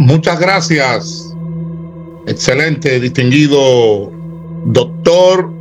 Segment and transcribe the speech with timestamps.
[0.00, 1.36] Muchas gracias.
[2.26, 4.10] Excelente, distinguido
[4.64, 5.52] doctor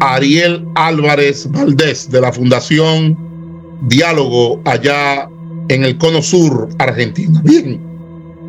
[0.00, 3.14] Ariel Álvarez Valdés de la Fundación
[3.82, 5.28] Diálogo allá
[5.68, 7.42] en el Cono Sur, Argentina.
[7.44, 7.78] Bien,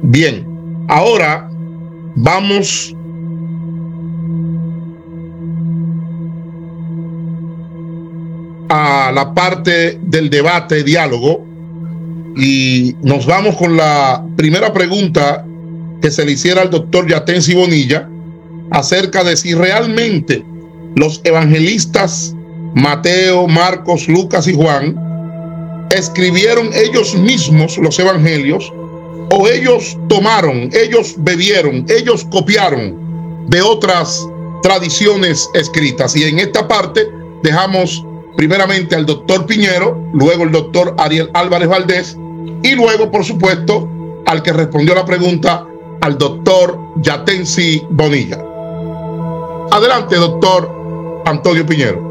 [0.04, 0.48] bien.
[0.88, 1.52] Ahora
[2.16, 2.96] vamos
[8.70, 11.46] a la parte del debate, diálogo,
[12.40, 15.46] y nos vamos con la primera pregunta
[16.02, 18.08] que se le hiciera al doctor Yatensi Bonilla
[18.72, 20.46] acerca de si realmente
[20.96, 22.34] los evangelistas
[22.76, 24.96] Mateo, Marcos, Lucas y Juan
[25.92, 28.72] escribieron ellos mismos los evangelios
[29.32, 34.26] o ellos tomaron, ellos bebieron, ellos copiaron de otras
[34.64, 36.16] tradiciones escritas.
[36.16, 37.08] Y en esta parte
[37.44, 38.04] dejamos
[38.38, 42.18] primeramente al doctor Piñero, luego el doctor Ariel Álvarez Valdés
[42.64, 43.88] y luego, por supuesto,
[44.26, 45.66] al que respondió la pregunta,
[46.02, 48.44] al doctor Yatensi Bonilla.
[49.72, 52.10] Adelante, doctor Antonio Piñero.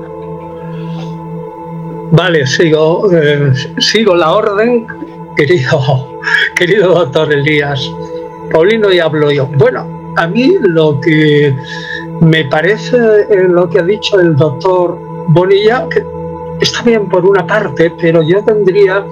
[2.10, 4.86] Vale, sigo, eh, sigo la orden,
[5.36, 6.20] querido,
[6.56, 7.90] querido doctor Elías.
[8.52, 9.46] Paulino y hablo yo.
[9.58, 11.54] Bueno, a mí lo que
[12.20, 16.02] me parece eh, lo que ha dicho el doctor Bonilla, que
[16.60, 19.04] está bien por una parte, pero yo tendría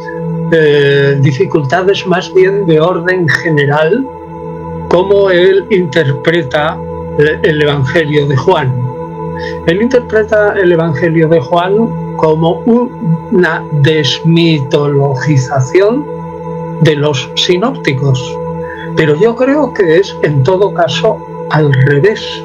[0.52, 4.06] eh, dificultades más bien de orden general,
[4.88, 6.78] cómo él interpreta
[7.42, 8.72] el Evangelio de Juan.
[9.66, 16.04] Él interpreta el Evangelio de Juan como una desmitologización
[16.82, 18.36] de los sinópticos,
[18.96, 21.18] pero yo creo que es en todo caso
[21.50, 22.42] al revés.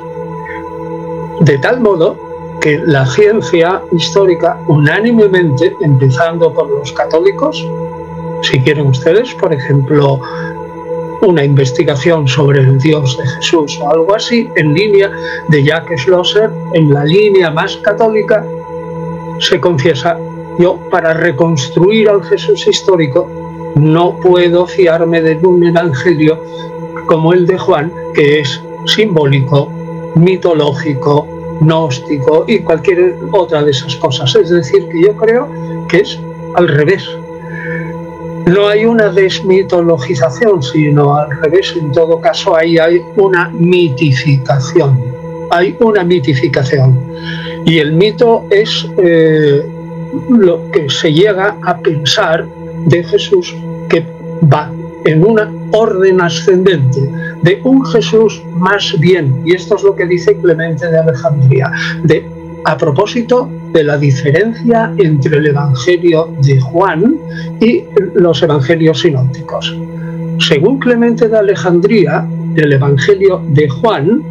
[1.41, 2.15] De tal modo
[2.61, 7.67] que la ciencia histórica unánimemente, empezando por los católicos,
[8.41, 10.19] si quieren ustedes, por ejemplo,
[11.21, 15.11] una investigación sobre el Dios de Jesús o algo así, en línea
[15.49, 18.43] de Jacques Schlosser, en la línea más católica,
[19.39, 20.17] se confiesa,
[20.59, 23.29] yo para reconstruir al Jesús histórico
[23.75, 26.39] no puedo fiarme de un evangelio
[27.05, 29.71] como el de Juan, que es simbólico,
[30.15, 31.27] mitológico,
[31.61, 34.35] gnóstico y cualquier otra de esas cosas.
[34.35, 35.47] Es decir, que yo creo
[35.87, 36.19] que es
[36.55, 37.07] al revés.
[38.47, 41.73] No hay una desmitologización, sino al revés.
[41.79, 44.99] En todo caso, ahí hay una mitificación.
[45.51, 46.97] Hay una mitificación.
[47.65, 49.61] Y el mito es eh,
[50.29, 52.47] lo que se llega a pensar
[52.85, 53.55] de Jesús
[53.89, 54.05] que
[54.51, 54.71] va
[55.05, 57.09] en una orden ascendente
[57.41, 61.71] de un Jesús más bien, y esto es lo que dice Clemente de Alejandría,
[62.03, 62.29] de,
[62.65, 67.17] a propósito de la diferencia entre el Evangelio de Juan
[67.59, 67.83] y
[68.15, 69.75] los Evangelios sinópticos.
[70.39, 74.21] Según Clemente de Alejandría, el Evangelio de Juan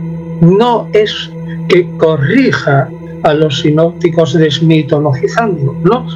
[0.40, 1.30] no es
[1.68, 2.88] que corrija
[3.22, 6.06] a los sinópticos desmitologizando, ¿no?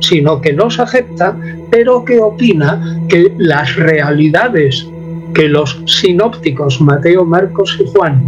[0.00, 1.36] sino que los acepta,
[1.70, 4.86] pero que opina que las realidades
[5.34, 8.22] que los sinópticos Mateo, Marcos y Juan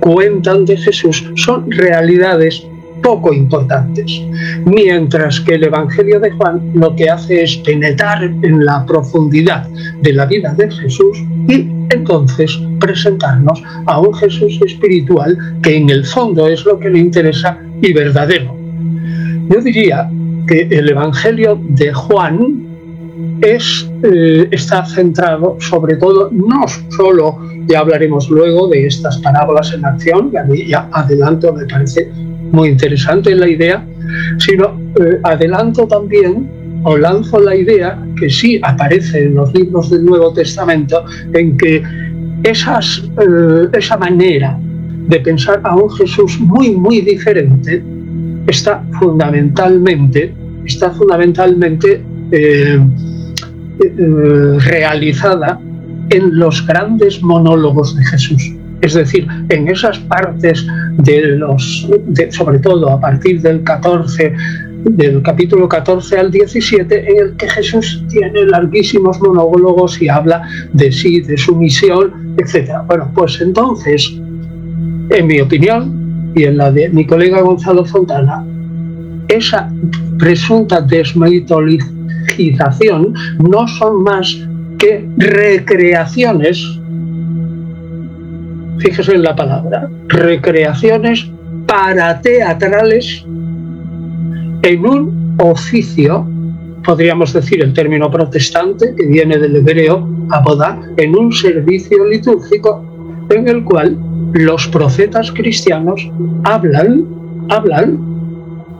[0.00, 2.66] cuentan de Jesús son realidades
[3.04, 4.22] poco importantes,
[4.64, 9.68] mientras que el Evangelio de Juan lo que hace es penetrar en la profundidad
[10.00, 16.06] de la vida de Jesús y entonces presentarnos a un Jesús espiritual que en el
[16.06, 18.56] fondo es lo que le interesa y verdadero.
[19.50, 20.10] Yo diría
[20.46, 22.64] que el Evangelio de Juan
[23.42, 26.64] es, eh, está centrado sobre todo, no
[26.96, 31.66] solo, ya hablaremos luego de estas parábolas en acción, que a mí ya adelanto, me
[31.66, 32.10] parece
[32.54, 33.84] muy interesante la idea,
[34.38, 36.48] sino eh, adelanto también
[36.84, 41.82] o lanzo la idea que sí aparece en los libros del Nuevo Testamento, en que
[42.42, 44.58] esas, eh, esa manera
[45.08, 47.82] de pensar a un Jesús muy, muy diferente
[48.46, 50.32] está fundamentalmente,
[50.64, 52.78] está fundamentalmente eh,
[54.58, 55.58] realizada
[56.10, 58.52] en los grandes monólogos de Jesús.
[58.80, 60.66] Es decir, en esas partes
[60.98, 61.88] de los,
[62.30, 64.34] sobre todo a partir del 14,
[64.84, 70.42] del capítulo 14 al 17, en el que Jesús tiene larguísimos monólogos y habla
[70.72, 72.78] de sí, de su misión, etc.
[72.86, 74.12] Bueno, pues entonces,
[75.10, 78.44] en mi opinión y en la de mi colega Gonzalo Fontana,
[79.28, 79.72] esa
[80.18, 84.36] presunta desmitologización no son más
[84.78, 86.62] que recreaciones
[88.78, 91.30] fíjese en la palabra, recreaciones
[91.66, 93.24] para teatrales
[94.62, 96.26] en un oficio
[96.84, 102.84] podríamos decir el término protestante, que viene del hebreo abodá, en un servicio litúrgico
[103.30, 103.98] en el cual
[104.34, 106.08] los profetas cristianos
[106.44, 107.04] hablan,
[107.48, 107.98] hablan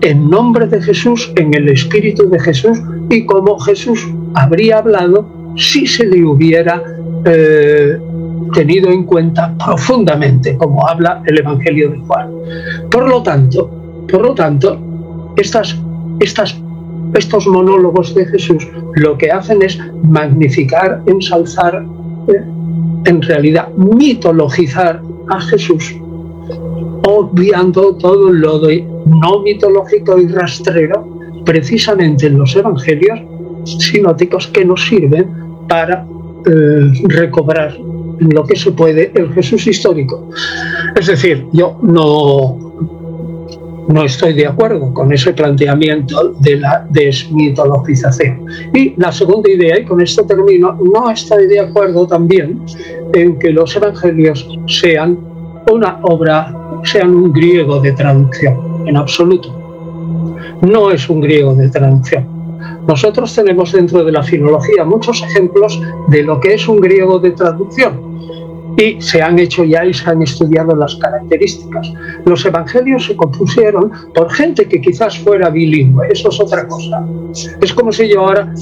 [0.02, 2.78] en nombre de Jesús, en el Espíritu de Jesús
[3.10, 5.26] y como Jesús habría hablado
[5.56, 6.82] si se le hubiera
[7.24, 7.98] eh,
[8.52, 12.30] tenido en cuenta profundamente, como habla el Evangelio de Juan.
[12.90, 13.70] Por lo tanto,
[14.10, 14.78] por lo tanto,
[15.36, 15.76] estas,
[16.20, 21.84] estos monólogos de Jesús lo que hacen es magnificar, ensalzar,
[22.28, 22.42] eh,
[23.06, 25.00] en realidad mitologizar
[25.30, 25.96] a Jesús,
[27.06, 31.06] obviando todo lo de no mitológico y rastrero,
[31.44, 33.20] precisamente en los evangelios
[33.64, 35.28] sinóticos que nos sirven
[35.68, 36.06] para
[36.46, 37.76] eh, recobrar
[38.18, 40.28] lo que se puede el Jesús histórico.
[40.96, 42.58] Es decir, yo no,
[43.88, 48.46] no estoy de acuerdo con ese planteamiento de la desmitologización.
[48.72, 52.60] Y la segunda idea, y con esto termino, no estoy de acuerdo también
[53.12, 55.18] en que los evangelios sean
[55.70, 56.54] una obra,
[56.84, 59.60] sean un griego de traducción, en absoluto.
[60.62, 62.33] No es un griego de traducción.
[62.86, 67.30] Nosotros tenemos dentro de la filología muchos ejemplos de lo que es un griego de
[67.30, 68.14] traducción
[68.76, 71.92] y se han hecho ya y se han estudiado las características.
[72.24, 77.06] Los evangelios se compusieron por gente que quizás fuera bilingüe, eso es otra cosa.
[77.60, 78.52] Es como si yo ahora,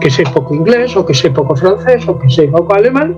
[0.00, 3.16] que sé poco inglés o que sé poco francés o que sé poco alemán,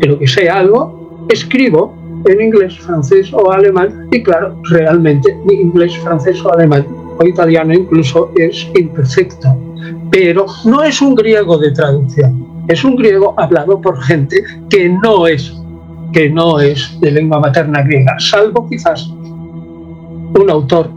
[0.00, 1.94] pero que sé algo, escribo
[2.26, 6.84] en inglés, francés o alemán y claro, realmente mi inglés, francés o alemán
[7.18, 9.56] o italiano incluso es imperfecto,
[10.10, 15.26] pero no es un griego de traducción es un griego hablado por gente que no
[15.26, 15.52] es,
[16.12, 20.90] que no es de lengua materna griega, salvo quizás un autor,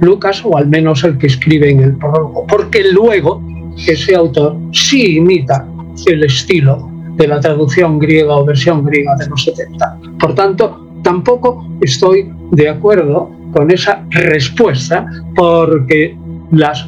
[0.00, 3.42] Lucas, o al menos el que escribe en el prólogo, porque luego
[3.86, 5.66] ese autor sí imita
[6.06, 9.98] el estilo de la traducción griega o versión griega de los 70.
[10.18, 16.16] Por tanto, tampoco estoy de acuerdo con esa respuesta porque
[16.52, 16.86] las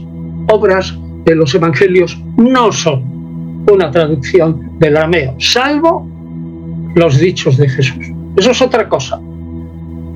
[0.48, 6.08] obras de los evangelios no son una traducción del arameo, salvo
[6.94, 8.06] los dichos de Jesús.
[8.36, 9.20] Eso es otra cosa.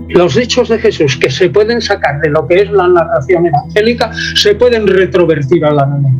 [0.09, 4.11] Los dichos de Jesús que se pueden sacar de lo que es la narración evangélica
[4.35, 6.13] se pueden retrovertir al arameo.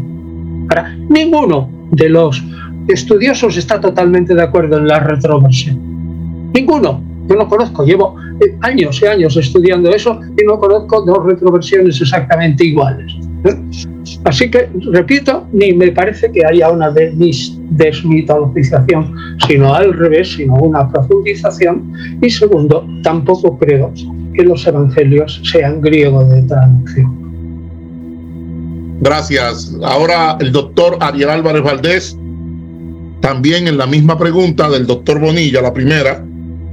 [0.69, 2.43] Ahora, ninguno de los
[2.89, 5.79] estudiosos está totalmente de acuerdo en la retroversión.
[6.53, 7.16] Ninguno.
[7.29, 12.01] Yo no conozco, llevo eh, años y años estudiando eso y no conozco dos retroversiones
[12.01, 13.13] exactamente iguales.
[14.25, 19.15] Así que, repito, ni me parece que haya una desmitologización,
[19.47, 21.93] sino al revés, sino una profundización.
[22.21, 23.93] Y segundo, tampoco creo
[24.35, 27.25] que los evangelios sean griegos de traducción.
[29.01, 29.77] Gracias.
[29.83, 32.19] Ahora el doctor Ariel Álvarez Valdés,
[33.21, 36.26] también en la misma pregunta del doctor Bonilla, la primera,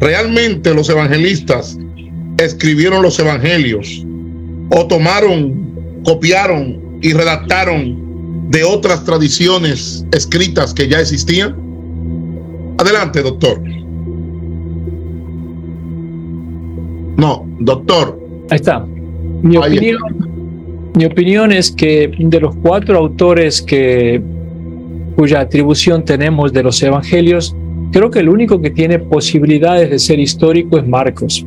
[0.04, 1.78] ¿realmente los evangelistas
[2.38, 4.06] escribieron los evangelios
[4.70, 11.56] o tomaron copiaron y redactaron de otras tradiciones escritas que ya existían?
[12.78, 13.62] Adelante, doctor.
[17.16, 18.20] No, doctor.
[18.50, 18.86] Ahí está.
[19.42, 20.00] Mi opinión,
[20.96, 24.22] mi opinión es que de los cuatro autores que
[25.16, 27.56] cuya atribución tenemos de los evangelios,
[27.94, 31.46] creo que el único que tiene posibilidades de ser histórico es Marcos.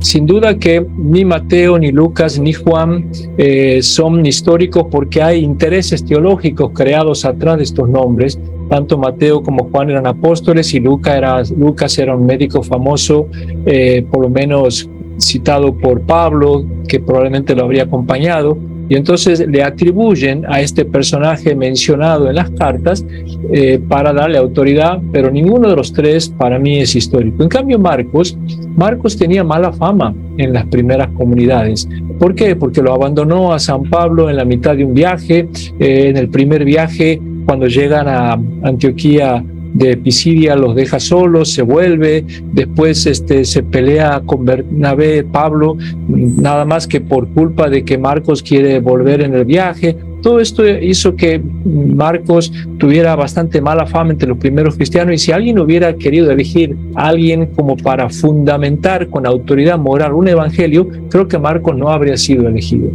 [0.00, 6.04] Sin duda que ni Mateo, ni Lucas, ni Juan eh, son históricos porque hay intereses
[6.04, 8.38] teológicos creados atrás de estos nombres.
[8.68, 13.28] Tanto Mateo como Juan eran apóstoles y Lucas era, Lucas era un médico famoso,
[13.64, 14.88] eh, por lo menos
[15.18, 18.58] citado por Pablo, que probablemente lo habría acompañado.
[18.88, 23.04] Y entonces le atribuyen a este personaje mencionado en las cartas
[23.52, 27.42] eh, para darle autoridad, pero ninguno de los tres para mí es histórico.
[27.42, 28.38] En cambio, Marcos,
[28.76, 31.88] Marcos tenía mala fama en las primeras comunidades.
[32.18, 32.56] ¿Por qué?
[32.56, 35.48] Porque lo abandonó a San Pablo en la mitad de un viaje.
[35.78, 39.42] Eh, en el primer viaje, cuando llegan a Antioquía
[39.76, 45.76] de Pisidia los deja solos, se vuelve, después este, se pelea con Bernabé, Pablo,
[46.08, 49.96] nada más que por culpa de que Marcos quiere volver en el viaje.
[50.22, 55.32] Todo esto hizo que Marcos tuviera bastante mala fama entre los primeros cristianos y si
[55.32, 61.28] alguien hubiera querido elegir a alguien como para fundamentar con autoridad moral un evangelio, creo
[61.28, 62.90] que Marcos no habría sido elegido.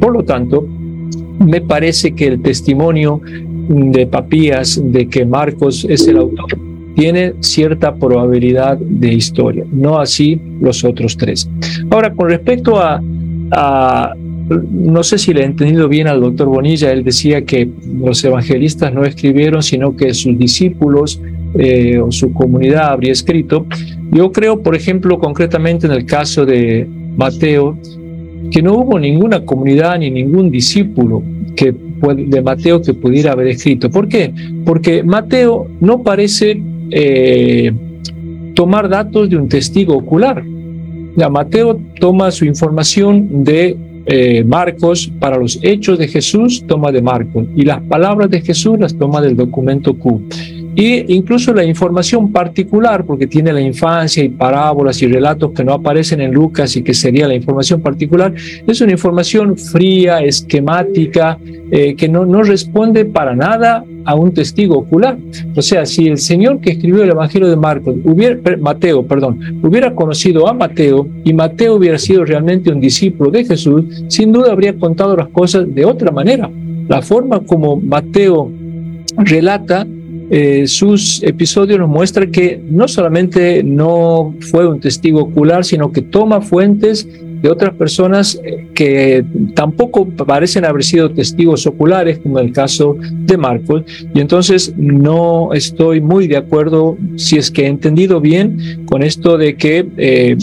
[0.00, 0.66] Por lo tanto,
[1.40, 3.20] me parece que el testimonio
[3.68, 6.58] de Papías de que Marcos es el autor
[6.94, 11.48] tiene cierta probabilidad de historia, no así los otros tres.
[11.90, 13.00] Ahora, con respecto a,
[14.70, 18.92] no sé si le he entendido bien al doctor Bonilla, él decía que los evangelistas
[18.92, 21.20] no escribieron, sino que sus discípulos
[21.54, 23.66] eh, o su comunidad habría escrito.
[24.10, 27.78] Yo creo, por ejemplo, concretamente en el caso de Mateo,
[28.50, 31.22] que no hubo ninguna comunidad ni ningún discípulo
[31.56, 31.74] que,
[32.08, 33.90] de Mateo que pudiera haber escrito.
[33.90, 34.32] ¿Por qué?
[34.64, 37.72] Porque Mateo no parece eh,
[38.54, 40.42] tomar datos de un testigo ocular.
[41.16, 47.02] Ya, Mateo toma su información de eh, Marcos para los hechos de Jesús, toma de
[47.02, 50.22] Marcos, y las palabras de Jesús las toma del documento Q.
[50.74, 55.74] Y incluso la información particular, porque tiene la infancia y parábolas y relatos que no
[55.74, 58.32] aparecen en Lucas y que sería la información particular,
[58.66, 61.38] es una información fría, esquemática,
[61.70, 65.18] eh, que no, no responde para nada a un testigo ocular.
[65.54, 69.94] O sea, si el Señor que escribió el Evangelio de Marcos, hubiera, Mateo, perdón, hubiera
[69.94, 74.74] conocido a Mateo y Mateo hubiera sido realmente un discípulo de Jesús, sin duda habría
[74.78, 76.50] contado las cosas de otra manera.
[76.88, 78.50] La forma como Mateo
[79.18, 79.86] relata
[80.34, 86.00] eh, sus episodios nos muestra que no solamente no fue un testigo ocular, sino que
[86.00, 87.06] toma fuentes
[87.42, 93.36] de otras personas eh, que tampoco parecen haber sido testigos oculares, como el caso de
[93.36, 93.82] Marcos,
[94.14, 99.36] y entonces no estoy muy de acuerdo, si es que he entendido bien, con esto
[99.36, 100.38] de que eh,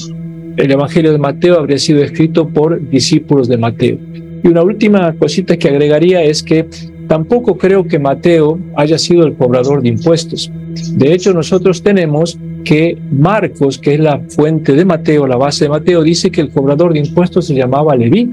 [0.58, 3.98] el Evangelio de Mateo habría sido escrito por discípulos de Mateo.
[4.44, 6.68] Y una última cosita que agregaría es que
[7.10, 10.52] Tampoco creo que Mateo haya sido el cobrador de impuestos.
[10.94, 15.70] De hecho, nosotros tenemos que Marcos, que es la fuente de Mateo, la base de
[15.70, 18.32] Mateo, dice que el cobrador de impuestos se llamaba Leví.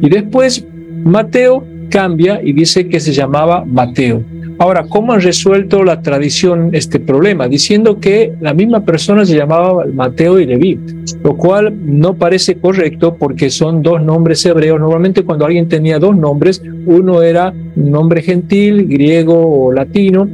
[0.00, 0.64] Y después
[1.04, 4.22] Mateo cambia y dice que se llamaba Mateo.
[4.60, 7.48] Ahora, ¿cómo han resuelto la tradición este problema?
[7.48, 10.78] Diciendo que la misma persona se llamaba Mateo y Leví,
[11.24, 14.78] lo cual no parece correcto porque son dos nombres hebreos.
[14.78, 20.28] Normalmente cuando alguien tenía dos nombres, uno era un nombre gentil, griego o latino,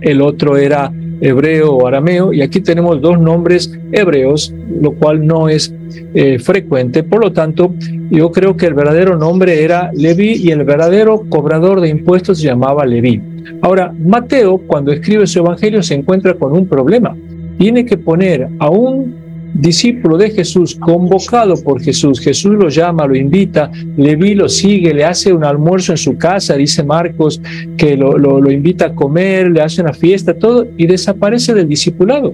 [0.00, 0.90] el otro era
[1.20, 5.74] hebreo o arameo, y aquí tenemos dos nombres hebreos, lo cual no es
[6.14, 7.02] eh, frecuente.
[7.02, 7.74] Por lo tanto,
[8.10, 12.46] yo creo que el verdadero nombre era Leví y el verdadero cobrador de impuestos se
[12.46, 13.20] llamaba Leví.
[13.62, 17.16] Ahora, Mateo, cuando escribe su evangelio, se encuentra con un problema.
[17.58, 19.20] Tiene que poner a un
[19.54, 22.20] discípulo de Jesús, convocado por Jesús.
[22.20, 26.56] Jesús lo llama, lo invita, Leví lo sigue, le hace un almuerzo en su casa,
[26.56, 27.40] dice Marcos,
[27.76, 32.32] que lo, lo, invita a comer, le hace una fiesta, todo, y desaparece del discipulado.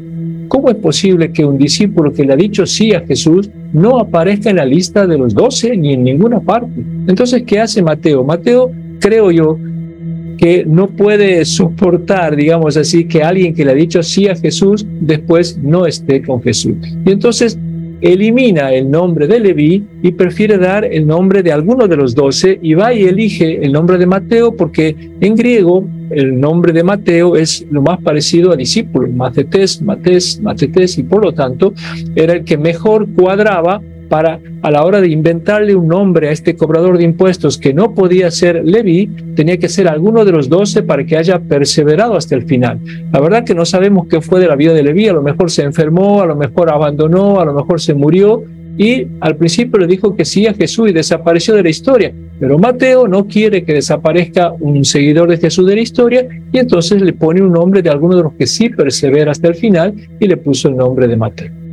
[0.48, 4.50] ¿Cómo es posible que un discípulo que le ha dicho sí a Jesús no aparezca
[4.50, 6.84] en la lista de los doce ni en ninguna parte?
[7.08, 8.22] Entonces, ¿qué hace Mateo?
[8.22, 8.70] Mateo,
[9.00, 9.58] creo yo,
[10.36, 14.86] que no puede soportar, digamos así, que alguien que le ha dicho sí a Jesús
[15.00, 16.76] después no esté con Jesús.
[17.04, 17.58] Y entonces
[18.00, 22.58] elimina el nombre de Leví y prefiere dar el nombre de alguno de los doce
[22.60, 27.36] y va y elige el nombre de Mateo porque en griego el nombre de Mateo
[27.36, 31.72] es lo más parecido a discípulo, Matetes, Matés, Matetes y por lo tanto
[32.14, 36.56] era el que mejor cuadraba para a la hora de inventarle un nombre a este
[36.56, 40.82] cobrador de impuestos que no podía ser Levi, tenía que ser alguno de los doce
[40.82, 42.80] para que haya perseverado hasta el final.
[43.12, 45.50] La verdad que no sabemos qué fue de la vida de Levi, a lo mejor
[45.50, 48.42] se enfermó, a lo mejor abandonó, a lo mejor se murió
[48.78, 52.12] y al principio le dijo que sí a Jesús y desapareció de la historia.
[52.38, 57.00] Pero Mateo no quiere que desaparezca un seguidor de Jesús de la historia y entonces
[57.00, 60.26] le pone un nombre de alguno de los que sí persevera hasta el final y
[60.26, 61.65] le puso el nombre de Mateo.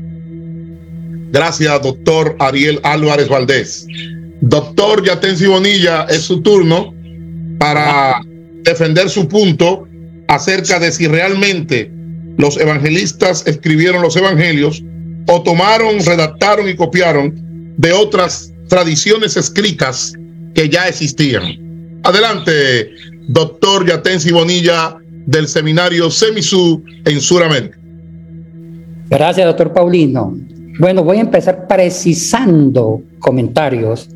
[1.33, 3.87] Gracias, doctor Ariel Álvarez Valdés.
[4.41, 6.93] Doctor Yatensi Bonilla, es su turno
[7.57, 8.21] para
[8.61, 9.87] defender su punto
[10.27, 11.91] acerca de si realmente
[12.37, 14.83] los evangelistas escribieron los evangelios
[15.27, 17.33] o tomaron, redactaron y copiaron
[17.77, 20.13] de otras tradiciones escritas
[20.53, 21.99] que ya existían.
[22.03, 22.91] Adelante,
[23.27, 27.79] doctor Yatensi Bonilla del seminario Semisú en Suramérica.
[29.09, 30.37] Gracias, doctor Paulino.
[30.79, 34.09] Bueno, voy a empezar precisando comentarios.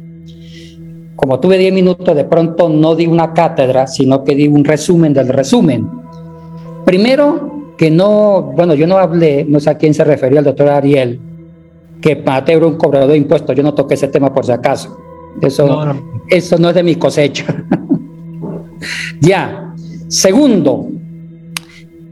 [1.16, 5.14] Como tuve 10 minutos, de pronto no di una cátedra, sino que di un resumen
[5.14, 5.90] del resumen.
[6.86, 10.70] Primero, que no, bueno, yo no hablé, no sé a quién se refería el doctor
[10.70, 11.20] Ariel,
[12.02, 13.56] que Mateo era un cobrador de impuestos.
[13.56, 14.98] Yo no toqué ese tema por si acaso.
[15.42, 17.46] Eso no, Eso no es de mi cosecha.
[19.22, 19.76] ya.
[20.08, 20.88] Segundo,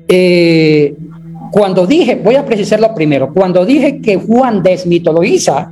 [0.07, 0.95] eh,
[1.55, 5.71] cuando dije, voy a precisarlo primero, cuando dije que Juan desmitologiza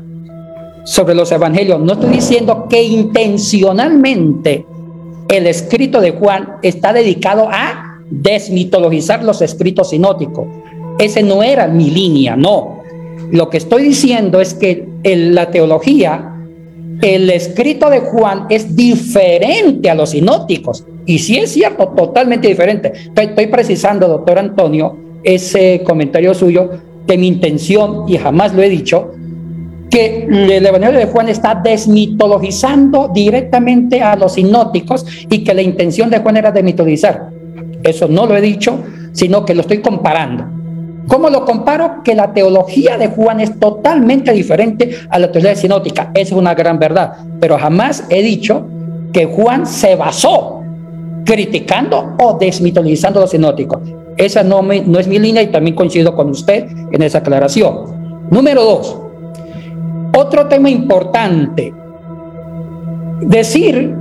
[0.85, 4.65] sobre los evangelios, no estoy diciendo que intencionalmente
[5.27, 10.47] el escrito de Juan está dedicado a desmitologizar los escritos sinóticos.
[10.99, 12.81] Ese no era mi línea, no.
[13.31, 16.33] Lo que estoy diciendo es que en la teología
[17.01, 20.85] el escrito de Juan es diferente a los sinópticos.
[21.05, 22.93] Y sí es cierto, totalmente diferente.
[23.13, 26.69] Estoy, precisando, doctor Antonio, ese comentario suyo,
[27.07, 29.11] que mi intención, y jamás lo he dicho,
[29.89, 36.09] que el Evangelio de Juan está desmitologizando directamente a los sinópticos y que la intención
[36.09, 37.29] de Juan era desmitologizar.
[37.83, 38.79] Eso no lo he dicho,
[39.11, 40.45] sino que lo estoy comparando.
[41.07, 42.01] ¿Cómo lo comparo?
[42.03, 46.11] Que la teología de Juan es totalmente diferente a la teología sinótica.
[46.15, 47.13] Es una gran verdad.
[47.39, 48.65] Pero jamás he dicho
[49.11, 50.63] que Juan se basó
[51.25, 53.79] criticando o desmitologizando los sinóticos.
[54.17, 58.29] Esa no, no es mi línea y también coincido con usted en esa aclaración.
[58.29, 58.97] Número dos,
[60.15, 61.73] otro tema importante.
[63.21, 63.95] Decir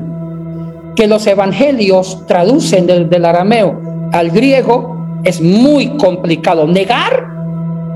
[0.94, 3.80] que los evangelios traducen del, del arameo
[4.12, 7.28] al griego es muy complicado negar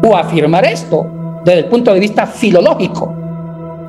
[0.03, 1.07] o afirmar esto
[1.45, 3.15] desde el punto de vista filológico,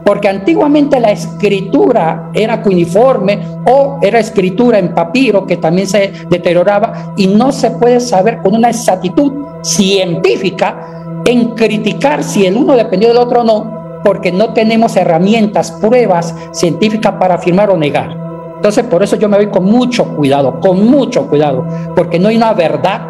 [0.07, 7.13] porque antiguamente la escritura era cuneiforme o era escritura en papiro que también se deterioraba
[7.17, 9.33] y no se puede saber con una exactitud
[9.63, 15.73] científica en criticar si el uno dependió del otro o no, porque no tenemos herramientas,
[15.73, 18.15] pruebas científicas para afirmar o negar.
[18.55, 21.65] Entonces, por eso yo me voy con mucho cuidado, con mucho cuidado,
[21.97, 23.09] porque no hay una verdad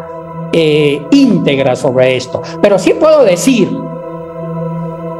[0.52, 2.42] eh, íntegra sobre esto.
[2.60, 3.68] Pero sí puedo decir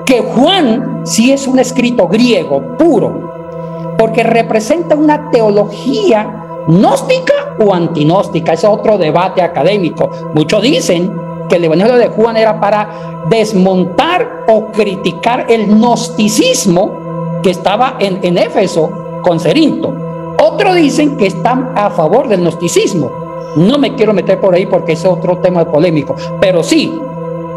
[0.04, 8.52] que Juan sí es un escrito griego puro, porque representa una teología gnóstica o antinóstica.
[8.52, 10.10] Es otro debate académico.
[10.34, 11.12] Muchos dicen
[11.48, 18.18] que el Evangelio de Juan era para desmontar o criticar el gnosticismo que estaba en,
[18.22, 19.94] en Éfeso con Cerinto.
[20.40, 23.10] Otros dicen que están a favor del gnosticismo.
[23.56, 27.00] No me quiero meter por ahí porque es otro tema polémico, pero sí,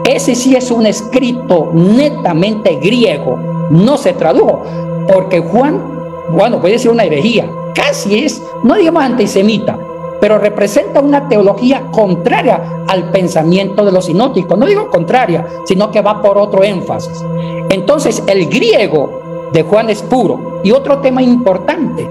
[0.05, 3.38] ese sí es un escrito netamente griego,
[3.70, 4.63] no se tradujo,
[5.12, 5.81] porque Juan,
[6.29, 9.77] bueno, puede decir una herejía, casi es, no digamos antisemita,
[10.22, 14.55] pero representa una teología contraria al pensamiento de los sinóticos.
[14.55, 17.25] No digo contraria, sino que va por otro énfasis.
[17.70, 20.61] Entonces, el griego de Juan es puro.
[20.64, 22.07] Y otro tema importante,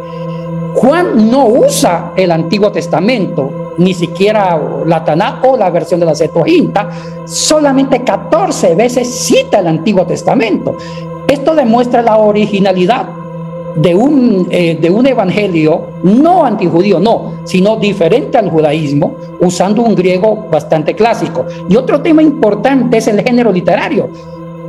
[0.74, 6.14] Juan no usa el Antiguo Testamento, ni siquiera la Taná o la versión de la
[6.14, 6.90] Septuaginta,
[7.24, 10.76] solamente 14 veces cita el Antiguo Testamento.
[11.26, 13.06] Esto demuestra la originalidad
[13.76, 19.94] de un, eh, de un evangelio no antijudío, no, sino diferente al judaísmo, usando un
[19.94, 21.46] griego bastante clásico.
[21.68, 24.10] Y otro tema importante es el género literario.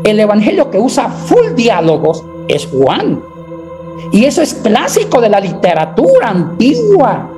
[0.04, 3.22] El evangelio que usa full diálogos es Juan.
[4.12, 7.31] Y eso es clásico de la literatura antigua.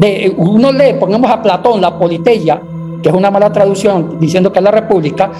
[0.00, 2.58] De, uno lee, pongamos a Platón, la Politeia,
[3.02, 5.30] que es una mala traducción diciendo que es la República,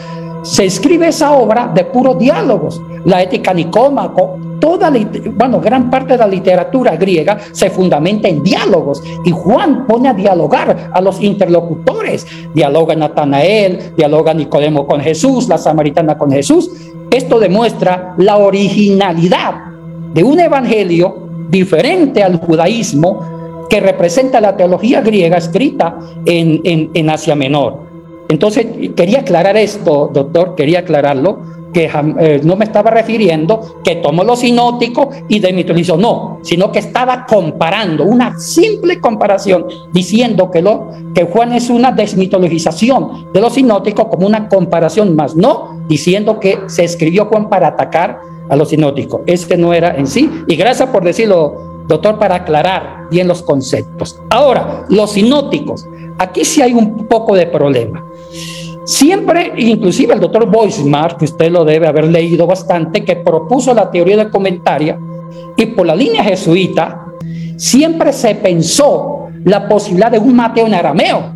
[0.43, 2.81] se escribe esa obra de puros diálogos.
[3.07, 4.93] La ética nicómaco, toda,
[5.35, 9.03] bueno, gran parte de la literatura griega se fundamenta en diálogos.
[9.25, 12.27] Y Juan pone a dialogar a los interlocutores.
[12.55, 16.71] Dialoga Natanael, dialoga Nicodemo con Jesús, la samaritana con Jesús.
[17.11, 19.55] Esto demuestra la originalidad
[20.13, 23.40] de un evangelio diferente al judaísmo
[23.71, 26.61] que representa la teología griega escrita en,
[26.93, 27.89] en, Asia Menor.
[28.29, 34.25] Entonces, quería aclarar esto, doctor, quería aclararlo, que eh, no me estaba refiriendo que tomó
[34.25, 40.89] lo sinótico y desmitologizó, no, sino que estaba comparando, una simple comparación, diciendo que, lo,
[41.15, 46.59] que Juan es una desmitologización de lo sinótico como una comparación más, no diciendo que
[46.67, 49.21] se escribió Juan para atacar a los sinóticos.
[49.27, 50.29] Este no era en sí.
[50.49, 54.19] Y gracias por decirlo, doctor, para aclarar bien los conceptos.
[54.31, 55.87] Ahora, los sinóticos.
[56.19, 58.05] Aquí sí hay un poco de problema.
[58.85, 63.91] Siempre, inclusive el doctor Boismar, que usted lo debe haber leído bastante, que propuso la
[63.91, 64.99] teoría de comentaria,
[65.57, 67.07] y por la línea jesuita,
[67.57, 71.35] siempre se pensó la posibilidad de un Mateo en arameo.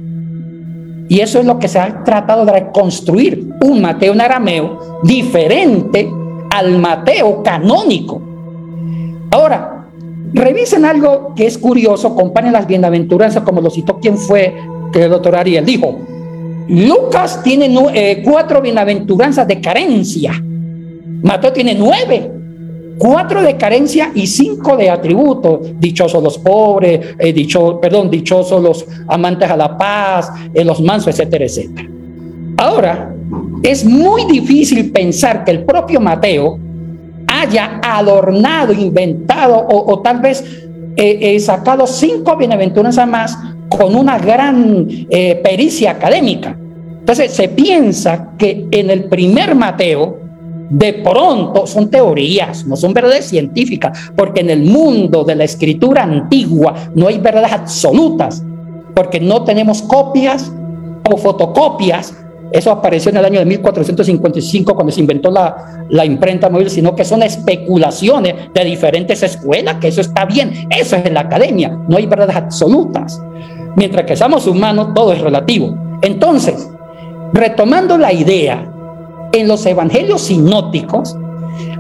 [1.09, 6.11] Y eso es lo que se ha tratado de reconstruir, un Mateo en arameo diferente
[6.51, 8.21] al Mateo canónico.
[9.31, 9.74] Ahora,
[10.35, 14.53] revisen algo que es curioso, comparen las bienaventuranzas como lo citó quien fue,
[14.93, 15.99] que el doctor Ariel dijo.
[16.69, 20.33] Lucas tiene eh, cuatro bienaventuranzas de carencia.
[21.23, 22.31] Mateo tiene nueve.
[22.97, 25.61] Cuatro de carencia y cinco de atributo.
[25.79, 31.09] Dichosos los pobres, eh, dicho, perdón, dichosos los amantes a la paz, eh, los mansos,
[31.09, 31.89] etcétera, etcétera.
[32.57, 33.15] Ahora,
[33.63, 36.59] es muy difícil pensar que el propio Mateo
[37.45, 40.43] haya adornado, inventado o, tal vez
[40.97, 46.57] eh, eh, sacado cinco bienaventuranzas más con una gran eh, pericia académica.
[47.01, 50.19] Entonces se piensa que en el primer Mateo
[50.71, 56.03] de pronto son teorías, no son verdades científicas, porque en el mundo de la escritura
[56.03, 58.43] antigua no hay verdades absolutas,
[58.95, 60.51] porque no tenemos copias
[61.11, 62.15] o fotocopias.
[62.55, 66.95] Eso apareció en el año de 1455 cuando se inventó la, la imprenta móvil, sino
[66.95, 71.77] que son especulaciones de diferentes escuelas, que eso está bien, eso es en la academia,
[71.89, 73.21] no hay verdades absolutas.
[73.75, 75.77] Mientras que somos humanos, todo es relativo.
[76.01, 76.71] Entonces,
[77.33, 78.73] retomando la idea,
[79.33, 81.17] en los evangelios sinóticos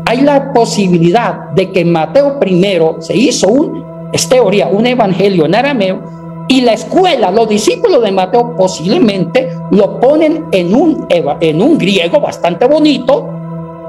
[0.07, 5.55] hay la posibilidad de que Mateo I se hizo un, es teoría, un evangelio en
[5.55, 11.79] arameo y la escuela, los discípulos de Mateo posiblemente lo ponen en un, en un
[11.79, 13.29] griego bastante bonito,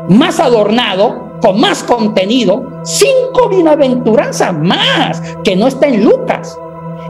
[0.08, 6.58] más adornado, con más contenido, cinco bienaventuranzas más que no está en Lucas.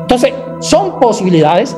[0.01, 1.77] Entonces, son posibilidades,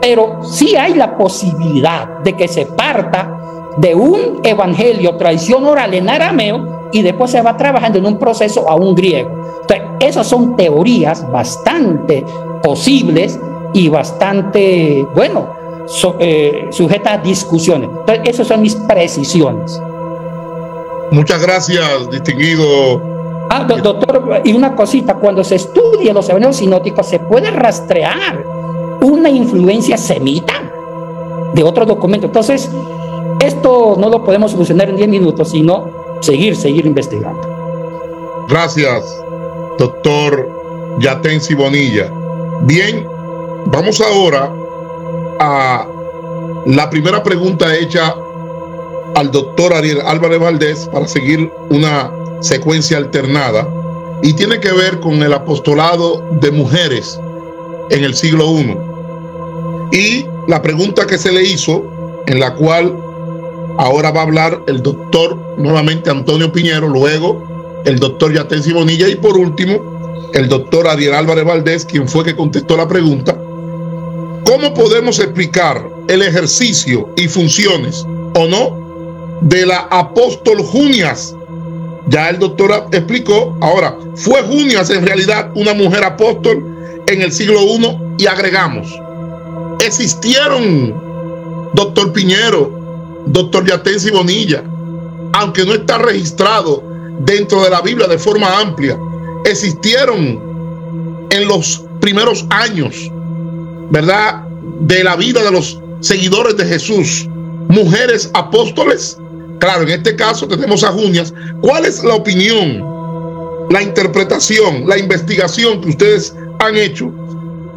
[0.00, 3.38] pero sí hay la posibilidad de que se parta
[3.76, 8.68] de un evangelio, tradición oral en arameo, y después se va trabajando en un proceso
[8.68, 9.30] a un griego.
[9.62, 12.24] Entonces, esas son teorías bastante
[12.62, 13.38] posibles
[13.72, 15.54] y bastante, bueno,
[16.18, 17.90] eh, sujetas a discusiones.
[17.90, 19.80] Entonces, esas son mis precisiones.
[21.10, 23.02] Muchas gracias, distinguido.
[23.50, 28.42] Ah, doctor, y una cosita, cuando se estudia los evangelios sinóticos, se puede rastrear
[29.02, 30.54] una influencia semita
[31.52, 32.26] de otro documento.
[32.26, 32.70] Entonces,
[33.44, 38.46] esto no lo podemos solucionar en 10 minutos, sino seguir, seguir investigando.
[38.48, 39.22] Gracias,
[39.78, 42.10] doctor Yatensi Bonilla.
[42.60, 43.06] Bien,
[43.66, 44.52] vamos ahora
[45.40, 45.86] a
[46.66, 48.14] la primera pregunta hecha
[49.16, 52.10] al doctor Ariel Álvarez Valdés para seguir una
[52.40, 53.66] secuencia alternada
[54.22, 57.18] y tiene que ver con el apostolado de mujeres
[57.90, 58.76] en el siglo I.
[59.90, 61.82] Y la pregunta que se le hizo,
[62.26, 62.96] en la cual
[63.78, 67.42] ahora va a hablar el doctor nuevamente Antonio Piñero, luego
[67.84, 70.01] el doctor Yatensi Bonilla y por último
[70.34, 73.36] el doctor Ariel Álvarez Valdés, quien fue que contestó la pregunta.
[74.44, 78.82] ¿Cómo podemos explicar el ejercicio y funciones o no
[79.42, 81.34] de la apóstol Junias.
[82.08, 87.60] Ya el doctor explicó, ahora, fue Junias en realidad una mujer apóstol en el siglo
[87.62, 88.88] I y agregamos,
[89.80, 94.62] existieron, doctor Piñero, doctor Yatensi Bonilla,
[95.32, 96.82] aunque no está registrado
[97.20, 98.98] dentro de la Biblia de forma amplia,
[99.44, 103.10] existieron en los primeros años,
[103.90, 104.44] ¿verdad?
[104.80, 107.28] De la vida de los seguidores de Jesús,
[107.68, 109.18] mujeres apóstoles
[109.62, 111.32] Claro, en este caso tenemos a Junias.
[111.60, 112.84] ¿Cuál es la opinión,
[113.70, 117.12] la interpretación, la investigación que ustedes han hecho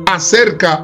[0.08, 0.84] acerca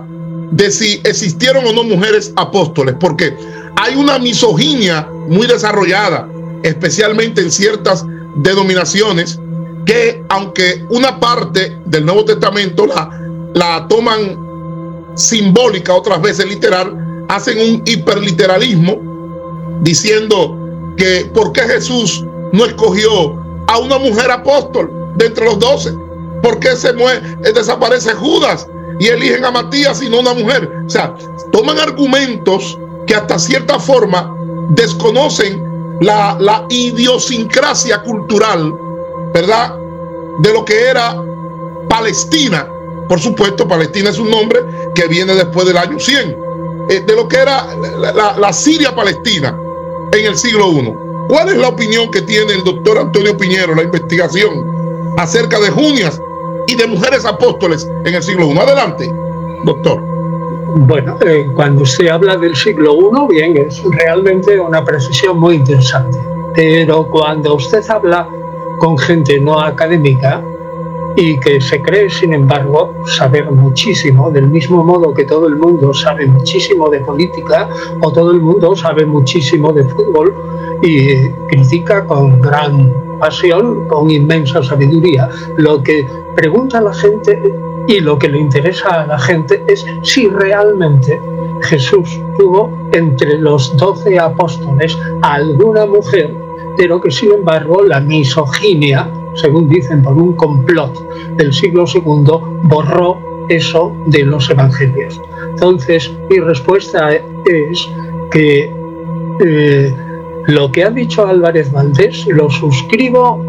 [0.51, 2.93] de si existieron o no mujeres apóstoles?
[2.99, 3.35] Porque
[3.77, 6.29] hay una misoginia muy desarrollada,
[6.61, 9.39] especialmente en ciertas denominaciones,
[9.85, 13.09] que aunque una parte del Nuevo Testamento la,
[13.53, 18.99] la toman simbólica, otras veces literal, hacen un hiperliteralismo
[19.81, 20.57] diciendo
[20.97, 23.35] que por qué Jesús no escogió
[23.67, 25.93] a una mujer apóstol de entre los doce.
[26.41, 28.67] ¿Por qué se muere, eh, desaparece Judas
[28.99, 30.69] y eligen a Matías y no una mujer?
[30.85, 31.15] O sea,
[31.51, 34.35] toman argumentos que hasta cierta forma
[34.69, 35.63] desconocen
[36.01, 38.73] la, la idiosincrasia cultural,
[39.33, 39.75] ¿verdad?
[40.39, 41.15] De lo que era
[41.89, 42.67] Palestina.
[43.07, 44.59] Por supuesto, Palestina es un nombre
[44.95, 46.37] que viene después del año 100.
[46.89, 49.57] Eh, de lo que era la, la Siria Palestina
[50.11, 50.93] en el siglo I.
[51.27, 56.21] ¿Cuál es la opinión que tiene el doctor Antonio Piñero, la investigación acerca de Junias
[56.67, 58.57] y de mujeres apóstoles en el siglo I?
[58.57, 59.13] Adelante,
[59.63, 60.01] doctor.
[60.75, 66.17] Bueno, eh, cuando usted habla del siglo I, bien, es realmente una precisión muy interesante.
[66.55, 68.27] Pero cuando usted habla
[68.81, 70.43] con gente no académica,
[71.15, 75.93] y que se cree, sin embargo, saber muchísimo, del mismo modo que todo el mundo
[75.93, 77.69] sabe muchísimo de política
[78.01, 80.33] o todo el mundo sabe muchísimo de fútbol
[80.81, 85.29] y critica con gran pasión, con inmensa sabiduría.
[85.57, 87.39] Lo que pregunta la gente
[87.87, 91.21] y lo que le interesa a la gente es si realmente
[91.61, 96.35] Jesús tuvo entre los doce apóstoles alguna mujer,
[96.77, 100.93] pero que sin embargo la misoginia según dicen, por un complot
[101.37, 102.01] del siglo II,
[102.63, 103.17] borró
[103.49, 105.19] eso de los evangelios.
[105.51, 107.89] Entonces, mi respuesta es
[108.31, 108.71] que
[109.39, 109.95] eh,
[110.47, 113.45] lo que ha dicho Álvarez Valdés lo suscribo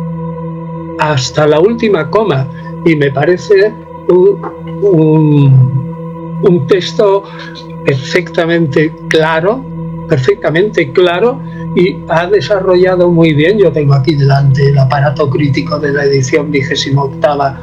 [0.99, 2.47] hasta la última coma
[2.85, 3.73] y me parece
[4.09, 5.51] un,
[6.43, 7.25] un texto
[7.85, 9.65] perfectamente claro,
[10.13, 11.41] perfectamente claro
[11.75, 16.51] y ha desarrollado muy bien, yo tengo aquí delante el aparato crítico de la edición
[16.51, 17.59] vigésima octava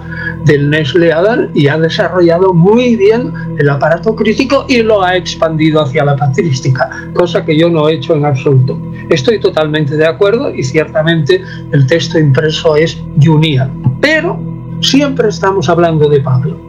[0.45, 5.83] del Nestle Adal y ha desarrollado muy bien el aparato crítico y lo ha expandido
[5.83, 8.81] hacia la patrística, cosa que yo no he hecho en absoluto.
[9.11, 13.69] Estoy totalmente de acuerdo y ciertamente el texto impreso es Junia,
[14.01, 14.39] pero
[14.81, 16.59] siempre estamos hablando de Pablo,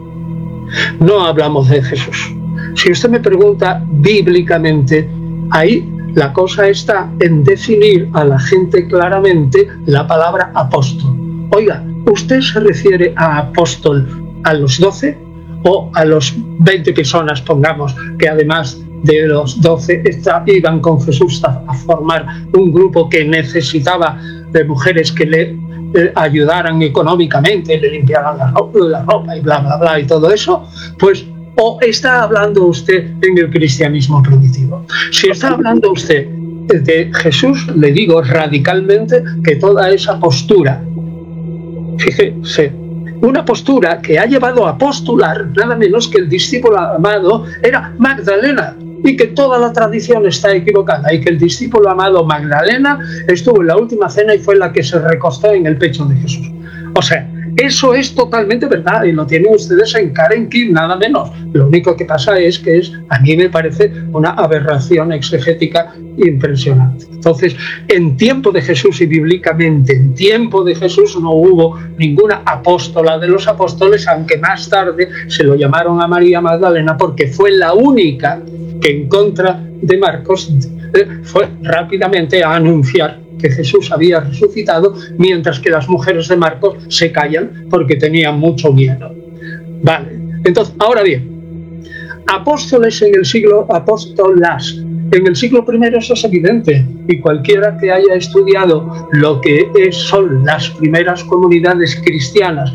[0.99, 2.35] no hablamos de Jesús.
[2.75, 5.09] Si usted me pregunta bíblicamente,
[5.51, 11.15] ahí la cosa está en definir a la gente claramente la palabra apóstol.
[11.55, 14.07] Oiga, ¿usted se refiere a apóstol
[14.43, 15.17] a los doce
[15.63, 20.03] o a los 20 personas, pongamos, que además de los doce
[20.47, 24.19] iban con Jesús a, formar un grupo que necesitaba
[24.51, 25.57] de mujeres que le
[25.93, 30.67] eh, ayudaran económicamente, le limpiaran la ropa y bla, bla, bla y todo eso?
[30.99, 34.85] Pues ¿O está hablando usted en el cristianismo primitivo?
[35.11, 40.81] Si está hablando usted de Jesús, le digo radicalmente que toda esa postura,
[41.97, 42.71] fíjese,
[43.21, 48.75] una postura que ha llevado a postular nada menos que el discípulo amado era Magdalena,
[49.03, 53.67] y que toda la tradición está equivocada y que el discípulo amado Magdalena estuvo en
[53.67, 56.51] la última cena y fue la que se recostó en el pecho de Jesús.
[56.95, 61.29] O sea, eso es totalmente verdad y lo tienen ustedes en Karen King, nada menos.
[61.53, 67.05] Lo único que pasa es que es, a mí me parece una aberración exegética impresionante.
[67.11, 67.55] Entonces,
[67.87, 73.27] en tiempo de Jesús y bíblicamente, en tiempo de Jesús no hubo ninguna apóstola de
[73.27, 78.41] los apóstoles, aunque más tarde se lo llamaron a María Magdalena porque fue la única
[78.81, 80.51] que en contra de Marcos
[80.93, 86.75] eh, fue rápidamente a anunciar que Jesús había resucitado, mientras que las mujeres de Marcos
[86.87, 89.13] se callan porque tenían mucho miedo.
[89.83, 91.81] Vale, entonces, ahora bien,
[92.27, 94.77] apóstoles en el siglo, apóstolas,
[95.11, 100.45] en el siglo I eso es evidente y cualquiera que haya estudiado lo que son
[100.45, 102.71] las primeras comunidades cristianas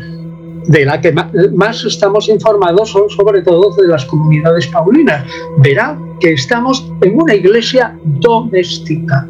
[0.67, 1.13] de la que
[1.53, 5.25] más estamos informados son sobre todo de las comunidades paulinas.
[5.59, 9.27] Verá que estamos en una iglesia doméstica.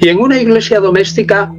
[0.00, 1.52] Y en una iglesia doméstica,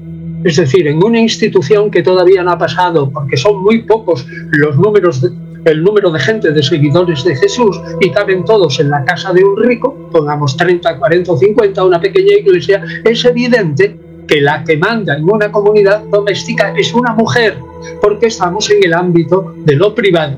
[0.44, 4.76] es decir, en una institución que todavía no ha pasado, porque son muy pocos los
[4.78, 5.22] números
[5.66, 9.44] el número de gente de seguidores de Jesús y caben todos en la casa de
[9.44, 14.78] un rico, pongamos 30, 40 o 50, una pequeña iglesia, es evidente que la que
[14.78, 17.58] manda en una comunidad doméstica es una mujer,
[18.02, 20.38] porque estamos en el ámbito de lo privado.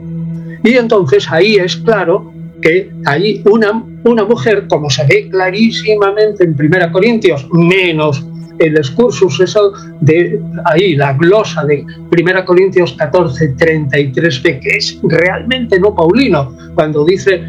[0.63, 2.31] Y entonces ahí es claro
[2.61, 8.25] que hay una, una mujer, como se ve clarísimamente en 1 Corintios, menos
[8.59, 15.79] el excursus, eso de ahí, la glosa de 1 Corintios 14, 33b, que es realmente
[15.79, 17.41] no paulino, cuando dice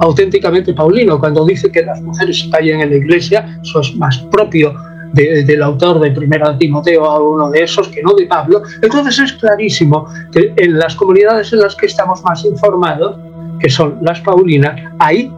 [0.00, 4.74] auténticamente paulino, cuando dice que las mujeres callen en la iglesia, eso es más propio
[5.14, 8.62] del autor de Primera Timoteo a uno de esos que no de Pablo.
[8.82, 13.16] Entonces es clarísimo que en las comunidades en las que estamos más informados,
[13.64, 15.32] que son las paulinas, ahí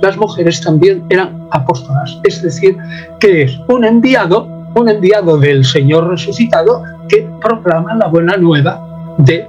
[0.00, 2.76] las mujeres también eran apóstolas, es decir,
[3.18, 8.80] que es un enviado, un enviado del Señor resucitado que proclama la buena nueva
[9.18, 9.48] de,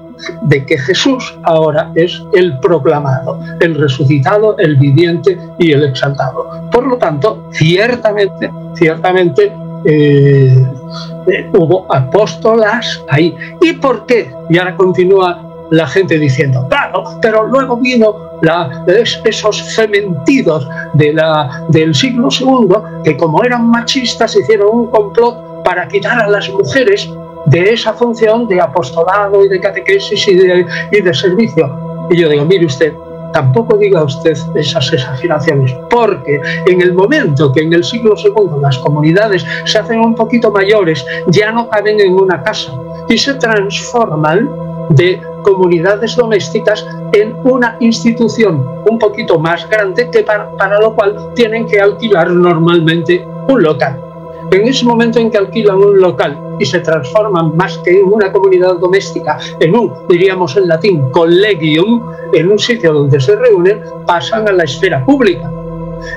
[0.49, 6.69] de, que Jesús ahora es el proclamado, el resucitado, el viviente y el exaltado.
[6.71, 9.53] Por lo tanto, ciertamente, ciertamente
[9.85, 10.57] eh,
[11.27, 13.35] eh, hubo apóstolas ahí.
[13.61, 14.31] ¿Y por qué?
[14.49, 18.85] Y ahora continúa la gente diciendo, claro, pero luego vino la,
[19.25, 25.87] esos fementidos de la, del siglo II que como eran machistas hicieron un complot para
[25.87, 27.09] quitar a las mujeres
[27.47, 32.05] de esa función de apostolado y de catequesis y de, y de servicio.
[32.11, 32.93] Y yo digo, mire usted,
[33.33, 38.77] tampoco diga usted esas exageraciones, porque en el momento que en el siglo II las
[38.77, 42.71] comunidades se hacen un poquito mayores, ya no caben en una casa
[43.09, 44.47] y se transforman
[44.91, 51.33] de comunidades domésticas en una institución un poquito más grande que para, para lo cual
[51.35, 53.99] tienen que alquilar normalmente un local.
[54.51, 58.31] En ese momento en que alquilan un local y se transforman más que en una
[58.31, 64.47] comunidad doméstica, en un, diríamos en latín, collegium, en un sitio donde se reúnen, pasan
[64.47, 65.51] a la esfera pública.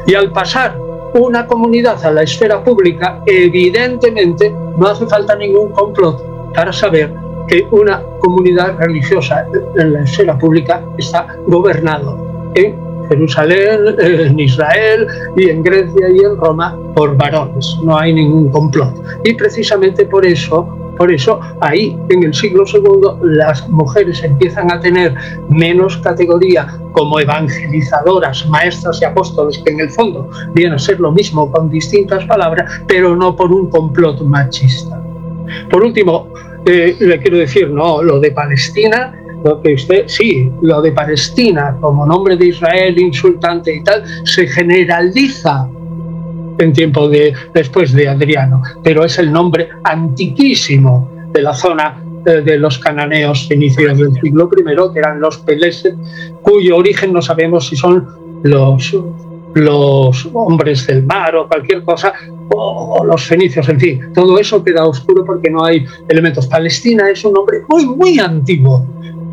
[0.06, 0.78] Y al pasar
[1.14, 7.66] una comunidad a la esfera pública, evidentemente no hace falta ningún complot para saber que
[7.70, 12.74] una comunidad religiosa en la esfera pública está gobernado en
[13.08, 15.06] Jerusalén, en Israel
[15.36, 17.76] y en Grecia y en Roma por varones.
[17.84, 18.94] No hay ningún complot.
[19.24, 24.80] Y precisamente por eso Por eso ahí en el siglo II las mujeres empiezan a
[24.80, 25.14] tener
[25.48, 31.12] menos categoría como evangelizadoras, maestras y apóstoles, que en el fondo viene a ser lo
[31.12, 34.98] mismo con distintas palabras, pero no por un complot machista.
[35.70, 36.28] Por último,
[36.66, 42.04] le quiero decir, no, lo de Palestina lo que usted, sí, lo de Palestina como
[42.04, 45.68] nombre de Israel insultante y tal, se generaliza
[46.58, 52.40] en tiempo de después de Adriano, pero es el nombre antiquísimo de la zona eh,
[52.40, 55.94] de los cananeos inicios del siglo I, que eran los peleses,
[56.42, 58.08] cuyo origen no sabemos si son
[58.42, 58.96] los,
[59.56, 62.12] los hombres del mar o cualquier cosa,
[62.50, 66.46] o, los fenicios, en fin, todo eso queda oscuro porque no hay elementos.
[66.46, 68.86] Palestina es un nombre muy, muy antiguo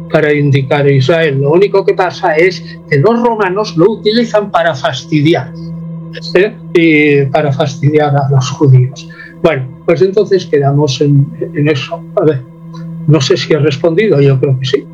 [0.09, 1.41] para indicar Israel.
[1.41, 5.51] Lo único que pasa es que los romanos lo utilizan para fastidiar,
[6.35, 6.55] ¿eh?
[6.73, 9.09] y para fastidiar a los judíos.
[9.41, 11.27] Bueno, pues entonces quedamos en,
[11.67, 12.01] eso.
[12.15, 12.41] A ver,
[13.07, 14.85] no sé si he respondido, yo creo que sí.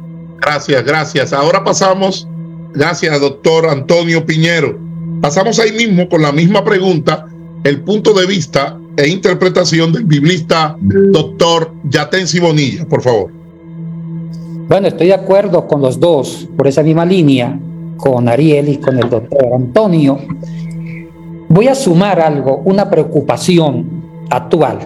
[0.42, 1.34] Gracias, gracias.
[1.34, 2.28] Ahora pasamos,
[2.74, 4.89] gracias, doctor Antonio Piñero.
[5.22, 7.28] Pasamos ahí mismo con la misma pregunta,
[7.64, 13.32] el punto de vista e interpretación del biblista doctor Yatensi Bonilla, por favor.
[14.70, 17.60] Bueno, estoy de acuerdo con los dos por esa misma línea,
[17.98, 20.20] con Ariel y con el doctor Antonio.
[21.50, 24.80] Voy a sumar algo, una preocupación actual.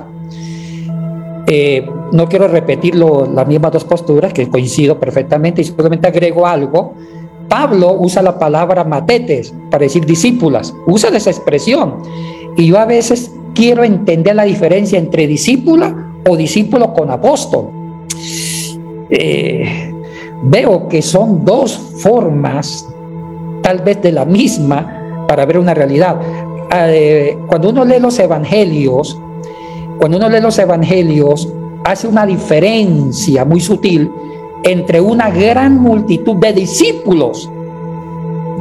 [1.45, 6.95] Eh, no quiero repetir las mismas dos posturas, que coincido perfectamente, y simplemente agrego algo.
[7.47, 11.95] Pablo usa la palabra matetes para decir discípulas, usa esa expresión.
[12.57, 17.69] Y yo a veces quiero entender la diferencia entre discípula o discípulo con apóstol.
[19.09, 19.91] Eh,
[20.43, 22.87] veo que son dos formas,
[23.61, 26.19] tal vez de la misma, para ver una realidad.
[26.75, 29.19] Eh, cuando uno lee los evangelios,
[29.99, 31.51] cuando uno lee los evangelios,
[31.83, 34.09] hace una diferencia muy sutil
[34.63, 37.49] entre una gran multitud de discípulos,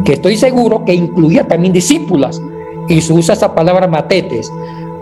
[0.04, 2.42] que estoy seguro que incluía también discípulas,
[2.88, 4.52] y se usa esa palabra matetes.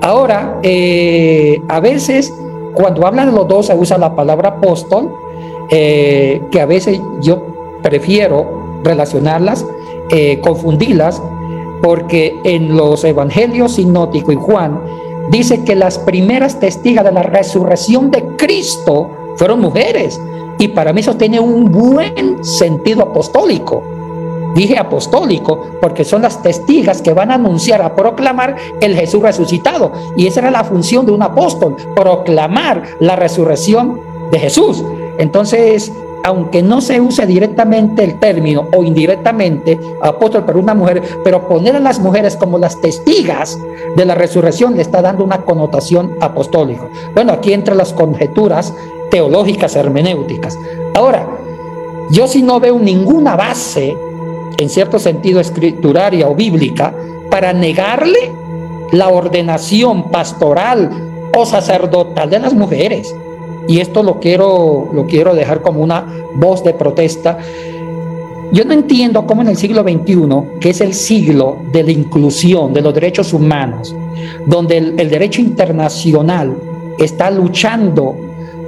[0.03, 2.33] Ahora, eh, a veces
[2.75, 5.15] cuando hablan de los dos se usa la palabra apóstol,
[5.71, 7.43] eh, que a veces yo
[7.83, 9.65] prefiero relacionarlas,
[10.11, 11.23] eh, confundirlas,
[11.83, 14.81] porque en los evangelios sinótico y Juan
[15.31, 20.21] dice que las primeras testigas de la resurrección de Cristo fueron mujeres.
[20.61, 23.83] Y para mí eso tiene un buen sentido apostólico.
[24.55, 29.91] Dije apostólico porque son las testigas que van a anunciar, a proclamar el Jesús resucitado.
[30.17, 34.85] Y esa era la función de un apóstol, proclamar la resurrección de Jesús.
[35.19, 35.91] Entonces,
[36.25, 41.77] aunque no se use directamente el término o indirectamente apóstol para una mujer, pero poner
[41.77, 43.59] a las mujeres como las testigas
[43.97, 46.87] de la resurrección le está dando una connotación apostólica.
[47.15, 48.75] Bueno, aquí entran las conjeturas
[49.11, 50.59] teológicas hermenéuticas.
[50.95, 51.29] Ahora,
[52.11, 53.97] yo si no veo ninguna base,
[54.59, 56.95] en cierto sentido escrituraria o bíblica,
[57.31, 58.33] para negarle
[58.93, 60.91] la ordenación pastoral
[61.37, 63.15] o sacerdotal de las mujeres.
[63.69, 67.39] Y esto lo quiero, lo quiero dejar como una voz de protesta.
[68.53, 72.75] Yo no entiendo cómo en el siglo XXI, que es el siglo de la inclusión
[72.75, 73.95] de los derechos humanos,
[74.47, 76.57] donde el, el derecho internacional
[76.99, 78.17] está luchando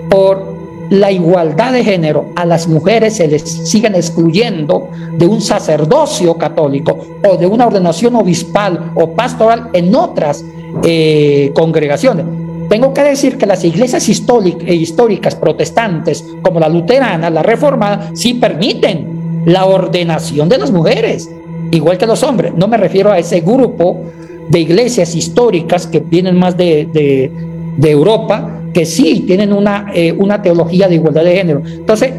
[0.08, 0.52] por
[0.92, 6.98] la igualdad de género, a las mujeres se les siguen excluyendo de un sacerdocio católico
[7.26, 10.44] o de una ordenación obispal o pastoral en otras
[10.82, 12.26] eh, congregaciones.
[12.68, 18.34] Tengo que decir que las iglesias eh, históricas protestantes, como la luterana, la reformada, sí
[18.34, 21.30] permiten la ordenación de las mujeres,
[21.70, 22.52] igual que los hombres.
[22.54, 24.02] No me refiero a ese grupo
[24.48, 27.30] de iglesias históricas que vienen más de,
[27.78, 31.62] de Europa, que sí tienen una, eh, una teología de igualdad de género.
[31.64, 32.12] Entonces,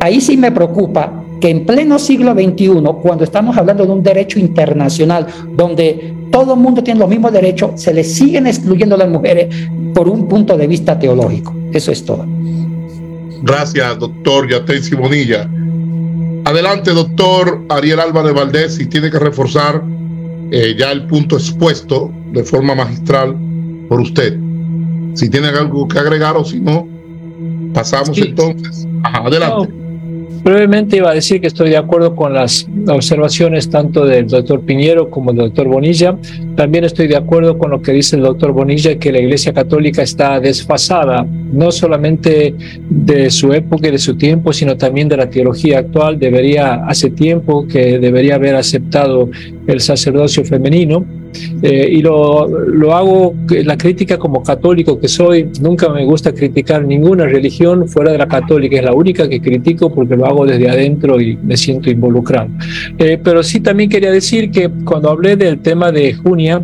[0.00, 2.68] ahí sí me preocupa que en pleno siglo XXI,
[3.02, 7.80] cuando estamos hablando de un derecho internacional, donde todo el mundo tiene los mismos derechos,
[7.80, 9.54] se les siguen excluyendo a las mujeres
[9.94, 11.54] por un punto de vista teológico.
[11.72, 12.26] Eso es todo.
[13.42, 15.48] Gracias, doctor Yatensi Bonilla.
[16.44, 19.82] Adelante, doctor Ariel Álvarez Valdés, si tiene que reforzar
[20.50, 23.36] eh, ya el punto expuesto de forma magistral
[23.88, 24.47] por usted
[25.18, 26.86] si tienen algo que agregar o si no,
[27.74, 28.86] pasamos entonces.
[29.02, 29.72] adelante.
[30.44, 35.10] brevemente iba a decir que estoy de acuerdo con las observaciones tanto del doctor Piñero
[35.10, 36.16] como del doctor Bonilla.
[36.54, 40.02] También estoy de acuerdo con lo que dice el doctor Bonilla, que la Iglesia Católica
[40.02, 42.54] está desfasada, no solamente
[42.88, 46.16] de su época y de su tiempo, sino también de la teología actual.
[46.20, 49.28] Debería, hace tiempo que debería haber aceptado
[49.66, 51.17] el sacerdocio femenino
[51.62, 56.84] eh, y lo, lo hago, la crítica como católico que soy, nunca me gusta criticar
[56.84, 60.68] ninguna religión fuera de la católica, es la única que critico porque lo hago desde
[60.68, 62.48] adentro y me siento involucrado.
[62.98, 66.62] Eh, pero sí también quería decir que cuando hablé del tema de Junia,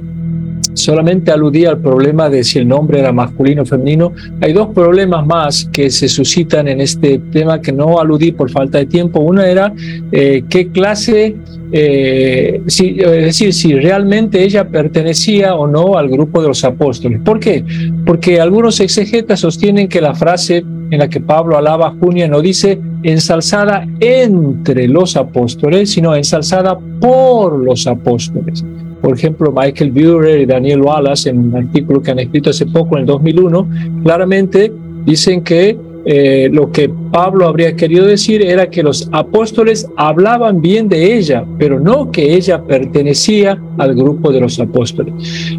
[0.75, 4.13] solamente aludía al problema de si el nombre era masculino o femenino.
[4.41, 8.79] Hay dos problemas más que se suscitan en este tema que no aludí por falta
[8.79, 9.21] de tiempo.
[9.21, 9.73] Una era
[10.13, 11.37] eh, qué clase,
[11.73, 17.21] eh, si, es decir, si realmente ella pertenecía o no al grupo de los apóstoles.
[17.25, 17.65] ¿Por qué?
[18.05, 22.41] Porque algunos exegetas sostienen que la frase en la que Pablo alaba a Junia no
[22.41, 28.65] dice ensalzada entre los apóstoles, sino ensalzada por los apóstoles.
[29.05, 32.97] Por ejemplo, Michael Burer y Daniel Wallace, en un artículo que han escrito hace poco,
[32.97, 33.69] en el 2001,
[34.03, 34.73] claramente
[35.05, 35.77] dicen que
[36.07, 41.45] eh, lo que Pablo habría querido decir era que los apóstoles hablaban bien de ella,
[41.59, 45.13] pero no que ella pertenecía al grupo de los apóstoles.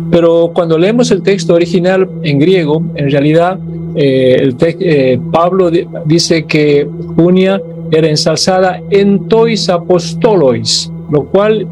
[0.10, 3.60] Pero cuando leemos el texto original en griego, en realidad
[3.96, 5.70] eh, eh, Pablo
[6.06, 11.68] dice que Junia era ensalzada en tois apostolois, lo cual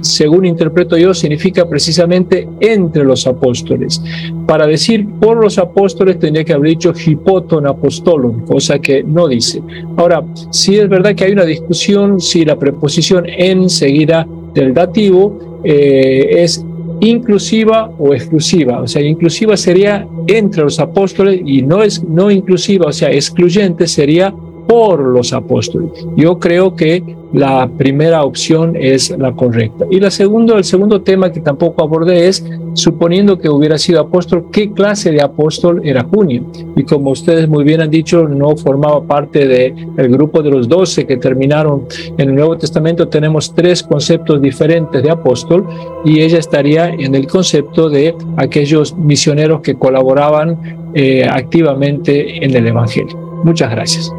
[0.00, 4.02] según interpreto yo, significa precisamente entre los apóstoles.
[4.46, 9.62] Para decir por los apóstoles tendría que haber dicho hipoton apostolum, cosa que no dice.
[9.96, 15.60] Ahora, si es verdad que hay una discusión si la preposición en seguida del dativo
[15.64, 16.64] eh, es
[17.00, 18.80] inclusiva o exclusiva.
[18.80, 23.86] O sea, inclusiva sería entre los apóstoles y no es no inclusiva, o sea, excluyente
[23.86, 24.34] sería
[24.66, 25.90] por los apóstoles.
[26.16, 27.02] Yo creo que
[27.34, 29.84] la primera opción es la correcta.
[29.90, 32.44] Y la segundo, el segundo tema que tampoco abordé es,
[32.74, 36.44] suponiendo que hubiera sido apóstol, ¿qué clase de apóstol era Junio?
[36.76, 40.68] Y como ustedes muy bien han dicho, no formaba parte del el grupo de los
[40.68, 41.86] doce que terminaron
[42.16, 43.08] en el Nuevo Testamento.
[43.08, 45.66] Tenemos tres conceptos diferentes de apóstol
[46.04, 52.68] y ella estaría en el concepto de aquellos misioneros que colaboraban eh, activamente en el
[52.68, 53.16] Evangelio.
[53.42, 54.12] Muchas gracias.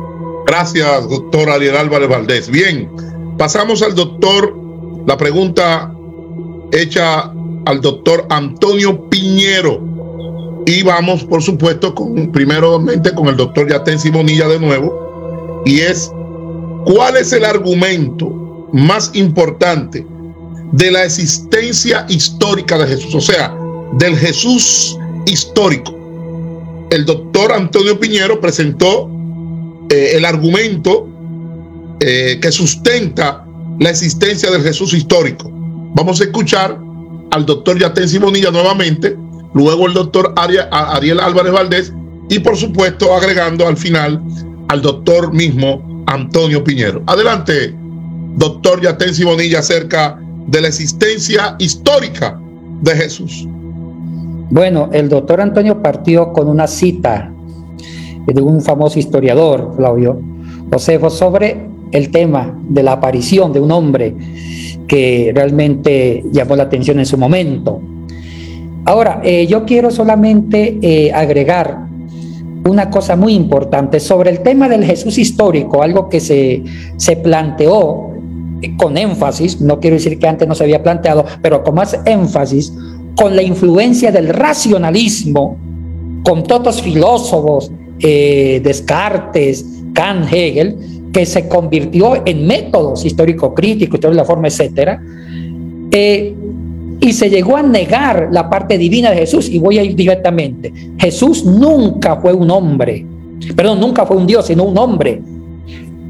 [0.45, 2.49] Gracias, doctor Ariel Álvarez Valdés.
[2.49, 2.89] Bien,
[3.37, 4.55] pasamos al doctor,
[5.07, 5.91] la pregunta
[6.71, 7.31] hecha
[7.65, 9.81] al doctor Antonio Piñero.
[10.67, 15.63] Y vamos, por supuesto, con, primeramente con el doctor Yatén Simonilla de nuevo.
[15.65, 16.11] Y es,
[16.85, 20.05] ¿cuál es el argumento más importante
[20.71, 23.15] de la existencia histórica de Jesús?
[23.15, 23.55] O sea,
[23.93, 25.93] del Jesús histórico.
[26.91, 29.09] El doctor Antonio Piñero presentó
[29.89, 31.07] eh, el argumento
[31.99, 33.45] eh, que sustenta
[33.79, 35.49] la existencia del Jesús histórico.
[35.95, 36.77] Vamos a escuchar
[37.31, 39.17] al doctor Yatén Simonilla nuevamente,
[39.53, 41.93] luego el doctor Ariel Álvarez Valdés
[42.29, 44.21] y por supuesto agregando al final
[44.69, 47.03] al doctor mismo Antonio Piñero.
[47.07, 47.75] Adelante,
[48.35, 52.39] doctor Yatén Simonilla, acerca de la existencia histórica
[52.81, 53.47] de Jesús.
[54.49, 57.31] Bueno, el doctor Antonio partió con una cita
[58.33, 60.19] de un famoso historiador, Flavio
[60.71, 61.57] Josefo, sobre
[61.91, 64.13] el tema de la aparición de un hombre
[64.87, 67.81] que realmente llamó la atención en su momento.
[68.85, 71.85] Ahora, eh, yo quiero solamente eh, agregar
[72.69, 76.63] una cosa muy importante sobre el tema del Jesús histórico, algo que se,
[76.97, 78.11] se planteó
[78.77, 82.73] con énfasis, no quiero decir que antes no se había planteado, pero con más énfasis,
[83.15, 85.57] con la influencia del racionalismo,
[86.23, 90.75] con todos filósofos eh, Descartes, Kant, Hegel,
[91.13, 95.01] que se convirtió en métodos histórico-críticos, de la forma, etcétera,
[95.91, 96.35] eh,
[96.99, 99.49] y se llegó a negar la parte divina de Jesús.
[99.49, 100.73] Y voy a ir directamente.
[100.97, 103.05] Jesús nunca fue un hombre,
[103.55, 105.21] perdón, nunca fue un Dios, sino un hombre.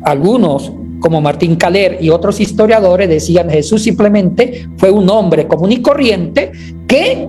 [0.03, 5.81] Algunos, como Martín Caler y otros historiadores, decían Jesús simplemente fue un hombre común y
[5.81, 6.51] corriente
[6.87, 7.27] que,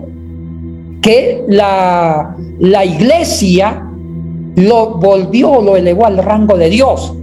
[1.01, 3.86] que la, la iglesia
[4.57, 7.15] lo volvió, lo elevó al rango de Dios,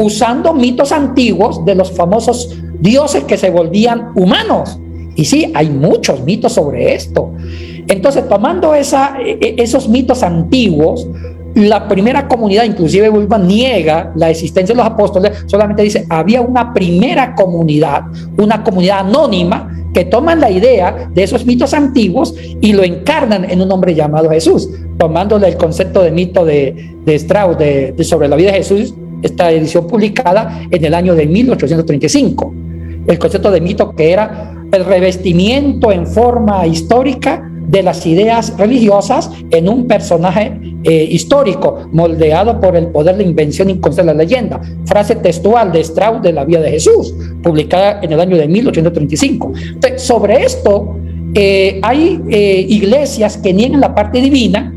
[0.00, 4.78] usando mitos antiguos de los famosos dioses que se volvían humanos.
[5.14, 7.32] Y sí, hay muchos mitos sobre esto.
[7.88, 11.06] Entonces, tomando e, e, esos mitos antiguos,
[11.54, 13.10] la primera comunidad, inclusive
[13.40, 18.04] niega la existencia de los apóstoles, solamente dice, había una primera comunidad,
[18.38, 23.60] una comunidad anónima que toman la idea de esos mitos antiguos y lo encarnan en
[23.60, 24.70] un hombre llamado Jesús,
[25.02, 29.50] tomándole el concepto de mito de, de Strauss de, sobre la vida de Jesús, esta
[29.50, 32.54] edición publicada en el año de 1835.
[33.08, 39.28] El concepto de mito que era el revestimiento en forma histórica de las ideas religiosas
[39.50, 44.60] en un personaje eh, histórico, moldeado por el poder de invención inconsciente de la leyenda.
[44.84, 49.52] Frase textual de Strauss de la vida de Jesús, publicada en el año de 1835.
[49.96, 50.94] sobre esto,
[51.34, 54.71] eh, hay eh, iglesias que niegan la parte divina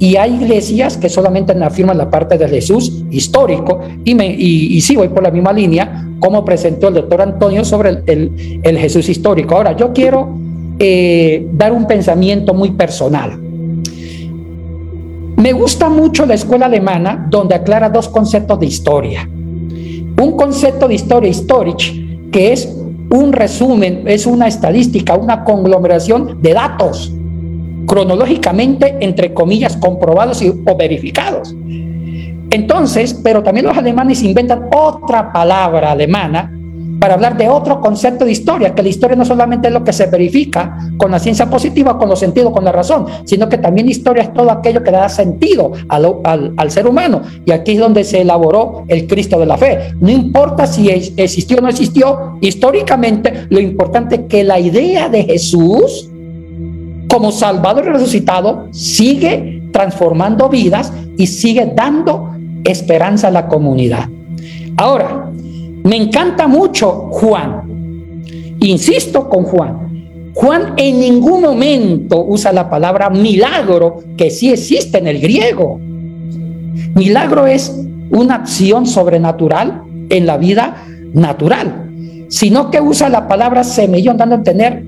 [0.00, 4.96] y hay iglesias que solamente afirman la parte de Jesús histórico y, me, y, sí
[4.96, 9.56] voy por la misma línea como presentó el doctor Antonio sobre el, el, Jesús histórico.
[9.56, 10.30] Ahora, yo quiero
[10.78, 13.38] eh, dar un pensamiento muy personal.
[15.36, 19.28] Me gusta mucho la escuela alemana donde aclara dos conceptos de historia.
[19.28, 22.74] Un concepto de historia, historisch, que es
[23.10, 27.12] un resumen, es una estadística, una conglomeración de datos
[27.86, 31.54] cronológicamente, entre comillas, comprobados o verificados.
[32.50, 36.52] Entonces, pero también los alemanes inventan otra palabra alemana
[37.00, 39.92] para hablar de otro concepto de historia, que la historia no solamente es lo que
[39.92, 43.88] se verifica con la ciencia positiva, con los sentidos, con la razón, sino que también
[43.88, 46.20] historia es todo aquello que da sentido al,
[46.56, 47.22] al, ser humano.
[47.46, 49.94] Y aquí es donde se elaboró el Cristo de la fe.
[49.98, 55.24] No importa si existió o no existió, históricamente lo importante es que la idea de
[55.24, 56.09] Jesús
[57.10, 62.30] como Salvador resucitado sigue transformando vidas y sigue dando
[62.64, 64.08] esperanza a la comunidad.
[64.76, 65.30] Ahora,
[65.82, 68.22] me encanta mucho Juan.
[68.60, 70.32] Insisto con Juan.
[70.34, 75.80] Juan en ningún momento usa la palabra milagro, que sí existe en el griego.
[76.94, 77.76] Milagro es
[78.10, 81.90] una acción sobrenatural en la vida natural,
[82.28, 84.84] sino que usa la palabra semillón, dando a entender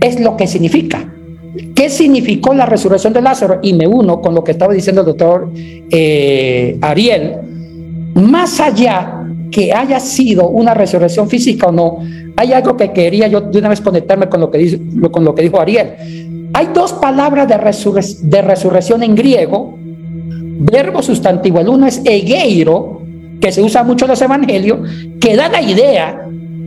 [0.00, 1.12] es lo que significa.
[1.74, 3.60] ¿Qué significó la resurrección de Lázaro?
[3.62, 5.50] Y me uno con lo que estaba diciendo el doctor
[5.90, 7.36] eh, Ariel.
[8.14, 11.98] Más allá que haya sido una resurrección física o no,
[12.36, 14.80] hay algo que quería yo de una vez conectarme con lo que, dice,
[15.10, 16.50] con lo que dijo Ariel.
[16.52, 21.60] Hay dos palabras de, de resurrección en griego, verbo sustantivo.
[21.60, 23.02] El uno es egeiro,
[23.40, 24.80] que se usa mucho en los evangelios,
[25.20, 26.26] que da la idea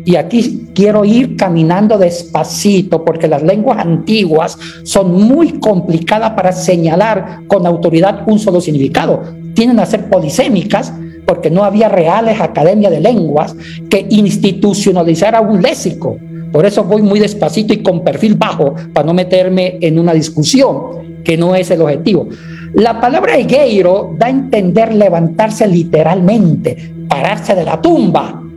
[0.09, 7.41] y aquí quiero ir caminando despacito porque las lenguas antiguas son muy complicadas para señalar
[7.45, 9.21] con autoridad un solo significado.
[9.53, 10.91] Tienen a ser polisémicas
[11.27, 13.55] porque no había reales academias de lenguas
[13.87, 16.17] que institucionalizara un léxico.
[16.51, 21.21] Por eso voy muy despacito y con perfil bajo para no meterme en una discusión
[21.23, 22.27] que no es el objetivo.
[22.73, 28.48] La palabra egeiro da a entender levantarse literalmente, pararse de la tumba.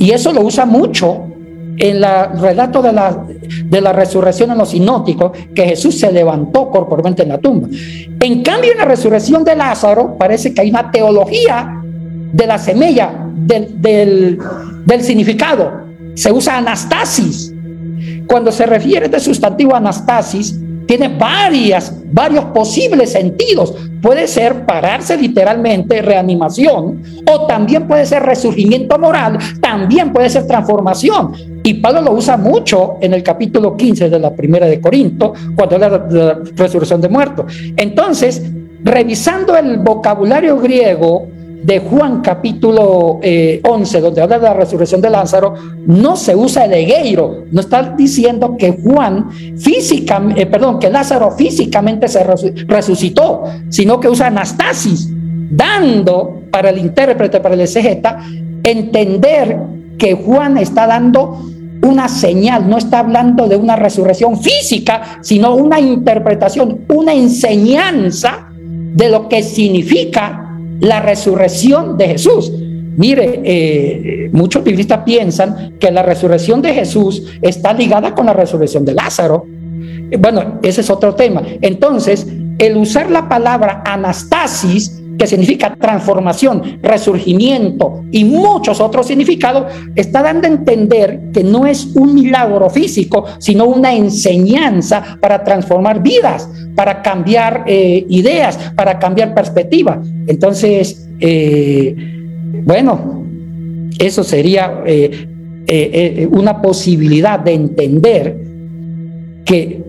[0.00, 1.26] Y eso lo usa mucho
[1.76, 3.22] en el relato de la,
[3.66, 7.68] de la resurrección en los sinóticos, que Jesús se levantó corporalmente en la tumba.
[8.18, 11.82] En cambio, en la resurrección de Lázaro parece que hay una teología
[12.32, 14.38] de la semilla, del,
[15.00, 15.82] significado.
[16.14, 17.54] Se usa anastasis.
[18.26, 20.58] Cuando se refiere de sustantivo anastasis,
[20.90, 23.76] tiene varias, varios posibles sentidos.
[24.02, 27.00] Puede ser pararse literalmente, reanimación,
[27.32, 31.32] o también puede ser resurgimiento moral, también puede ser transformación.
[31.62, 35.76] Y Pablo lo usa mucho en el capítulo 15 de la primera de Corinto, cuando
[35.76, 37.54] habla de la resurrección de muertos.
[37.76, 38.42] Entonces,
[38.82, 41.28] revisando el vocabulario griego,
[41.62, 45.54] de Juan capítulo 11, eh, donde habla de la resurrección de Lázaro,
[45.86, 51.30] no se usa el egueiro, no está diciendo que Juan físicamente, eh, perdón, que Lázaro
[51.32, 52.24] físicamente se
[52.66, 55.10] resucitó, sino que usa anastasis,
[55.50, 58.24] dando para el intérprete, para el exegeta,
[58.62, 59.58] entender
[59.98, 61.38] que Juan está dando
[61.82, 69.08] una señal, no está hablando de una resurrección física, sino una interpretación, una enseñanza de
[69.08, 70.49] lo que significa
[70.80, 72.52] la resurrección de Jesús.
[72.96, 78.84] Mire, eh, muchos biblistas piensan que la resurrección de Jesús está ligada con la resurrección
[78.84, 79.46] de Lázaro.
[80.18, 81.42] Bueno, ese es otro tema.
[81.60, 82.26] Entonces,
[82.58, 90.48] el usar la palabra anastasis que significa transformación, resurgimiento y muchos otros significados, está dando
[90.48, 97.02] a entender que no es un milagro físico, sino una enseñanza para transformar vidas, para
[97.02, 100.02] cambiar eh, ideas, para cambiar perspectiva.
[100.26, 101.94] Entonces, eh,
[102.64, 103.22] bueno,
[103.98, 108.38] eso sería eh, una posibilidad de entender
[109.44, 109.82] que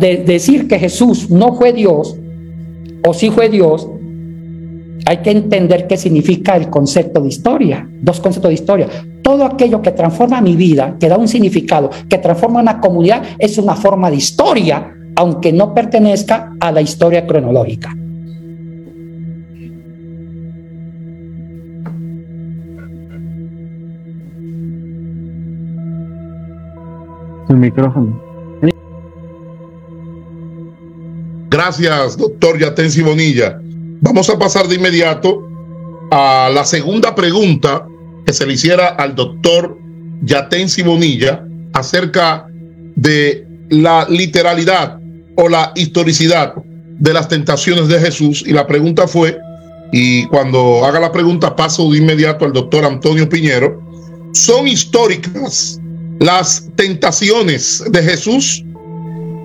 [0.00, 2.16] de decir que Jesús no fue Dios
[3.06, 3.86] o sí fue Dios
[5.04, 8.88] hay que entender qué significa el concepto de historia, dos conceptos de historia.
[9.22, 13.58] Todo aquello que transforma mi vida, que da un significado, que transforma una comunidad, es
[13.58, 17.94] una forma de historia, aunque no pertenezca a la historia cronológica.
[27.48, 28.20] El micrófono.
[31.48, 33.60] Gracias, doctor Yatensi Bonilla.
[34.00, 35.42] Vamos a pasar de inmediato
[36.10, 37.86] a la segunda pregunta
[38.26, 39.78] que se le hiciera al doctor
[40.22, 42.46] Yatensi Bonilla acerca
[42.94, 44.98] de la literalidad
[45.36, 46.54] o la historicidad
[46.98, 48.44] de las tentaciones de Jesús.
[48.46, 49.38] Y la pregunta fue,
[49.92, 53.82] y cuando haga la pregunta paso de inmediato al doctor Antonio Piñero,
[54.32, 55.80] ¿son históricas
[56.20, 58.62] las tentaciones de Jesús?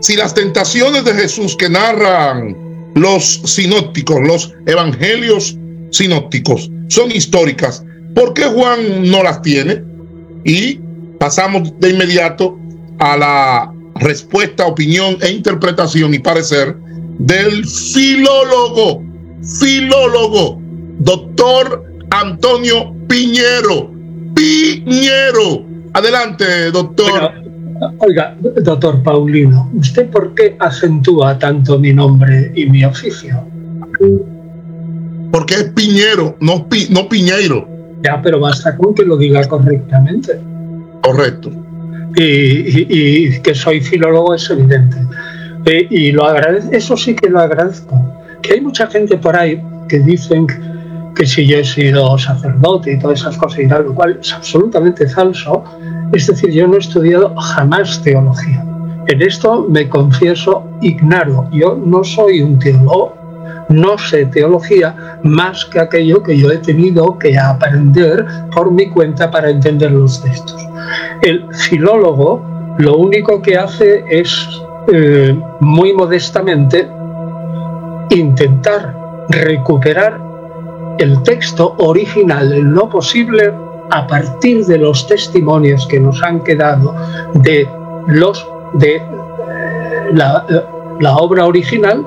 [0.01, 5.57] Si las tentaciones de Jesús que narran los sinópticos, los evangelios
[5.91, 7.83] sinópticos, son históricas,
[8.15, 9.83] ¿por qué Juan no las tiene?
[10.43, 10.79] Y
[11.19, 12.57] pasamos de inmediato
[12.99, 16.75] a la respuesta, opinión e interpretación y parecer
[17.19, 19.03] del filólogo,
[19.59, 20.59] filólogo,
[20.99, 23.91] doctor Antonio Piñero.
[24.35, 25.65] Piñero.
[25.93, 27.33] Adelante, doctor.
[27.97, 33.43] Oiga, doctor Paulino, ¿usted por qué acentúa tanto mi nombre y mi oficio?
[35.31, 37.67] Porque es Piñero, no, no Piñeiro.
[38.03, 40.39] Ya, pero basta con que lo diga correctamente.
[41.01, 41.51] Correcto.
[42.15, 44.97] Y, que soy filólogo es evidente.
[45.65, 47.99] Eh, y lo agradezco, eso sí que lo agradezco.
[48.43, 50.45] Que hay mucha gente por ahí que dicen
[51.15, 54.33] que si yo he sido sacerdote y todas esas cosas y tal, lo cual es
[54.33, 55.63] absolutamente falso.
[56.13, 58.65] Es decir, yo no he estudiado jamás teología.
[59.07, 61.47] En esto me confieso ignaro.
[61.51, 63.15] Yo no soy un teólogo,
[63.69, 69.31] no sé teología más que aquello que yo he tenido que aprender por mi cuenta
[69.31, 70.65] para entender los textos.
[71.21, 72.45] El filólogo
[72.77, 74.47] lo único que hace es
[74.91, 76.89] eh, muy modestamente
[78.09, 78.95] intentar
[79.29, 80.30] recuperar
[80.97, 83.53] el texto original en lo posible
[83.89, 86.95] a partir de los testimonios que nos han quedado
[87.33, 87.67] de
[88.07, 89.01] los de eh,
[90.13, 92.05] la obra original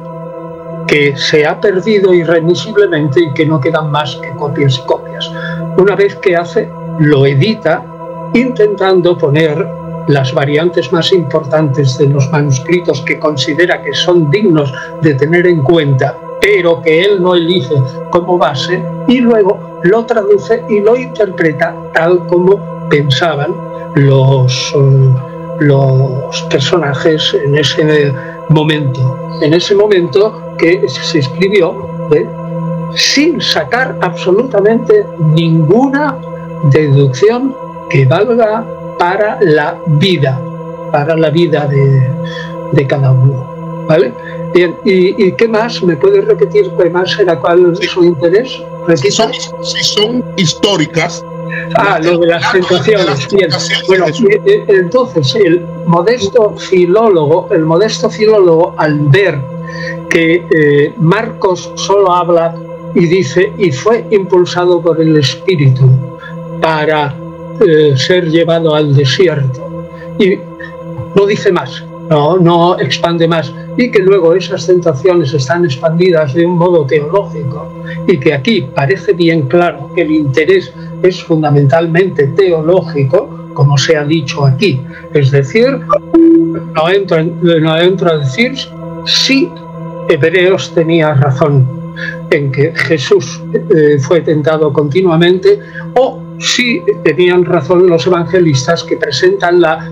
[0.87, 5.31] que se ha perdido irremisiblemente y que no quedan más que copias y copias.
[5.79, 6.69] Una vez que hace,
[6.99, 7.85] lo edita
[8.35, 9.67] intentando poner
[10.09, 14.73] las variantes más importantes de los manuscritos que considera que son dignos
[15.03, 17.75] de tener en cuenta, pero que él no elige
[18.11, 23.55] como base, y luego lo traduce y lo interpreta tal como pensaban
[23.95, 25.15] los, eh,
[25.61, 28.13] los personajes en ese
[28.51, 29.17] momento.
[29.41, 32.29] En ese momento que se escribió ¿eh?
[32.95, 36.15] sin sacar absolutamente ninguna
[36.71, 37.57] deducción
[37.89, 38.67] que valga
[38.99, 40.39] para la vida,
[40.93, 43.54] para la vida de, cada uno.
[43.89, 44.13] ¿Vale?
[44.55, 45.83] Bien, ¿y, qué más?
[45.83, 48.63] ¿Me puede repetir qué más era cuál es su interés?
[48.97, 51.25] Si son, si son históricas,
[51.77, 53.29] Ah, lo de las tentaciones.
[53.31, 53.49] Bien.
[53.87, 59.39] Bueno, eh, eh, entonces el modesto filólogo, el modesto filólogo, al ver
[60.11, 62.55] que eh, Marcos solo habla
[62.95, 65.89] y dice y fue impulsado por el Espíritu
[66.61, 67.15] para
[67.67, 69.89] eh, ser llevado al desierto.
[70.19, 70.39] Y
[71.15, 73.53] no dice más, no, no expande más.
[73.77, 77.73] Y que luego esas tentaciones están expandidas de un modo teológico.
[78.07, 84.05] Y que aquí parece bien claro que el interés es fundamentalmente teológico, como se ha
[84.05, 84.81] dicho aquí.
[85.13, 85.81] Es decir,
[86.75, 88.53] no entro, no entro a decir
[89.07, 89.51] si
[90.09, 91.67] Hebreos tenía razón
[92.31, 95.59] en que Jesús eh, fue tentado continuamente
[95.97, 99.91] o si tenían razón los evangelistas que presentan la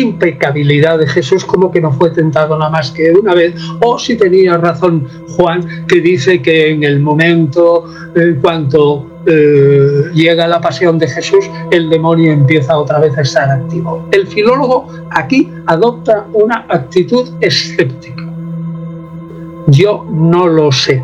[0.00, 4.16] impecabilidad de Jesús como que no fue tentado nada más que una vez, o si
[4.16, 7.84] tenía razón Juan que dice que en el momento
[8.14, 13.50] en cuanto eh, llega la pasión de Jesús, el demonio empieza otra vez a estar
[13.50, 14.08] activo.
[14.12, 18.24] El filólogo aquí adopta una actitud escéptica.
[19.66, 21.02] Yo no lo sé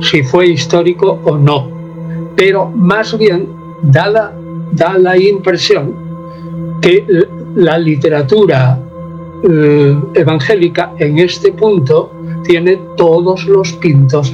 [0.00, 1.70] si fue histórico o no,
[2.34, 3.48] pero más bien
[3.82, 4.32] da
[4.72, 5.94] da la impresión
[6.80, 7.04] que
[7.56, 8.78] la literatura
[9.42, 12.10] eh, evangélica en este punto
[12.44, 14.32] tiene todos los pintos,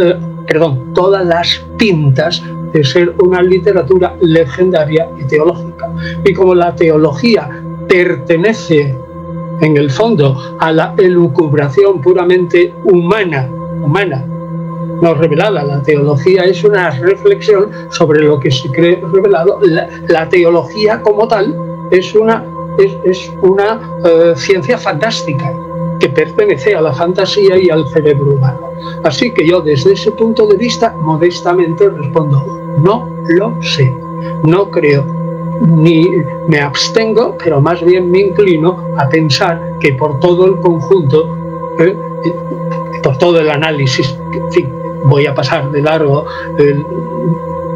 [0.00, 0.16] eh,
[0.46, 2.42] perdón, todas las pintas
[2.72, 5.90] de ser una literatura legendaria y teológica.
[6.24, 7.48] Y como la teología
[7.88, 8.94] pertenece
[9.60, 13.48] en el fondo a la elucubración puramente humana,
[13.82, 14.24] humana
[15.00, 15.62] no revelada.
[15.64, 19.60] La teología es una reflexión sobre lo que se cree revelado.
[20.08, 21.54] La, teología como tal
[21.90, 22.44] es una,
[22.78, 25.52] es, una eh, ciencia fantástica
[25.98, 28.60] que pertenece a la fantasía y al cerebro humano.
[29.02, 33.92] Así que yo desde ese punto de vista modestamente respondo, no lo sé,
[34.44, 35.04] no creo,
[35.60, 36.06] ni
[36.46, 41.36] me abstengo, pero más bien me inclino a pensar que por todo el conjunto
[41.80, 41.96] eh,
[43.02, 44.72] por todo el análisis, en fin,
[45.04, 46.26] voy a pasar de largo
[46.58, 46.84] el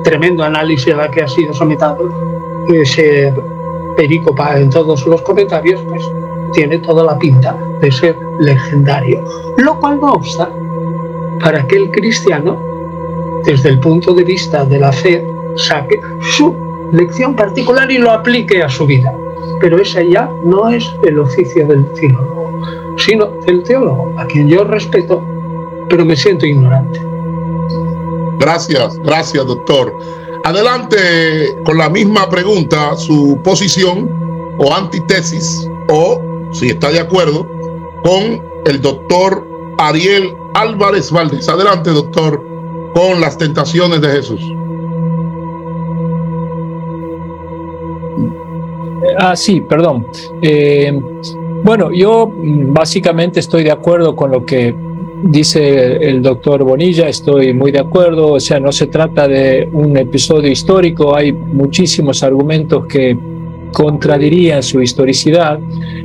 [0.02, 1.96] tremendo análisis a la que ha sido sometido
[3.92, 6.02] ese pericopa en todos los comentarios, pues
[6.52, 9.24] tiene toda la pinta de ser legendario.
[9.58, 10.50] Lo cual no obsta
[11.40, 12.60] para que el cristiano,
[13.44, 15.26] desde el punto de vista de la fe,
[15.56, 16.00] saque
[16.36, 16.54] su
[16.92, 19.14] lección particular y lo aplique a su vida.
[19.60, 24.64] Pero ese ya no es el oficio del filólogo, sino del teólogo, a quien yo
[24.64, 25.22] respeto,
[25.88, 27.00] pero me siento ignorante.
[28.38, 29.96] Gracias, gracias, doctor.
[30.44, 30.98] Adelante
[31.64, 34.10] con la misma pregunta, su posición
[34.58, 36.20] o antítesis, o
[36.52, 37.46] si está de acuerdo,
[38.02, 39.46] con el doctor
[39.78, 41.48] Ariel Álvarez Valdés.
[41.48, 42.44] Adelante, doctor,
[42.94, 44.40] con las tentaciones de Jesús.
[49.18, 50.06] Ah, sí, perdón.
[50.42, 50.92] Eh,
[51.62, 54.74] bueno, yo mm, básicamente estoy de acuerdo con lo que
[55.22, 59.96] dice el doctor Bonilla, estoy muy de acuerdo, o sea, no se trata de un
[59.96, 63.16] episodio histórico, hay muchísimos argumentos que
[63.72, 65.58] contradirían su historicidad.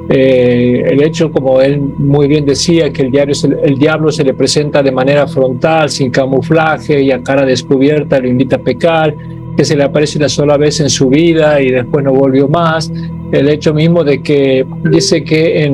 [0.09, 4.33] Eh, el hecho, como él muy bien decía, que el, diario, el diablo se le
[4.33, 9.13] presenta de manera frontal, sin camuflaje y a cara descubierta, lo invita a pecar,
[9.57, 12.91] que se le aparece una sola vez en su vida y después no volvió más.
[13.31, 15.69] El hecho mismo de que dice que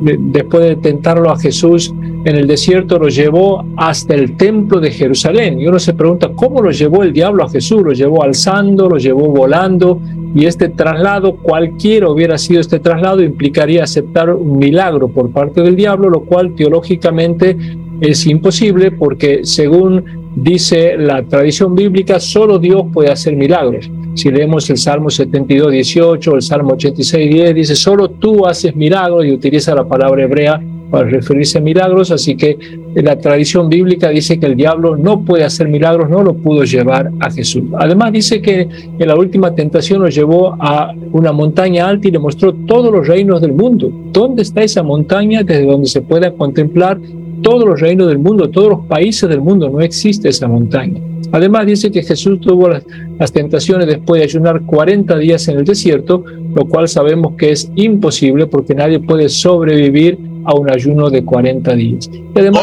[0.00, 1.94] después de tentarlo a Jesús
[2.24, 5.60] en el desierto, lo llevó hasta el templo de Jerusalén.
[5.60, 7.82] Y uno se pregunta, ¿cómo lo llevó el diablo a Jesús?
[7.82, 10.00] Lo llevó alzando, lo llevó volando.
[10.34, 15.76] Y este traslado, cualquiera hubiera sido este traslado, implicaría aceptar un milagro por parte del
[15.76, 17.56] diablo, lo cual teológicamente
[18.00, 23.90] es imposible porque según dice la tradición bíblica, solo Dios puede hacer milagros.
[24.14, 29.24] Si leemos el Salmo 72, 18, el Salmo 86, 10, dice, solo tú haces milagros
[29.24, 30.60] y utiliza la palabra hebrea
[30.90, 32.56] para referirse a milagros, así que
[32.94, 37.10] la tradición bíblica dice que el diablo no puede hacer milagros, no lo pudo llevar
[37.18, 37.64] a Jesús.
[37.78, 38.68] Además dice que
[38.98, 43.08] en la última tentación lo llevó a una montaña alta y le mostró todos los
[43.08, 43.90] reinos del mundo.
[44.12, 47.00] ¿Dónde está esa montaña desde donde se pueda contemplar
[47.44, 51.00] todos los reinos del mundo, todos los países del mundo, no existe esa montaña.
[51.30, 56.24] Además dice que Jesús tuvo las, tentaciones después de ayunar 40 días en el desierto,
[56.54, 61.74] lo cual sabemos que es imposible porque nadie puede sobrevivir a un ayuno de 40
[61.74, 62.10] días.
[62.12, 62.62] Y además,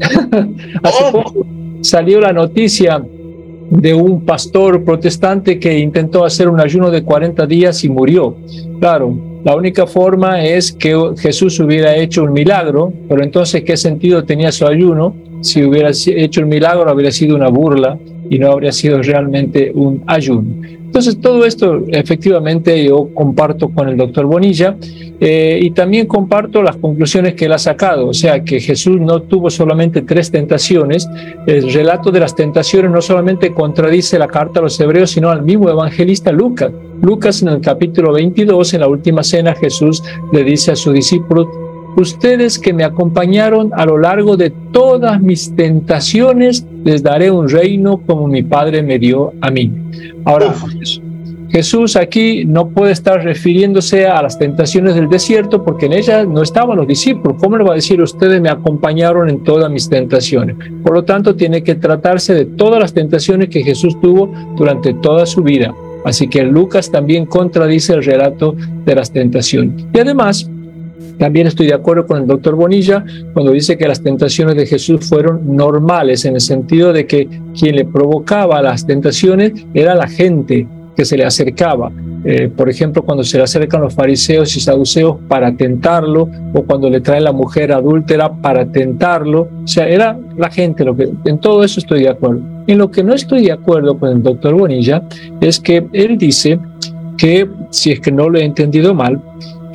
[0.82, 1.46] hace poco
[1.80, 3.02] salió la noticia
[3.70, 8.36] de un pastor protestante que intentó hacer un ayuno de 40 días y murió.
[8.78, 9.16] Claro,
[9.46, 14.50] la única forma es que Jesús hubiera hecho un milagro, pero entonces, ¿qué sentido tenía
[14.50, 15.14] su ayuno?
[15.40, 17.96] Si hubiera hecho el milagro, habría sido una burla
[18.28, 20.50] y no habría sido realmente un ayuno.
[20.86, 24.76] Entonces, todo esto efectivamente yo comparto con el doctor Bonilla
[25.20, 29.20] eh, y también comparto las conclusiones que él ha sacado, o sea, que Jesús no
[29.22, 31.08] tuvo solamente tres tentaciones,
[31.46, 35.42] el relato de las tentaciones no solamente contradice la carta a los hebreos, sino al
[35.42, 36.70] mismo evangelista Lucas.
[37.02, 41.46] Lucas en el capítulo 22, en la última cena, Jesús le dice a sus discípulos,
[41.96, 48.00] ustedes que me acompañaron a lo largo de todas mis tentaciones, les daré un reino
[48.06, 49.72] como mi Padre me dio a mí.
[50.24, 50.54] Ahora,
[51.50, 56.42] Jesús aquí no puede estar refiriéndose a las tentaciones del desierto porque en ellas no
[56.42, 57.38] estaban los discípulos.
[57.40, 60.56] ¿Cómo le va a decir ustedes me acompañaron en todas mis tentaciones?
[60.82, 65.24] Por lo tanto, tiene que tratarse de todas las tentaciones que Jesús tuvo durante toda
[65.24, 65.74] su vida.
[66.04, 69.86] Así que Lucas también contradice el relato de las tentaciones.
[69.92, 70.50] Y además,
[71.18, 75.08] también estoy de acuerdo con el doctor Bonilla cuando dice que las tentaciones de Jesús
[75.08, 77.28] fueron normales, en el sentido de que
[77.58, 80.66] quien le provocaba las tentaciones era la gente
[80.96, 81.92] que se le acercaba.
[82.24, 86.90] Eh, por ejemplo, cuando se le acercan los fariseos y saduceos para tentarlo, o cuando
[86.90, 89.48] le trae la mujer adúltera para tentarlo.
[89.62, 91.08] O sea, era la gente lo que.
[91.24, 92.40] En todo eso estoy de acuerdo.
[92.66, 95.02] En lo que no estoy de acuerdo con el doctor Bonilla
[95.40, 96.58] es que él dice
[97.16, 99.20] que, si es que no lo he entendido mal,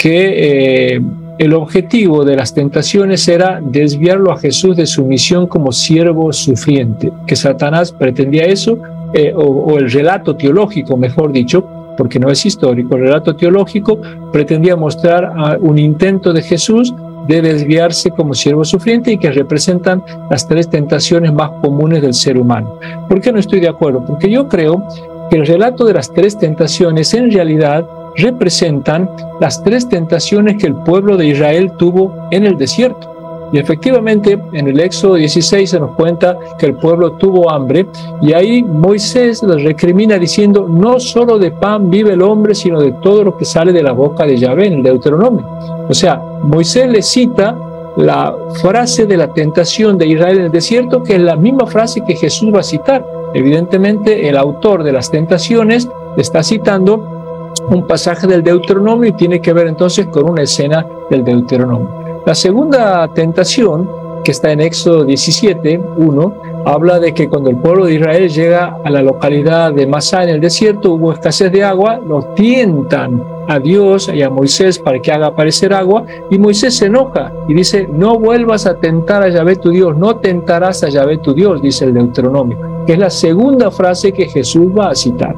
[0.01, 1.01] que eh,
[1.37, 7.11] el objetivo de las tentaciones era desviarlo a Jesús de su misión como siervo sufriente,
[7.27, 8.79] que Satanás pretendía eso,
[9.13, 11.63] eh, o, el relato teológico, mejor dicho,
[11.99, 14.01] porque no es histórico, el relato teológico
[14.33, 16.91] pretendía mostrar un intento de Jesús
[17.27, 22.39] de desviarse como siervo sufriente y que representan las tres tentaciones más comunes del ser
[22.39, 22.79] humano.
[23.07, 24.03] ¿Por qué no estoy de acuerdo?
[24.03, 24.83] Porque yo creo
[25.29, 27.85] que el relato de las tres tentaciones en realidad
[28.17, 29.09] representan
[29.39, 33.11] las tres tentaciones que el pueblo de Israel tuvo en el desierto.
[33.53, 37.85] Y efectivamente, en el Éxodo 16 se nos cuenta que el pueblo tuvo hambre
[38.21, 42.93] y ahí Moisés les recrimina diciendo, no solo de pan vive el hombre, sino de
[42.93, 45.45] todo lo que sale de la boca de Yahvé en el Deuteronomio.
[45.89, 47.57] O sea, Moisés le cita
[47.97, 52.05] la frase de la tentación de Israel en el desierto, que es la misma frase
[52.05, 53.05] que Jesús va a citar.
[53.33, 57.20] Evidentemente, el autor de las tentaciones está citando
[57.69, 62.21] un pasaje del Deuteronomio y tiene que ver entonces con una escena del Deuteronomio.
[62.25, 63.89] La segunda tentación,
[64.23, 66.33] que está en Éxodo 17, 1,
[66.65, 70.29] habla de que cuando el pueblo de Israel llega a la localidad de Masá en
[70.29, 75.11] el desierto, hubo escasez de agua, lo tientan a Dios y a Moisés para que
[75.11, 79.55] haga aparecer agua, y Moisés se enoja y dice, no vuelvas a tentar a Yahvé
[79.55, 83.71] tu Dios, no tentarás a Yahvé tu Dios, dice el Deuteronomio, que es la segunda
[83.71, 85.35] frase que Jesús va a citar.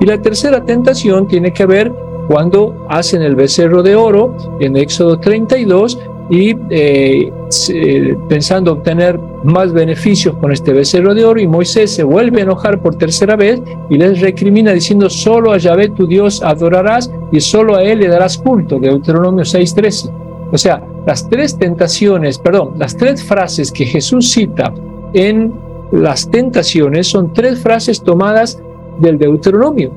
[0.00, 1.92] Y la tercera tentación tiene que ver
[2.28, 7.32] cuando hacen el becerro de oro en Éxodo 32 y eh,
[8.28, 12.80] pensando obtener más beneficios con este becerro de oro y Moisés se vuelve a enojar
[12.80, 17.76] por tercera vez y les recrimina diciendo solo a Yahvé tu Dios adorarás y solo
[17.76, 20.50] a él le darás culto, Deuteronomio 6.13.
[20.52, 24.74] O sea, las tres tentaciones, perdón, las tres frases que Jesús cita
[25.12, 25.52] en
[25.92, 28.60] las tentaciones son tres frases tomadas
[28.98, 29.92] del Deuteronomio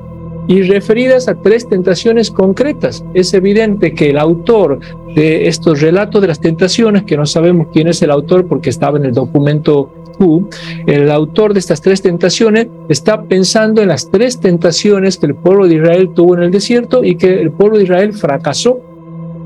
[0.48, 3.06] y referidas a tres tentaciones concretas.
[3.14, 4.80] Es evidente que el autor
[5.14, 8.98] de estos relatos de las tentaciones, que no sabemos quién es el autor porque estaba
[8.98, 10.50] en el documento Q,
[10.88, 15.68] el autor de estas tres tentaciones está pensando en las tres tentaciones que el pueblo
[15.68, 18.82] de Israel tuvo en el desierto y que el pueblo de Israel fracasó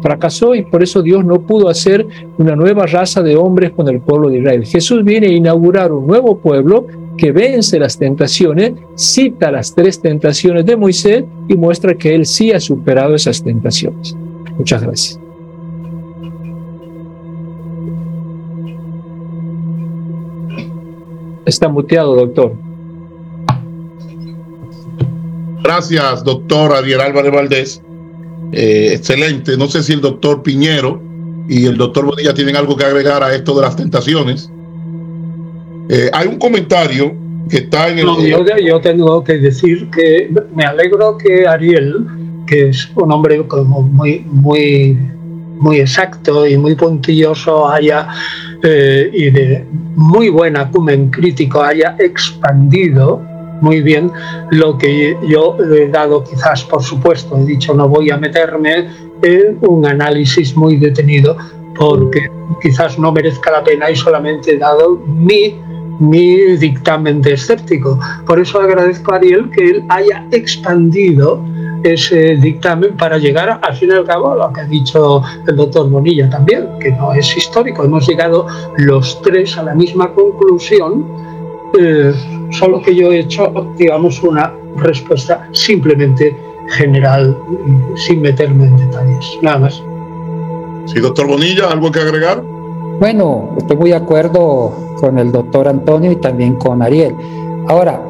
[0.03, 2.05] fracasó y por eso Dios no pudo hacer
[2.37, 4.65] una nueva raza de hombres con el pueblo de Israel.
[4.65, 6.85] Jesús viene a inaugurar un nuevo pueblo
[7.17, 12.51] que vence las tentaciones, cita las tres tentaciones de Moisés y muestra que él sí
[12.51, 14.15] ha superado esas tentaciones.
[14.57, 15.19] Muchas gracias.
[21.45, 22.53] Está muteado, doctor.
[25.63, 27.81] Gracias, doctor Ariel Álvarez Valdés.
[28.53, 29.57] Eh, excelente.
[29.57, 31.01] No sé si el doctor Piñero
[31.49, 34.49] y el doctor Bonilla tienen algo que agregar a esto de las tentaciones.
[35.89, 37.13] Eh, hay un comentario
[37.49, 38.05] que está en el...
[38.63, 42.05] yo, tengo que decir que me alegro que Ariel,
[42.47, 44.97] que es un hombre como muy, muy,
[45.59, 48.07] muy exacto y muy puntilloso, haya
[48.63, 53.21] eh, y de muy buen acumen crítico, haya expandido
[53.63, 54.11] muy bien
[54.51, 58.89] lo que yo he dado quizás por supuesto, he dicho no voy a meterme
[59.21, 61.37] en un análisis muy detenido
[61.75, 62.29] porque
[62.61, 65.55] quizás no merezca la pena y solamente he dado mi
[65.99, 67.99] mi dictamen de escéptico.
[68.25, 71.43] Por eso agradezco a Ariel que él haya expandido
[71.83, 75.55] ese dictamen para llegar al fin y al cabo a lo que ha dicho el
[75.55, 77.83] doctor Bonilla también, que no es histórico.
[77.83, 78.47] Hemos llegado
[78.77, 81.05] los tres a la misma conclusión,
[81.77, 82.13] eh,
[82.53, 86.35] solo que yo he hecho, digamos, una respuesta simplemente
[86.69, 87.37] general,
[87.95, 89.37] sin meterme en detalles.
[89.41, 89.83] Nada más.
[90.85, 92.43] Sí, doctor Bonilla, ¿algo que agregar?
[92.99, 97.15] Bueno, estoy muy de acuerdo con el doctor Antonio y también con Ariel.
[97.67, 98.01] Ahora,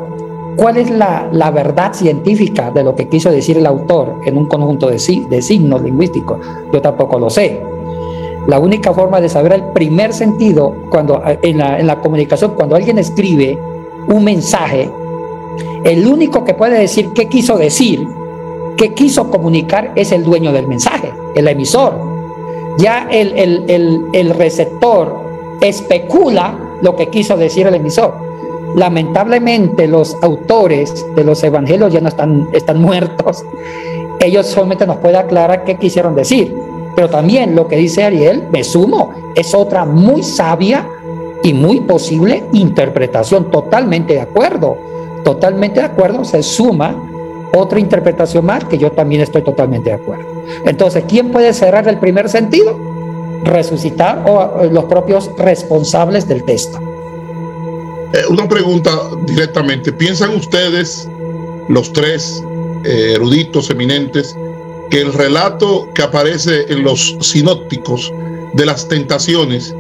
[0.56, 4.48] ¿cuál es la, la, verdad científica de lo que quiso decir el autor en un
[4.48, 4.98] conjunto de,
[5.30, 6.40] de signos lingüísticos?
[6.72, 7.62] Yo tampoco lo sé.
[8.48, 12.76] La única forma de saber el primer sentido cuando, en, la, en la comunicación, cuando
[12.76, 13.58] alguien escribe
[14.08, 14.90] un mensaje,
[15.84, 18.08] el único que puede decir qué quiso decir,
[18.78, 22.14] qué quiso comunicar, es el dueño del mensaje, el emisor
[22.78, 25.16] ya el, receptor
[25.62, 28.14] especula lo que quiso decir el emisor.
[28.76, 33.46] Lamentablemente los autores de los evangelios ya no están, están muertos.
[34.20, 36.56] Ellos solamente nos pueden aclarar qué quisieron decir.
[36.96, 40.88] Pero también lo que dice Ariel, me sumo, es otra muy sabia
[41.44, 43.52] y muy posible interpretación.
[43.52, 44.78] Totalmente de acuerdo.
[45.24, 46.24] Totalmente de acuerdo.
[46.26, 46.96] Se suma
[47.56, 50.26] otra interpretación más que yo también estoy totalmente de acuerdo.
[50.66, 52.80] Entonces, ¿quién puede cerrar el primer sentido?
[53.44, 56.80] Resucitar o los propios responsables del texto.
[58.14, 58.92] Eh, una pregunta
[59.26, 59.92] directamente.
[59.92, 61.10] ¿Piensan ustedes,
[61.68, 62.44] los tres
[62.86, 64.36] eh, eruditos eminentes,
[64.90, 68.14] que el relato que aparece en los sinópticos
[68.54, 69.76] de las tentaciones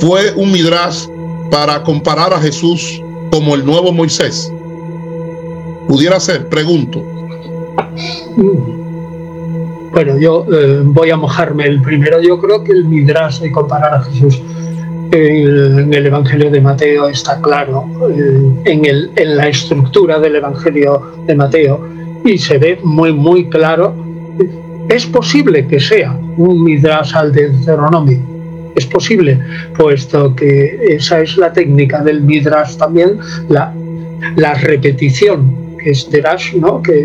[0.00, 1.06] fue un midrash
[1.50, 4.52] para comparar a Jesús como el nuevo Moisés?
[5.88, 7.02] Pudiera ser, pregunto.
[9.92, 12.20] Bueno, yo eh, voy a mojarme el primero.
[12.20, 14.42] Yo creo que el Midrash de comparar a Jesús
[15.12, 21.12] en el, Evangelio de Mateo está claro, eh, en, el, en la estructura del Evangelio
[21.26, 21.86] de Mateo,
[22.24, 23.94] y se ve muy, muy claro.
[24.88, 28.33] Es posible que sea un Midrash al de Deuteronomio.
[28.74, 29.38] Es posible,
[29.76, 33.18] puesto que esa es la técnica del Midrash también,
[33.48, 33.72] la,
[34.36, 36.82] la repetición que es Derash, ¿no?
[36.82, 37.04] que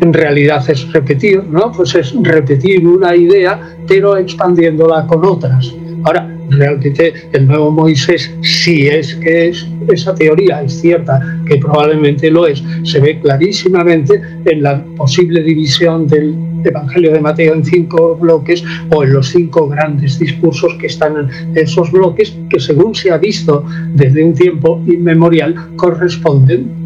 [0.00, 1.72] en realidad es repetir, ¿no?
[1.72, 5.74] pues es repetir una idea, pero expandiéndola con otras.
[6.04, 12.30] Ahora, realmente el nuevo Moisés, si es que es, esa teoría es cierta, que probablemente
[12.30, 16.34] lo es, se ve clarísimamente en la posible división del
[16.64, 21.56] Evangelio de Mateo en cinco bloques o en los cinco grandes discursos que están en
[21.56, 23.64] esos bloques, que según se ha visto
[23.94, 26.82] desde un tiempo inmemorial, corresponden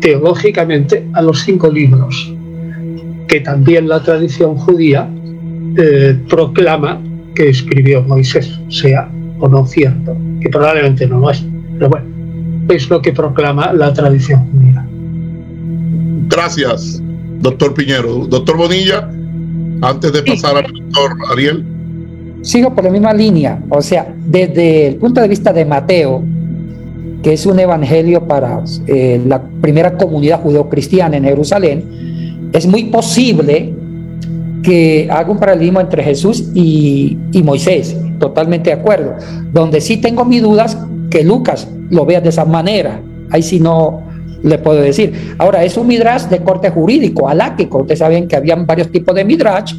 [0.00, 2.34] teológicamente a los cinco libros
[3.28, 5.08] que también la tradición judía
[5.76, 7.00] eh, proclama
[7.38, 9.08] que escribió Moisés, sea
[9.38, 12.06] o no cierto, que probablemente no lo es, pero bueno,
[12.68, 14.84] es lo que proclama la tradición judía.
[16.28, 17.00] Gracias,
[17.40, 18.26] doctor Piñero.
[18.26, 19.08] Doctor Bonilla,
[19.82, 21.64] antes de pasar al doctor Ariel.
[22.42, 26.24] Sigo por la misma línea, o sea, desde el punto de vista de Mateo,
[27.22, 33.74] que es un evangelio para eh, la primera comunidad judeocristiana en Jerusalén, es muy posible
[34.68, 39.14] que haga un paralelismo entre Jesús y, Moisés, totalmente de acuerdo.
[39.50, 40.76] Donde sí tengo mis dudas,
[41.08, 43.00] que Lucas lo vea de esa manera.
[43.30, 44.02] Ahí sí no
[44.42, 45.34] le puedo decir.
[45.38, 47.78] Ahora, es un midrash de corte jurídico, aláquico.
[47.78, 49.72] Ustedes saben que habían varios tipos de midrash.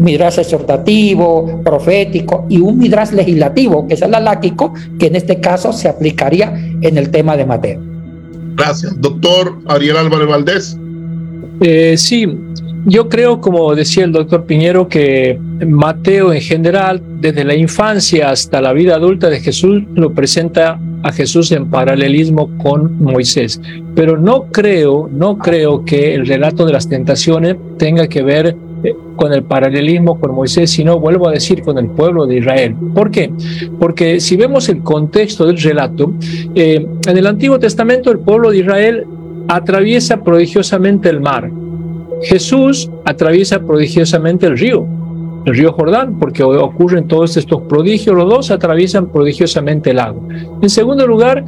[0.00, 5.72] Midrash exhortativo, profético y un midrash legislativo, que es el aláquico, que en este caso
[5.72, 7.80] se aplicaría en el tema de Mateo.
[8.56, 9.00] Gracias.
[9.00, 10.76] Doctor Ariel Álvarez Valdés.
[11.60, 12.26] Eh, sí,
[12.86, 18.60] yo creo, como decía el doctor Piñero, que Mateo en general, desde la infancia hasta
[18.60, 23.60] la vida adulta de Jesús, lo presenta a Jesús en paralelismo con Moisés.
[23.94, 28.94] Pero no creo, no creo que el relato de las tentaciones tenga que ver eh,
[29.16, 32.74] con el paralelismo con Moisés, sino, vuelvo a decir, con el pueblo de Israel.
[32.94, 33.32] ¿Por qué?
[33.78, 36.12] Porque si vemos el contexto del relato,
[36.54, 39.06] eh, en el Antiguo Testamento el pueblo de Israel
[39.48, 41.50] atraviesa prodigiosamente el mar
[42.22, 44.86] Jesús atraviesa prodigiosamente el río,
[45.44, 50.26] el río Jordán, porque ocurren todos estos prodigios, los dos atraviesan prodigiosamente el lago.
[50.62, 51.44] En segundo lugar,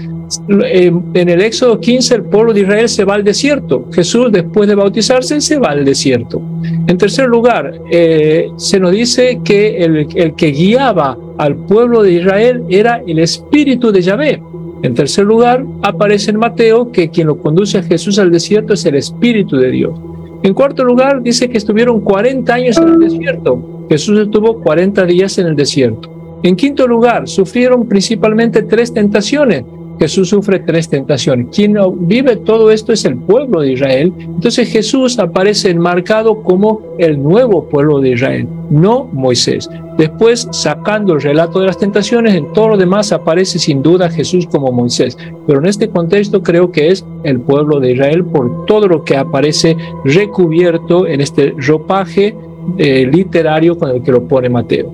[0.48, 3.86] en el Éxodo 15 el pueblo de Israel se va al desierto.
[3.92, 6.42] Jesús después de bautizarse se va al desierto.
[6.86, 12.12] En tercer lugar, eh, se nos dice que el, el que guiaba al pueblo de
[12.12, 14.42] Israel era el espíritu de Yahvé.
[14.82, 18.84] En tercer lugar, aparece en Mateo que quien lo conduce a Jesús al desierto es
[18.84, 19.98] el espíritu de Dios.
[20.42, 23.86] En cuarto lugar, dice que estuvieron 40 años en el desierto.
[23.88, 26.38] Jesús estuvo 40 días en el desierto.
[26.42, 29.64] En quinto lugar, sufrieron principalmente tres tentaciones.
[29.98, 31.48] Jesús sufre tres tentaciones.
[31.54, 34.12] Quien vive todo esto es el pueblo de Israel.
[34.18, 39.68] Entonces Jesús aparece enmarcado como el nuevo pueblo de Israel, no Moisés.
[39.96, 44.46] Después, sacando el relato de las tentaciones, en todo lo demás aparece sin duda Jesús
[44.46, 45.16] como Moisés.
[45.46, 49.16] Pero en este contexto creo que es el pueblo de Israel por todo lo que
[49.16, 52.36] aparece recubierto en este ropaje
[52.78, 54.92] eh, literario con el que lo pone Mateo.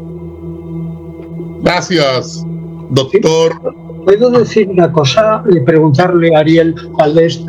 [1.62, 2.44] Gracias,
[2.90, 3.81] doctor.
[4.04, 7.44] ¿Puedo decir una cosa y preguntarle a Ariel Valdés?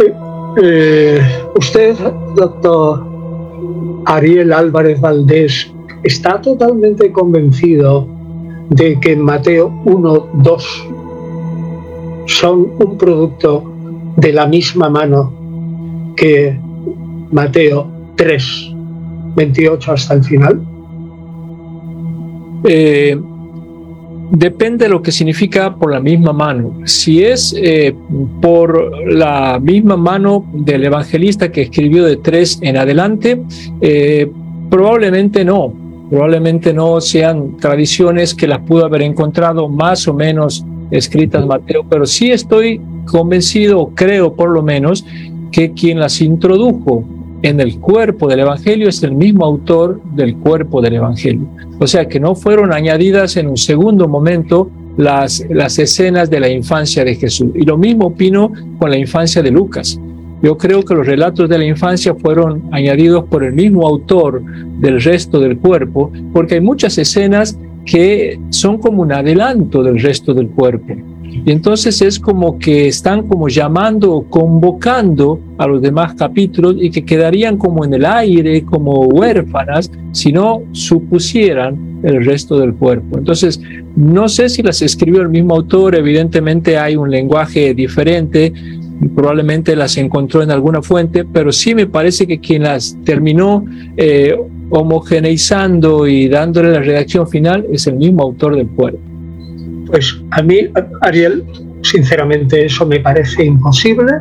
[0.00, 0.14] Eh,
[0.62, 1.20] eh,
[1.58, 1.96] usted,
[2.34, 3.04] doctor
[4.06, 5.70] Ariel Álvarez Valdés,
[6.02, 8.08] está totalmente convencido
[8.70, 10.88] de que Mateo 1, 2
[12.26, 13.64] son un producto
[14.16, 15.32] de la misma mano
[16.16, 16.58] que
[17.30, 17.86] Mateo
[18.16, 18.72] 3,
[19.36, 20.60] 28 hasta el final?
[22.64, 23.20] Eh,
[24.36, 26.80] depende de lo que significa por la misma mano.
[26.84, 27.94] Si es eh,
[28.40, 33.40] por la misma mano del evangelista que escribió de tres en adelante,
[33.80, 34.30] eh,
[34.70, 35.72] probablemente no.
[36.10, 42.04] Probablemente no sean tradiciones que las pudo haber encontrado más o menos escritas Mateo, pero
[42.04, 45.04] sí estoy convencido, creo por lo menos,
[45.50, 47.04] que quien las introdujo
[47.44, 51.46] en el cuerpo del Evangelio es el mismo autor del cuerpo del Evangelio.
[51.78, 55.40] O sea que no fueron añadidas en un segundo momento las,
[55.78, 57.50] escenas de la infancia de Jesús.
[57.54, 60.00] Y lo mismo opino con la infancia de Lucas.
[60.42, 64.42] Yo creo que los relatos de la infancia fueron añadidos por el mismo autor
[64.80, 70.32] del resto del cuerpo, porque hay muchas escenas que son como un adelanto del resto
[70.32, 70.94] del cuerpo.
[71.46, 76.90] Y entonces es como que están como llamando o convocando a los demás capítulos y
[76.90, 83.18] que quedarían como en el aire, como huérfanas, si no supusieran el resto del cuerpo.
[83.18, 83.60] Entonces,
[83.96, 88.52] no sé si las escribió el mismo autor, evidentemente hay un lenguaje diferente,
[89.14, 93.64] probablemente las encontró en alguna fuente, pero sí me parece que quien las terminó
[93.96, 94.36] eh,
[94.70, 99.13] homogeneizando y dándole la redacción final es el mismo autor del cuerpo.
[99.86, 100.68] Pues a mí,
[101.02, 101.44] Ariel,
[101.82, 104.12] sinceramente eso me parece imposible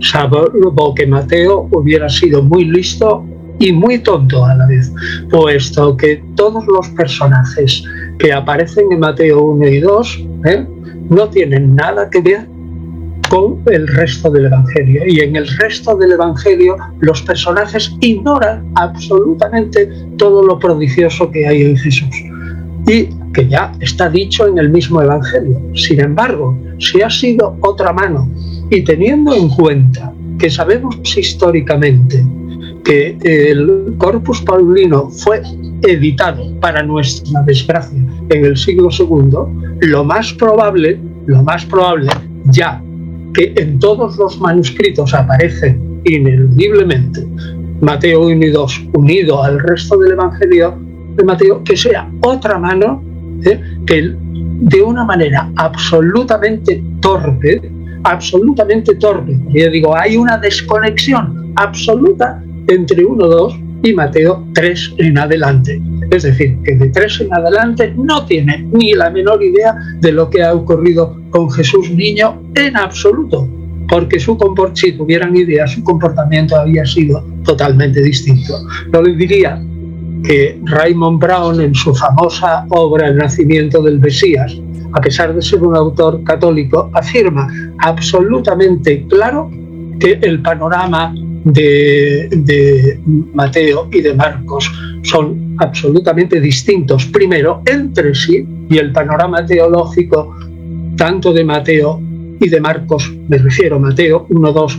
[0.00, 3.24] salvo que Mateo hubiera sido muy listo
[3.58, 4.92] y muy tonto a la vez,
[5.30, 7.82] puesto que todos los personajes
[8.18, 10.66] que aparecen en Mateo 1 y 2 ¿eh?
[11.08, 12.46] no tienen nada que ver
[13.30, 15.02] con el resto del Evangelio.
[15.06, 19.88] Y en el resto del Evangelio los personajes ignoran absolutamente
[20.18, 22.14] todo lo prodigioso que hay en Jesús.
[22.86, 25.60] Y que ya está dicho en el mismo Evangelio.
[25.74, 28.30] Sin embargo, si ha sido otra mano
[28.70, 32.24] y teniendo en cuenta que sabemos históricamente
[32.82, 35.42] que el Corpus Paulino fue
[35.82, 37.98] editado para nuestra desgracia
[38.30, 42.08] en el siglo II, lo más probable, lo más probable
[42.46, 42.82] ya
[43.34, 47.26] que en todos los manuscritos aparece ineludiblemente
[47.82, 50.78] Mateo 1 y 2 unido al resto del Evangelio
[51.16, 53.02] de Mateo, que sea otra mano
[53.44, 53.60] ¿eh?
[53.86, 57.70] que de una manera absolutamente torpe,
[58.04, 65.18] absolutamente torpe, yo digo, hay una desconexión absoluta entre 1, 2 y Mateo 3 en
[65.18, 65.80] adelante.
[66.10, 70.30] Es decir, que de 3 en adelante no tiene ni la menor idea de lo
[70.30, 73.48] que ha ocurrido con Jesús niño en absoluto,
[73.88, 74.36] porque su
[74.74, 78.54] si tuvieran idea, su comportamiento había sido totalmente distinto.
[78.92, 79.62] No le diría
[80.24, 84.56] que Raymond Brown en su famosa obra El nacimiento del Mesías,
[84.92, 87.48] a pesar de ser un autor católico, afirma
[87.78, 89.50] absolutamente claro
[89.98, 91.14] que el panorama
[91.44, 92.98] de,
[93.34, 94.70] Mateo y de Marcos
[95.02, 100.34] son absolutamente distintos, primero entre sí, y el panorama teológico
[100.96, 102.00] tanto de Mateo
[102.40, 104.78] y de Marcos, me refiero a Mateo 1, 2,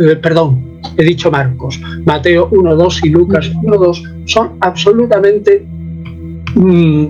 [0.00, 5.64] eh, perdón, he dicho Marcos, Mateo 1, 2 y Lucas 1, 2 son absolutamente
[6.54, 7.06] mm,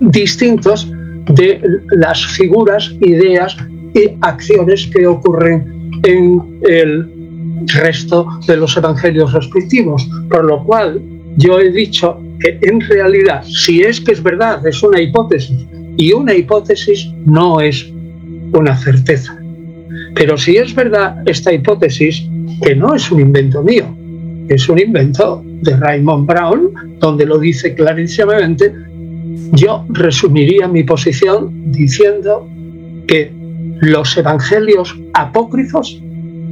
[0.00, 0.90] distintos
[1.26, 1.60] de
[1.90, 3.56] las figuras, ideas
[3.94, 7.10] y acciones que ocurren en el
[7.66, 10.08] resto de los evangelios respectivos.
[10.28, 11.00] Por lo cual
[11.36, 15.66] yo he dicho que en realidad, si es que es verdad, es una hipótesis,
[15.96, 17.86] y una hipótesis no es
[18.52, 19.36] una certeza.
[20.14, 22.26] Pero si es verdad esta hipótesis,
[22.62, 23.86] que no es un invento mío,
[24.48, 28.72] es un invento de Raymond Brown, donde lo dice clarísimamente,
[29.52, 32.48] yo resumiría mi posición diciendo
[33.06, 33.32] que
[33.80, 36.00] los evangelios apócrifos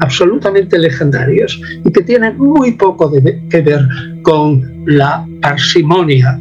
[0.00, 3.80] absolutamente legendarios y que tienen muy poco que ver
[4.22, 6.38] con la parsimonia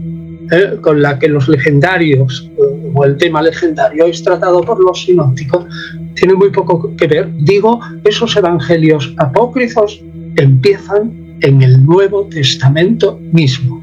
[0.49, 2.49] eh, con la que los legendarios
[2.93, 5.65] o el tema legendario es tratado por los sinópticos,
[6.17, 7.31] tiene muy poco que ver.
[7.37, 10.01] Digo, esos evangelios apócrifos
[10.35, 13.81] empiezan en el Nuevo Testamento mismo,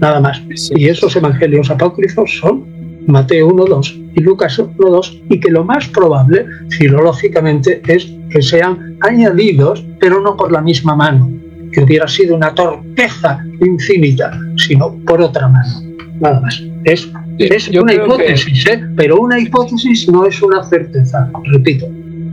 [0.00, 0.40] nada más.
[0.76, 2.64] Y esos evangelios apócrifos son
[3.06, 9.84] Mateo 1.2 y Lucas 1.2 y que lo más probable, filológicamente, es que sean añadidos,
[10.00, 11.30] pero no por la misma mano,
[11.72, 15.93] que hubiera sido una torpeza infinita, sino por otra mano.
[16.20, 16.62] Nada más.
[16.84, 17.08] Es,
[17.38, 18.82] es una hipótesis, ¿eh?
[18.96, 21.86] pero una hipótesis no es una certeza, repito.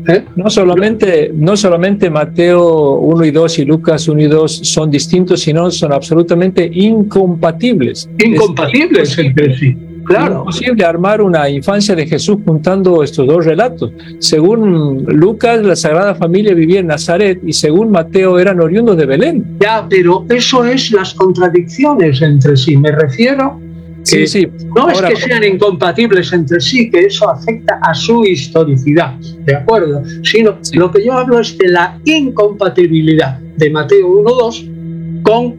[0.08, 0.26] ¿Eh?
[0.36, 5.42] No, solamente, no solamente Mateo 1 y 2 y Lucas 1 y 2 son distintos,
[5.42, 8.10] sino son absolutamente incompatibles.
[8.18, 9.78] Incompatibles entre sí.
[10.06, 10.46] Claro.
[10.50, 13.92] Es posible armar una infancia de Jesús juntando estos dos relatos.
[14.18, 19.58] Según Lucas, la Sagrada Familia vivía en Nazaret y según Mateo eran oriundos de Belén.
[19.60, 22.76] Ya, pero eso es las contradicciones entre sí.
[22.78, 23.60] Me refiero
[24.04, 24.48] sí.
[24.76, 30.04] no es que sean incompatibles entre sí, que eso afecta a su historicidad, ¿de acuerdo?
[30.24, 35.56] Sino lo que yo hablo es de la incompatibilidad de Mateo 1.2 con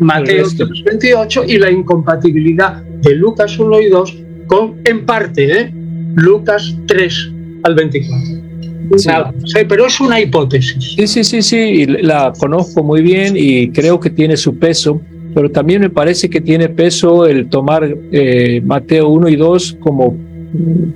[0.00, 0.46] Mateo
[0.84, 4.16] 28 y la incompatibilidad de Lucas 1 y 2
[4.46, 5.72] con, en parte, ¿eh?
[6.14, 7.30] Lucas 3
[7.64, 8.46] al 24.
[8.96, 9.58] Sí.
[9.68, 10.94] pero es una hipótesis.
[10.96, 15.00] Sí, sí, sí, sí, la conozco muy bien y creo que tiene su peso,
[15.36, 20.16] pero también me parece que tiene peso el tomar eh, Mateo 1 y 2 como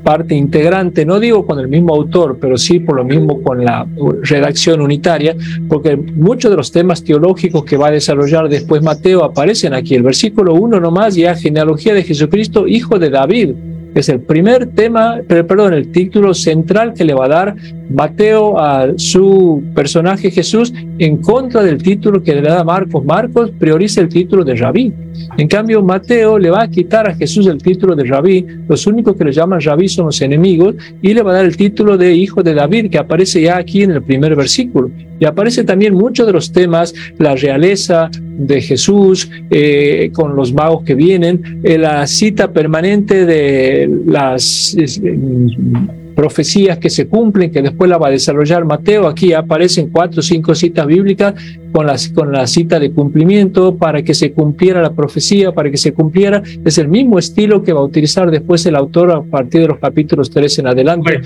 [0.03, 3.87] parte integrante, no digo con el mismo autor, pero sí por lo mismo con la
[4.23, 5.37] redacción unitaria,
[5.69, 9.95] porque muchos de los temas teológicos que va a desarrollar después Mateo aparecen aquí.
[9.95, 13.51] El versículo 1 nomás ya genealogía de Jesucristo, hijo de David.
[13.95, 17.57] Es el primer tema, perdón, el título central que le va a dar
[17.91, 23.05] Mateo a su personaje Jesús en contra del título que le da Marcos.
[23.05, 24.93] Marcos prioriza el título de Rabí.
[25.37, 28.47] En cambio, Mateo le va a quitar a Jesús el título de Rabí.
[28.69, 31.57] Los únicos que le llaman Rabí son los enemigos y le va a dar el
[31.57, 34.91] título de hijo de David que aparece ya aquí en el primer versículo.
[35.21, 40.83] Y aparece también muchos de los temas, la realeza de Jesús eh, con los magos
[40.83, 44.75] que vienen, eh, la cita permanente de las
[46.21, 49.07] profecías que se cumplen, que después la va a desarrollar Mateo.
[49.07, 51.35] Aquí aparecen cuatro o cinco citas bíblicas
[51.73, 55.77] con la, con la cita de cumplimiento para que se cumpliera la profecía, para que
[55.77, 56.43] se cumpliera.
[56.65, 59.79] Es el mismo estilo que va a utilizar después el autor a partir de los
[59.79, 61.21] capítulos 3 en adelante.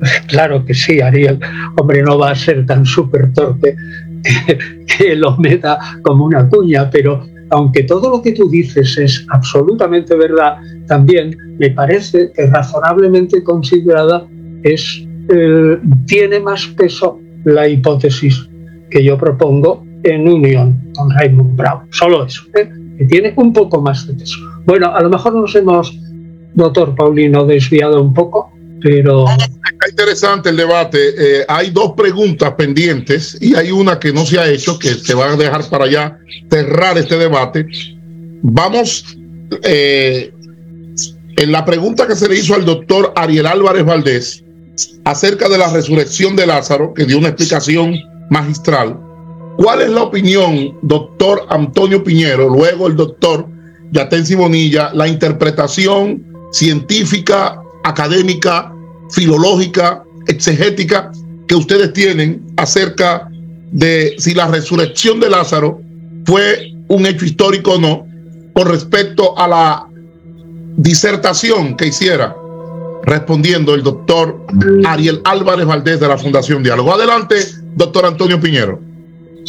[0.26, 1.38] Claro que sí, Ariel.
[1.76, 3.76] Hombre, no va a ser tan súper torpe
[4.86, 10.14] que, lo meta como una cuña, pero aunque todo lo que tú dices es absolutamente
[10.14, 14.26] verdad, también me parece que razonablemente considerada
[14.62, 18.48] es, eh, tiene más peso la hipótesis
[18.90, 21.80] que yo propongo en unión con Raymond Brown.
[21.90, 22.68] Solo eso, ¿eh?
[22.98, 24.38] que tiene un poco más de peso.
[24.66, 25.98] Bueno, a lo mejor nos hemos,
[26.54, 28.52] doctor Paulino, desviado un poco,
[28.82, 29.26] pero...
[29.28, 30.98] Está interesante el debate.
[31.16, 35.14] Eh, hay dos preguntas pendientes y hay una que no se ha hecho, que se
[35.14, 36.18] va a dejar para allá
[36.50, 37.66] cerrar este debate.
[38.42, 39.04] Vamos
[39.62, 40.32] eh,
[41.36, 44.44] en la pregunta que se le hizo al doctor Ariel Álvarez Valdés
[45.04, 47.94] acerca de la resurrección de Lázaro, que dio una explicación
[48.28, 48.98] magistral.
[49.56, 53.46] ¿Cuál es la opinión, doctor Antonio Piñero, luego el doctor
[53.92, 58.72] Yatensi Bonilla, la interpretación científica académica,
[59.10, 61.10] filológica, exegética
[61.46, 63.28] que ustedes tienen acerca
[63.72, 65.80] de si la resurrección de Lázaro
[66.24, 68.06] fue un hecho histórico o no,
[68.52, 69.86] con respecto a la
[70.76, 72.36] disertación que hiciera
[73.04, 74.44] respondiendo el doctor
[74.84, 76.92] Ariel Álvarez Valdés de la Fundación Diálogo.
[76.92, 77.36] Adelante,
[77.74, 78.78] doctor Antonio Piñero.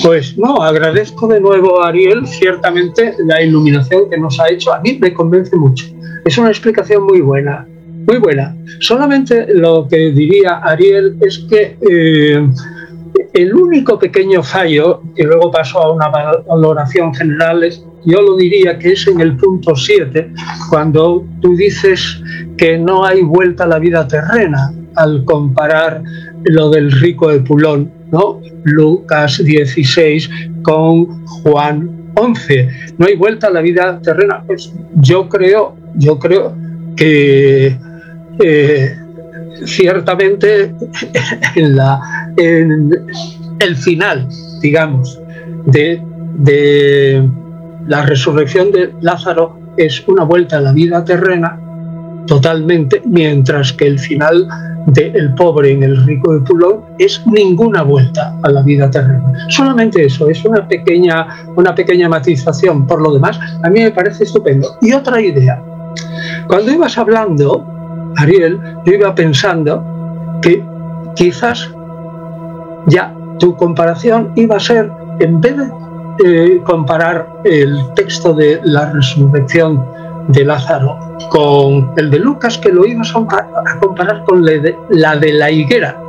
[0.02, 4.80] Pues no, agradezco de nuevo a Ariel, ciertamente la iluminación que nos ha hecho, a
[4.80, 5.86] mí me convence mucho.
[6.24, 7.68] Es una explicación muy buena
[8.08, 8.56] muy buena.
[8.80, 12.48] Solamente lo que diría Ariel es que eh,
[13.34, 18.78] el único pequeño fallo, que luego pasó a una valoración general, es, yo lo diría
[18.78, 20.34] que es en el punto 7,
[20.70, 22.22] cuando tú dices
[22.58, 26.02] que no hay vuelta a la vida terrena al comparar
[26.44, 28.42] lo del rico de Pulón, ¿no?
[28.64, 30.30] Lucas 16
[30.64, 32.70] con Juan 11.
[32.98, 34.44] No hay vuelta a la vida terrena.
[34.46, 36.54] Pues yo creo, yo creo
[36.96, 37.78] que
[38.40, 38.98] eh,
[39.66, 40.74] ciertamente
[41.56, 42.00] en, la,
[42.38, 44.28] el final,
[44.62, 45.20] digamos,
[45.66, 46.02] de,
[46.36, 47.30] de
[47.88, 51.60] la resurrección de Lázaro es una vuelta a la vida terrena
[52.28, 54.48] totalmente, mientras que el final
[54.88, 59.34] del el pobre en el rico de Pulón es ninguna vuelta a la vida terrena.
[59.50, 62.88] Solamente eso, es una pequeña, una pequeña matización.
[62.88, 64.78] Por lo demás, a mí me parece estupendo.
[64.82, 65.62] Y otra idea.
[66.48, 67.66] Cuando ibas hablando
[68.18, 69.84] Ariel, yo iba pensando
[70.42, 70.64] que
[71.16, 71.72] quizás
[72.88, 75.72] ya tu comparación iba a ser, en vez de
[76.24, 79.84] eh, comparar el texto de la resurrección
[80.28, 85.52] de Lázaro con el de Lucas, que lo ibas a comparar con la de la
[85.52, 86.00] higuera,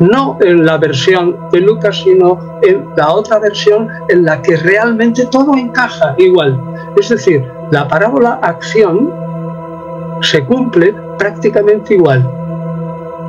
[0.00, 5.26] no en la versión de Lucas, sino en la otra versión en la que realmente
[5.26, 6.58] todo encaja igual.
[6.96, 9.12] Es decir, la parábola acción
[10.20, 12.28] se cumple prácticamente igual,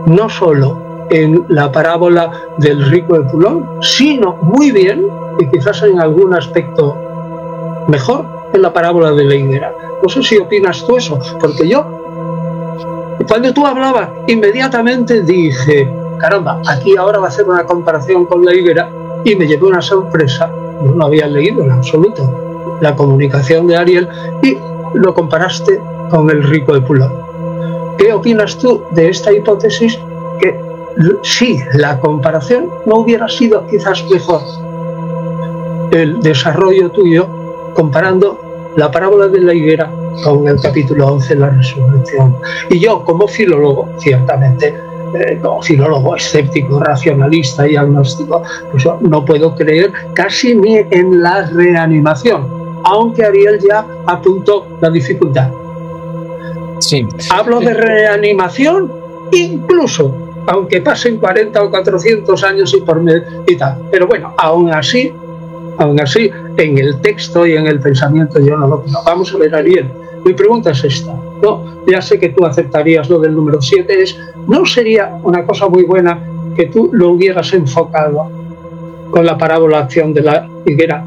[0.05, 0.77] no solo
[1.09, 5.05] en la parábola del rico de Pulón, sino muy bien,
[5.39, 6.95] y quizás en algún aspecto
[7.87, 9.73] mejor, en la parábola de la higuera.
[10.01, 11.85] No sé si opinas tú eso, porque yo,
[13.27, 18.53] cuando tú hablabas, inmediatamente dije, caramba, aquí ahora va a hacer una comparación con la
[18.53, 18.89] higuera,
[19.23, 20.49] y me llevé una sorpresa,
[20.81, 24.07] no había leído en absoluto la comunicación de Ariel,
[24.41, 24.57] y
[24.93, 27.11] lo comparaste con el rico de Pulón.
[27.97, 29.99] ¿Qué opinas tú de esta hipótesis
[30.39, 30.59] que
[31.23, 34.41] si la comparación no hubiera sido quizás mejor
[35.91, 37.27] el desarrollo tuyo
[37.73, 39.89] comparando la parábola de la higuera
[40.23, 42.35] con el capítulo 11 la resurrección?
[42.69, 44.75] Y yo como filólogo, ciertamente,
[45.13, 51.45] eh, como filólogo escéptico, racionalista y agnóstico, pues no puedo creer casi ni en la
[51.45, 55.49] reanimación, aunque Ariel ya apuntó la dificultad.
[57.31, 58.91] Hablo de reanimación
[59.31, 60.13] incluso,
[60.47, 63.01] aunque pasen 40 o 400 años y por
[63.47, 63.77] y tal.
[63.91, 65.11] Pero bueno, aún así,
[65.77, 69.55] aún así, en el texto y en el pensamiento yo no lo Vamos a ver,
[69.55, 69.89] Ariel.
[70.23, 71.13] Mi pregunta es esta.
[71.41, 71.83] ¿no?
[71.87, 74.01] Ya sé que tú aceptarías lo del número 7.
[74.01, 76.19] Es, ¿No sería una cosa muy buena
[76.55, 78.29] que tú lo hubieras enfocado
[79.11, 81.05] con la parábola acción de la higuera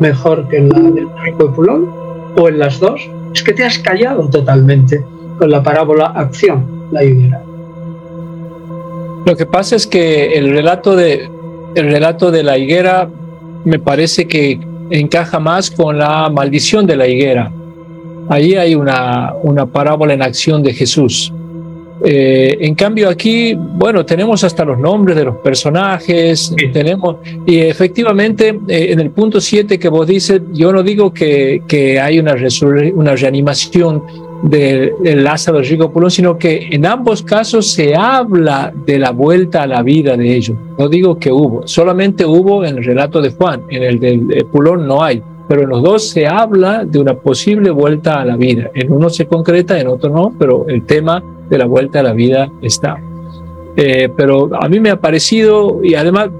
[0.00, 1.90] mejor que en la del rico de Pulón?
[2.36, 3.00] ¿O en las dos?
[3.34, 5.04] Es que te has callado totalmente
[5.38, 7.42] con la parábola acción, la higuera.
[9.24, 11.28] Lo que pasa es que el relato de,
[11.74, 13.08] el relato de la higuera
[13.64, 14.60] me parece que
[14.90, 17.52] encaja más con la maldición de la higuera.
[18.28, 21.32] Ahí hay una, una parábola en acción de Jesús.
[22.04, 27.16] Eh, en cambio aquí, bueno, tenemos hasta los nombres de los personajes, tenemos,
[27.46, 32.00] y efectivamente eh, en el punto 7 que vos dices, yo no digo que, que
[32.00, 32.36] hay una,
[32.94, 34.02] una reanimación
[34.42, 39.66] de, Lázaro Rico Pulón, sino que en ambos casos se habla de la vuelta a
[39.66, 40.56] la vida de ellos.
[40.78, 44.86] No digo que hubo, solamente hubo en el relato de Juan, en el de Pulón
[44.86, 48.70] no hay pero en los dos se habla de una posible vuelta a la vida.
[48.74, 52.12] En uno se concreta, en otro no, pero el tema de la vuelta a la
[52.12, 53.00] vida está.
[53.76, 56.30] Eh, pero a mí me ha parecido, y además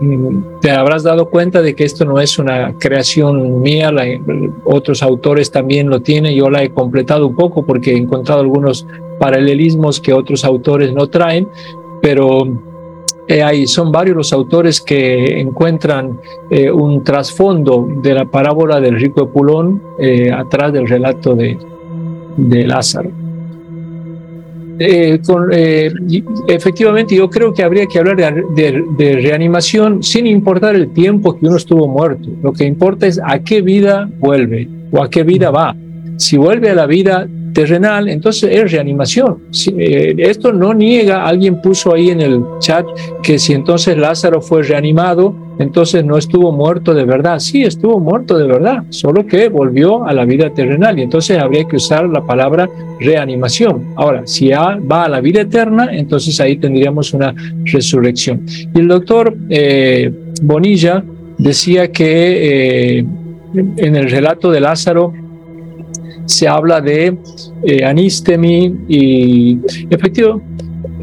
[0.00, 3.92] mm, te habrás dado cuenta de que esto no es una creación mía,
[4.64, 8.86] otros autores también lo tienen, yo la he completado un poco porque he encontrado algunos
[9.18, 11.48] paralelismos que otros autores no traen,
[12.00, 12.46] pero
[13.26, 16.20] eh, son varios los autores que encuentran
[16.50, 21.58] eh, un trasfondo de la parábola del rico Pulón eh, atrás del relato de,
[22.36, 23.23] de Lázaro.
[24.78, 31.46] Efectivamente, yo creo que habría que hablar de, de, reanimación sin importar el tiempo que
[31.46, 32.28] uno estuvo muerto.
[32.42, 35.76] Lo que importa es a qué vida vuelve o a qué vida va.
[36.16, 39.38] Si vuelve a la vida terrenal, entonces es reanimación.
[39.78, 42.84] Eh, esto no niega, alguien puso ahí en el chat
[43.22, 47.38] que si entonces Lázaro fue reanimado, entonces no estuvo muerto de verdad.
[47.38, 51.64] Sí, estuvo muerto de verdad, solo que volvió a la vida terrenal y entonces habría
[51.64, 52.68] que usar la palabra
[53.00, 53.84] reanimación.
[53.96, 58.44] Ahora, si va a la vida eterna, entonces ahí tendríamos una resurrección.
[58.74, 60.12] Y el doctor eh,
[60.42, 61.04] Bonilla
[61.38, 63.04] decía que eh,
[63.54, 65.12] en el relato de Lázaro,
[66.26, 67.16] se habla de
[67.64, 69.58] eh, anistemi y
[69.90, 70.40] efectivo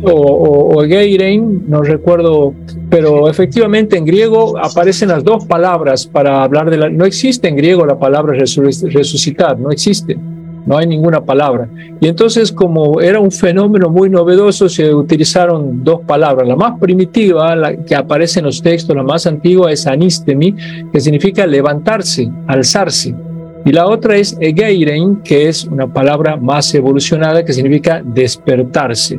[0.04, 2.54] o, o, geirein, no recuerdo,
[2.92, 6.90] pero efectivamente en griego aparecen las dos palabras para hablar de la...
[6.90, 10.20] No existe en griego la palabra resucitar, no existe,
[10.66, 11.70] no hay ninguna palabra.
[12.02, 16.46] Y entonces como era un fenómeno muy novedoso, se utilizaron dos palabras.
[16.46, 20.54] La más primitiva, la que aparece en los textos, la más antigua es anistemi,
[20.92, 23.16] que significa levantarse, alzarse.
[23.64, 29.18] Y la otra es egeiren, que es una palabra más evolucionada que significa despertarse.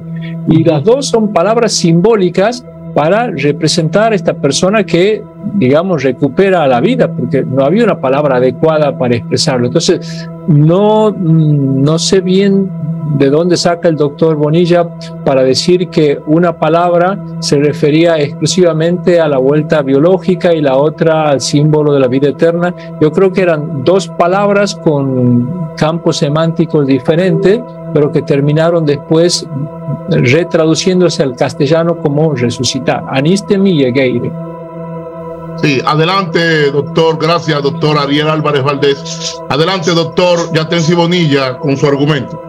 [0.48, 5.22] Y las dos son palabras simbólicas para representar a esta persona que,
[5.54, 9.66] digamos, recupera la vida, porque no había una palabra adecuada para expresarlo.
[9.66, 12.70] Entonces, no, no sé bien
[13.18, 14.88] de dónde saca el doctor Bonilla
[15.24, 21.28] para decir que una palabra se refería exclusivamente a la vuelta biológica y la otra
[21.28, 22.74] al símbolo de la vida eterna.
[23.00, 27.60] Yo creo que eran dos palabras con campos semánticos diferentes,
[27.92, 29.46] pero que terminaron después
[30.08, 33.04] retraduciéndose al castellano como resucitar.
[33.08, 34.32] Anistemi y Egeire.
[35.56, 37.18] Sí, adelante, doctor.
[37.20, 39.42] Gracias, doctor Ariel Álvarez Valdés.
[39.48, 42.40] Adelante, doctor Yatensi Bonilla, con su argumento.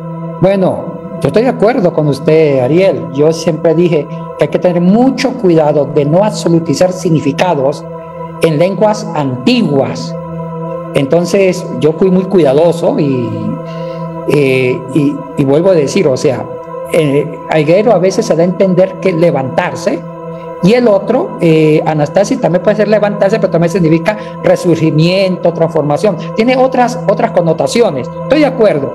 [0.42, 3.08] Bueno, yo estoy de acuerdo con usted, Ariel.
[3.14, 4.08] Yo siempre dije
[4.38, 7.84] que hay que tener mucho cuidado de no absolutizar significados
[8.42, 10.16] en lenguas antiguas.
[10.96, 13.30] Entonces, yo fui muy cuidadoso y,
[14.28, 16.46] eh, y, vuelvo a decir, o sea,
[16.92, 20.00] eh, a veces se da a entender que levantarse,
[20.64, 21.84] y el otro, eh,
[22.42, 26.16] también puede ser levantarse, pero también significa resurgimiento, transformación.
[26.38, 28.08] Tiene otras, otras connotaciones.
[28.24, 28.94] Estoy de acuerdo.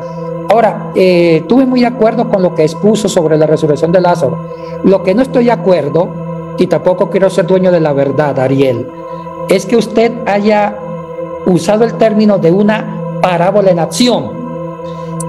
[0.48, 4.38] Ahora, eh, estuve muy de acuerdo con lo que expuso sobre la resurrección de Lázaro.
[4.82, 8.88] Lo que no estoy de acuerdo, y tampoco quiero ser dueño de la verdad, Ariel,
[9.50, 10.74] es que usted haya
[11.44, 14.37] usado el término de una parábola en acción.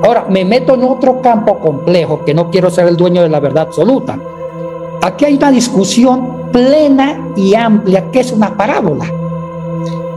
[0.04, 3.40] Ahora, me meto en otro campo complejo, que no quiero ser el dueño de la
[3.40, 4.18] verdad absoluta.
[5.02, 9.06] Aquí hay una discusión plena y amplia, que es una parábola.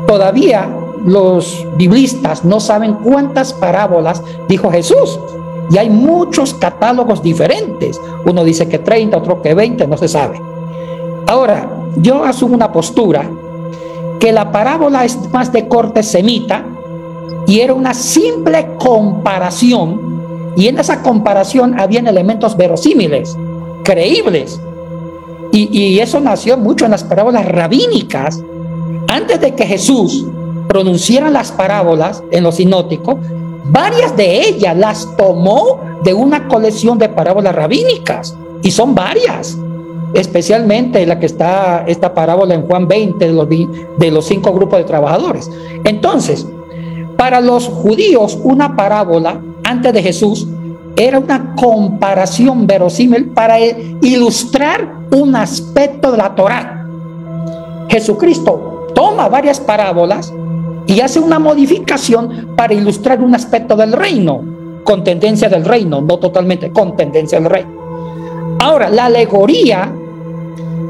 [0.06, 0.68] Todavía
[1.04, 5.18] los biblistas no saben cuántas parábolas dijo Jesús.
[5.70, 8.00] Y hay muchos catálogos diferentes.
[8.24, 10.40] Uno dice que 30, otro que 20, no se sabe.
[11.26, 13.28] Ahora, yo asumo una postura
[14.18, 16.64] que la parábola es más de corte semita
[17.47, 20.12] y era una simple comparación.
[20.56, 23.36] Y en esa comparación habían elementos verosímiles,
[23.85, 24.60] creíbles.
[25.51, 28.43] Y, y eso nació mucho en las parábolas rabínicas.
[29.09, 30.27] Antes de que Jesús
[30.69, 33.16] pronunciaran las parábolas en los sinóticos,
[33.64, 39.56] varias de ellas las tomó de una colección de parábolas rabínicas, y son varias,
[40.14, 44.78] especialmente la que está esta parábola en Juan 20 de los, de los cinco grupos
[44.78, 45.51] de trabajadores.
[45.85, 46.47] Entonces,
[47.23, 50.44] para los judíos, una parábola antes de Jesús
[50.97, 56.85] era una comparación verosímil para ilustrar un aspecto de la Torá.
[57.89, 60.35] Jesucristo toma varias parábolas
[60.89, 64.43] y hace una modificación para ilustrar un aspecto del reino,
[64.82, 67.70] con tendencia del reino, no totalmente con tendencia del reino.
[68.59, 69.93] Ahora, la alegoría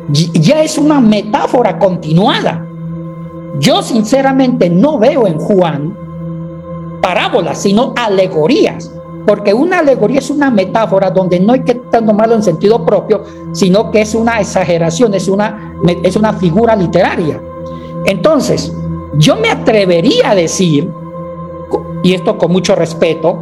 [0.09, 2.67] ya es una metáfora continuada.
[3.61, 6.02] Yo sinceramente no veo en Juan
[7.03, 8.91] parábolas, sino alegorías.
[9.27, 13.23] Porque una alegoría es una metáfora donde no hay que tomarlo en sentido propio,
[13.53, 17.41] sino que es una exageración, es una, es una figura literaria.
[18.05, 18.73] Entonces,
[19.19, 20.91] yo me atrevería a decir,
[22.03, 23.39] y esto con mucho respeto,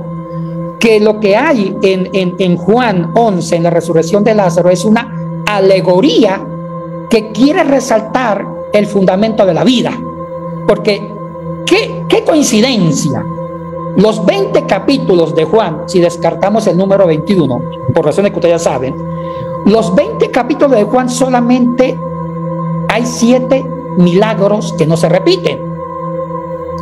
[0.78, 5.14] que lo que hay en, en, Juan 11, en la resurrección de Lázaro, es una
[5.46, 6.44] alegoría
[7.08, 9.92] que quiere resaltar el fundamento de la vida.
[10.66, 11.02] Porque,
[11.66, 13.24] ¿qué, qué coincidencia?
[13.96, 17.62] Los 20 capítulos de Juan, si descartamos el número 21,
[17.92, 18.94] por razones que ustedes ya saben,
[19.66, 21.98] los 20 capítulos de Juan solamente
[22.88, 23.64] hay siete
[23.96, 25.60] milagros que no se repiten.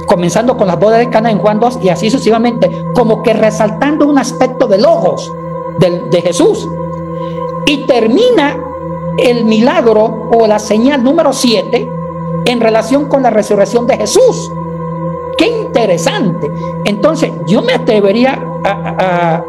[0.06, 4.06] Comenzando con las bodas de Cana en Juan 2 y así sucesivamente, como que resaltando
[4.06, 5.32] un aspecto de logos
[5.78, 6.68] de, de Jesús.
[7.66, 8.56] Y termina
[9.18, 11.90] el milagro o la señal número 7
[12.47, 14.51] en relación con la resurrección de Jesús.
[15.39, 16.51] Qué interesante.
[16.85, 19.44] Entonces, yo me atrevería a,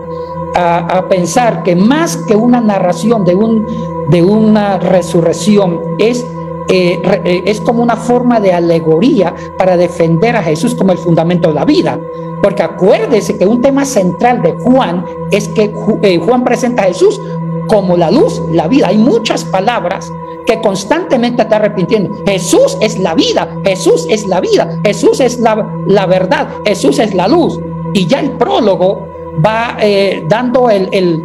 [1.10, 3.66] pensar que más que una narración de, un,
[4.10, 6.26] de una resurrección es
[6.72, 11.50] eh, eh, es como una forma de alegoría para defender a Jesús como el fundamento
[11.50, 12.00] de la vida.
[12.44, 17.20] Porque acuérdese que un tema central de Juan es que eh, Juan presenta a Jesús
[17.68, 18.90] como la luz, la vida.
[18.90, 20.12] Hay muchas palabras
[20.46, 22.24] que constantemente está repitiendo.
[22.26, 27.14] Jesús es la vida, Jesús es la vida, Jesús es la, la verdad, Jesús es
[27.14, 27.60] la luz.
[27.94, 29.08] Y ya el prólogo
[29.46, 31.24] va eh, dando el, el,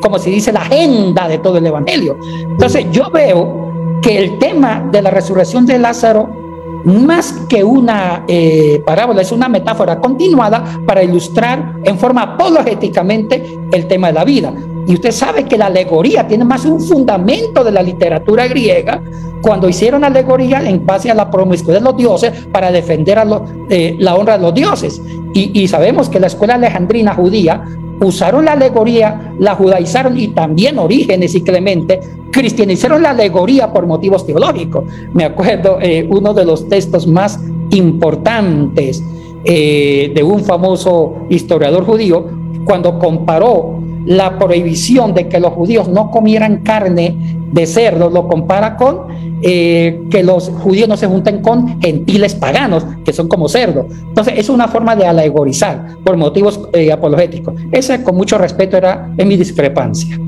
[0.00, 2.16] como se dice, la agenda de todo el Evangelio.
[2.22, 3.70] Entonces yo veo
[4.02, 6.40] que el tema de la resurrección de Lázaro
[6.84, 13.86] más que una eh, parábola, es una metáfora continuada para ilustrar en forma apologéticamente el
[13.86, 14.52] tema de la vida.
[14.90, 19.00] Y usted sabe que la alegoría tiene más un fundamento de la literatura griega
[19.40, 23.94] cuando hicieron alegoría en base a la promiscuidad de los dioses para defender a eh,
[24.00, 25.00] la honra de los dioses.
[25.32, 27.62] Y, sabemos que la escuela alejandrina judía
[28.00, 32.00] usaron la alegoría, la judaizaron y también Orígenes y Clemente
[32.32, 34.86] cristianizaron la alegoría por motivos teológicos.
[35.14, 37.38] Me acuerdo eh, uno de los textos más
[37.70, 39.04] importantes
[39.44, 42.26] eh, de un famoso historiador judío
[42.64, 47.16] cuando comparó la prohibición de que los judíos no comieran carne
[47.52, 49.08] de cerdo, lo compara con
[49.42, 53.86] eh, que los judíos no se junten con gentiles paganos, que son como cerdos.
[54.08, 57.54] Entonces, es una forma de alegorizar por motivos eh, apologéticos.
[57.72, 60.18] Esa, con mucho respeto, era mi discrepancia.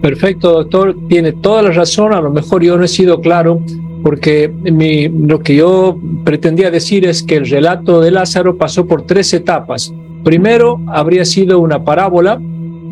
[0.00, 0.96] Perfecto, doctor.
[1.08, 2.12] Tiene toda la razón.
[2.12, 3.60] A lo mejor yo no he sido claro
[4.02, 4.52] porque
[5.14, 9.92] lo que yo pretendía decir es que el relato de Lázaro pasó por tres etapas.
[10.24, 12.40] Primero, habría sido una parábola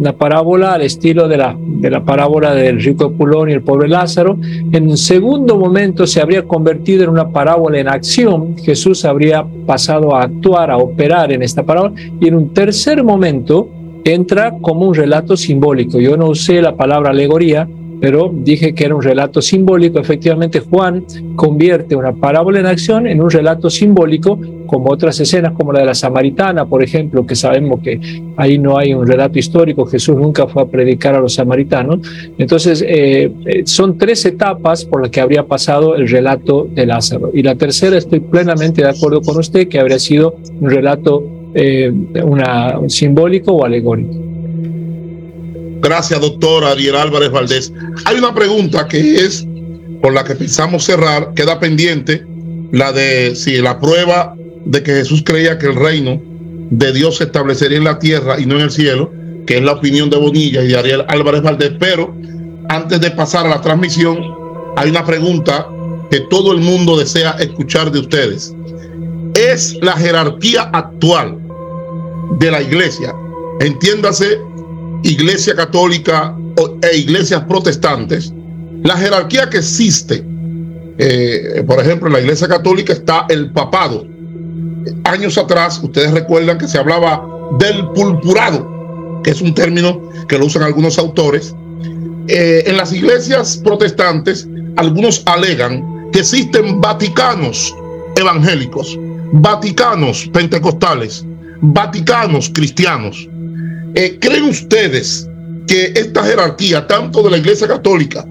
[0.00, 3.86] una parábola al estilo de la, de la parábola del rico Pulón y el pobre
[3.86, 4.38] Lázaro.
[4.72, 8.56] En un segundo momento se habría convertido en una parábola en acción.
[8.56, 11.94] Jesús habría pasado a actuar, a operar en esta parábola.
[12.18, 13.68] Y en un tercer momento
[14.04, 16.00] entra como un relato simbólico.
[16.00, 17.68] Yo no usé la palabra alegoría,
[18.00, 19.98] pero dije que era un relato simbólico.
[19.98, 21.04] Efectivamente, Juan
[21.36, 25.86] convierte una parábola en acción en un relato simbólico, como otras escenas como la de
[25.86, 28.00] la samaritana, por ejemplo, que sabemos que
[28.36, 32.00] ahí no hay un relato histórico, Jesús nunca fue a predicar a los samaritanos.
[32.38, 37.30] Entonces, eh, eh, son tres etapas por las que habría pasado el relato de Lázaro.
[37.34, 41.24] Y la tercera, estoy plenamente de acuerdo con usted, que habría sido un relato
[41.54, 44.29] eh, una, simbólico o alegórico.
[45.82, 47.72] Gracias, doctor Ariel Álvarez Valdés.
[48.04, 49.46] Hay una pregunta que es
[50.02, 52.24] por la que pensamos cerrar, queda pendiente,
[52.72, 54.34] la de si la prueba
[54.64, 56.20] de que Jesús creía que el reino
[56.70, 59.12] de Dios se establecería en la tierra y no en el cielo,
[59.46, 61.72] que es la opinión de Bonilla y de Ariel Álvarez Valdés.
[61.78, 62.14] Pero
[62.68, 64.18] antes de pasar a la transmisión,
[64.76, 65.66] hay una pregunta
[66.10, 68.54] que todo el mundo desea escuchar de ustedes.
[69.34, 71.38] ¿Es la jerarquía actual
[72.38, 73.14] de la iglesia,
[73.60, 74.40] entiéndase
[75.02, 76.36] iglesia católica
[76.82, 78.32] e iglesias protestantes,
[78.82, 80.24] la jerarquía que existe,
[80.98, 84.06] eh, por ejemplo, en la iglesia católica está el papado.
[85.04, 87.26] Años atrás, ustedes recuerdan que se hablaba
[87.58, 91.54] del pulpurado, que es un término que lo usan algunos autores.
[92.28, 97.74] Eh, en las iglesias protestantes, algunos alegan que existen vaticanos
[98.16, 98.98] evangélicos,
[99.32, 101.24] vaticanos pentecostales,
[101.60, 103.28] vaticanos cristianos.
[103.94, 105.28] Eh, ¿Creen ustedes
[105.66, 108.24] que esta jerarquía, tanto de la Iglesia Católica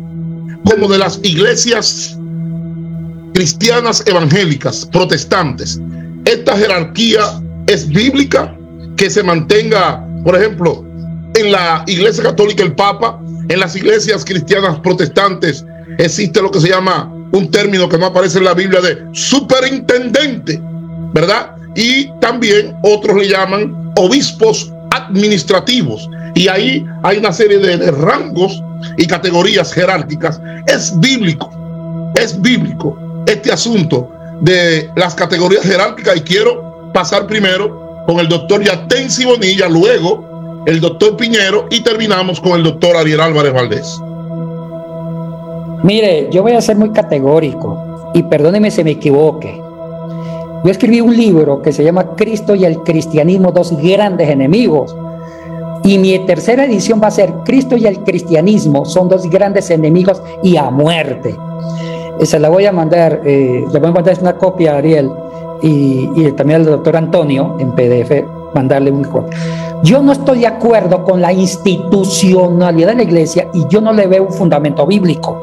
[0.66, 2.18] como de las iglesias
[3.34, 5.80] cristianas evangélicas, protestantes,
[6.26, 8.56] esta jerarquía es bíblica?
[8.96, 10.86] Que se mantenga, por ejemplo,
[11.36, 13.20] en la Iglesia Católica el Papa
[13.50, 15.66] En las iglesias cristianas protestantes
[15.98, 20.60] existe lo que se llama un término que no aparece en la Biblia de superintendente,
[21.14, 21.52] ¿verdad?
[21.76, 26.10] Y también otros le llaman obispos administrativos.
[26.36, 28.64] Y ahí hay una serie de, rangos
[28.98, 30.40] y categorías jerárquicas.
[30.68, 31.52] Es bíblico,
[32.16, 34.10] es bíblico este asunto
[34.42, 40.80] de las categorías jerárquicas y quiero pasar primero con el doctor Yatensi Bonilla, luego el
[40.80, 44.00] doctor Piñero y terminamos con el doctor Ariel Álvarez Valdés.
[45.84, 49.69] Mire, yo voy a ser muy categórico y perdóneme si me equivoque.
[50.64, 54.96] Yo escribí un libro que se llama Cristo y el cristianismo, dos grandes enemigos.
[55.84, 60.22] Y mi tercera edición va a ser Cristo y el cristianismo son dos grandes enemigos
[60.44, 61.36] y a muerte.
[62.22, 65.10] Se la voy a mandar, eh, le voy a mandar una copia a Ariel
[65.62, 69.38] y, y también al doctor Antonio en PDF, mandarle un copia.
[69.82, 74.08] Yo no estoy de acuerdo con la institucionalidad de la iglesia y yo no le
[74.08, 75.42] veo un fundamento bíblico.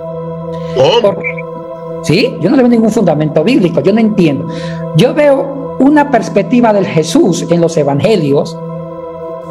[2.03, 2.37] ¿Sí?
[2.41, 4.47] Yo no le veo ningún fundamento bíblico, yo no entiendo.
[4.97, 8.57] Yo veo una perspectiva del Jesús en los evangelios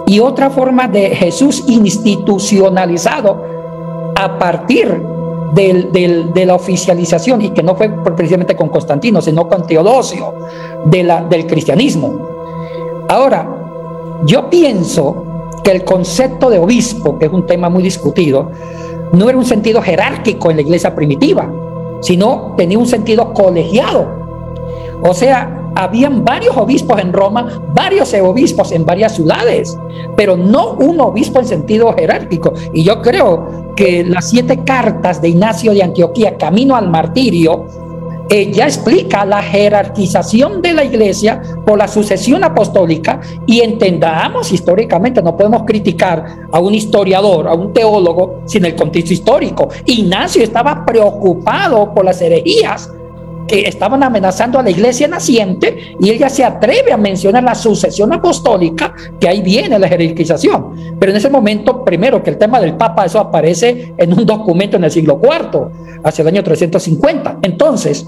[0.08, 3.44] y otra forma de Jesús institucionalizado
[4.16, 5.02] a partir
[5.54, 10.34] de la oficialización, y que no fue precisamente con Constantino, sino con Teodosio,
[10.86, 12.20] de la, del cristianismo.
[13.08, 13.48] Ahora,
[14.26, 18.52] yo pienso que el concepto de obispo, que es un tema muy discutido,
[19.14, 21.50] no era un sentido jerárquico en la iglesia primitiva,
[22.06, 24.06] sino tenía un sentido colegiado.
[25.02, 29.78] O sea, habían varios obispos en Roma, varios obispos en varias ciudades,
[30.16, 32.54] pero no un obispo en sentido jerárquico.
[32.74, 37.66] Y yo creo que las siete cartas de Ignacio de Antioquía, Camino al Martirio,
[38.30, 45.38] ella explica la jerarquización de la iglesia por la sucesión apostólica y entendamos históricamente, no
[45.38, 49.70] podemos criticar a un historiador, a un teólogo sin el contexto histórico.
[49.86, 52.90] Ignacio estaba preocupado por las herejías
[53.48, 58.12] que estaban amenazando a la iglesia naciente y ella se atreve a mencionar la sucesión
[58.14, 60.96] apostólica, que ahí viene la jerarquización.
[61.00, 64.78] Pero en ese momento, primero que el tema del Papa, eso aparece en un documento
[64.78, 67.40] en el siglo IV, hacia el año 350.
[67.42, 68.08] Entonces,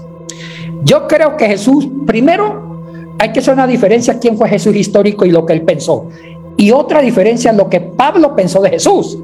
[0.84, 5.30] yo creo que Jesús, primero, hay que hacer una diferencia quién fue Jesús histórico y
[5.30, 6.08] lo que él pensó.
[6.56, 9.18] Y otra diferencia lo que Pablo pensó de Jesús.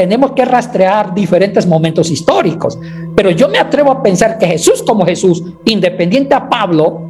[0.00, 2.78] Tenemos que rastrear diferentes momentos históricos.
[3.14, 7.02] Pero yo me atrevo a pensar que Jesús como Jesús, independiente a Pablo,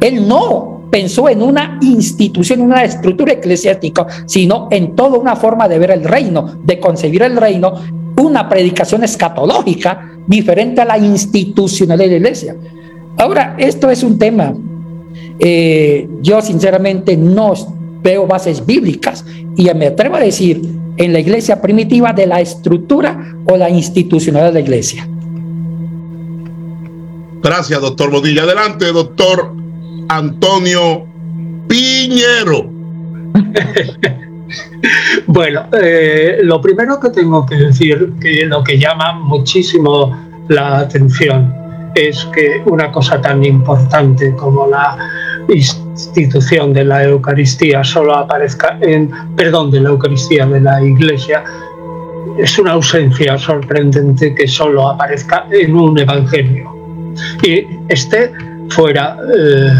[0.00, 5.78] él no pensó en una institución, una estructura eclesiástica, sino en toda una forma de
[5.78, 7.74] ver el reino, de concebir el reino,
[8.20, 12.56] una predicación escatológica diferente a la institucionalidad de la iglesia.
[13.18, 14.52] Ahora, esto es un tema.
[15.38, 17.54] Eh, yo sinceramente no
[18.02, 19.24] veo bases bíblicas
[19.56, 24.52] y me atrevo a decir en la iglesia primitiva de la estructura o la institucionalidad
[24.52, 25.08] de la iglesia.
[27.42, 28.42] Gracias, doctor Bodilla.
[28.42, 29.52] Adelante, doctor
[30.08, 31.04] Antonio
[31.66, 32.70] Piñero.
[35.26, 40.16] bueno, eh, lo primero que tengo que decir, que lo que llama muchísimo
[40.48, 41.52] la atención,
[41.94, 44.96] es que una cosa tan importante como la
[45.48, 51.44] institución de la Eucaristía solo aparezca en, perdón, de la Eucaristía de la Iglesia,
[52.38, 56.74] es una ausencia sorprendente que solo aparezca en un evangelio
[57.42, 58.32] y esté
[58.70, 59.70] fuera, eh,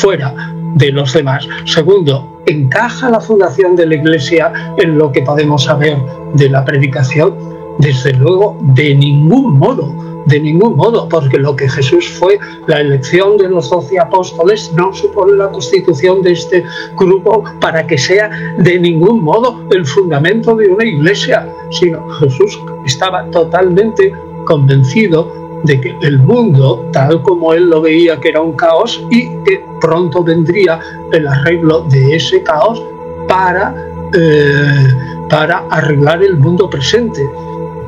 [0.00, 1.46] fuera de los demás.
[1.66, 5.98] Segundo, ¿encaja la fundación de la Iglesia en lo que podemos saber
[6.34, 7.34] de la predicación?
[7.82, 13.36] Desde luego, de ningún modo de ningún modo, porque lo que Jesús fue la elección
[13.36, 16.64] de los doce apóstoles no supone la constitución de este
[16.96, 23.28] grupo para que sea de ningún modo el fundamento de una iglesia, sino Jesús estaba
[23.30, 24.12] totalmente
[24.44, 29.26] convencido de que el mundo, tal como él lo veía que era un caos, y
[29.44, 30.80] que pronto vendría
[31.12, 32.82] el arreglo de ese caos
[33.28, 33.74] para,
[34.14, 34.86] eh,
[35.28, 37.22] para arreglar el mundo presente.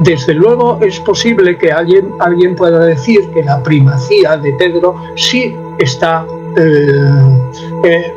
[0.00, 5.54] Desde luego es posible que alguien, alguien pueda decir que la primacía de Pedro sí
[5.78, 6.26] está
[6.56, 7.40] eh,
[7.84, 8.14] eh,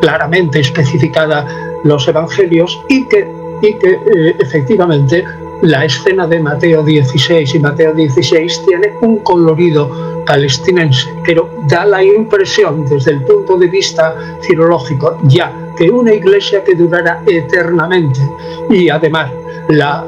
[0.00, 1.46] claramente especificada
[1.84, 3.30] los evangelios y que,
[3.62, 5.24] y que eh, efectivamente
[5.62, 9.90] la escena de Mateo 16 y Mateo 16 tiene un colorido
[10.24, 16.62] palestinense, pero da la impresión desde el punto de vista filológico ya que una iglesia
[16.62, 18.20] que durará eternamente
[18.70, 19.32] y además
[19.68, 20.04] la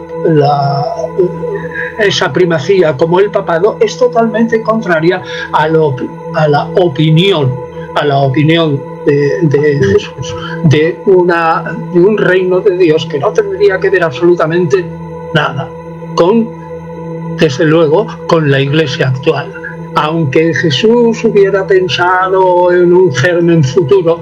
[1.99, 5.23] esa primacía como el papado es totalmente contraria
[5.53, 7.55] a, a la opinión,
[7.95, 10.35] a la opinión de, Jesús,
[10.65, 14.85] de, una, de un reino de Dios que no tendría que ver absolutamente
[15.35, 15.69] nada,
[16.15, 16.49] con,
[17.37, 19.53] desde luego, con la iglesia actual.
[19.97, 24.21] Aunque Jesús hubiera pensado en un germen futuro,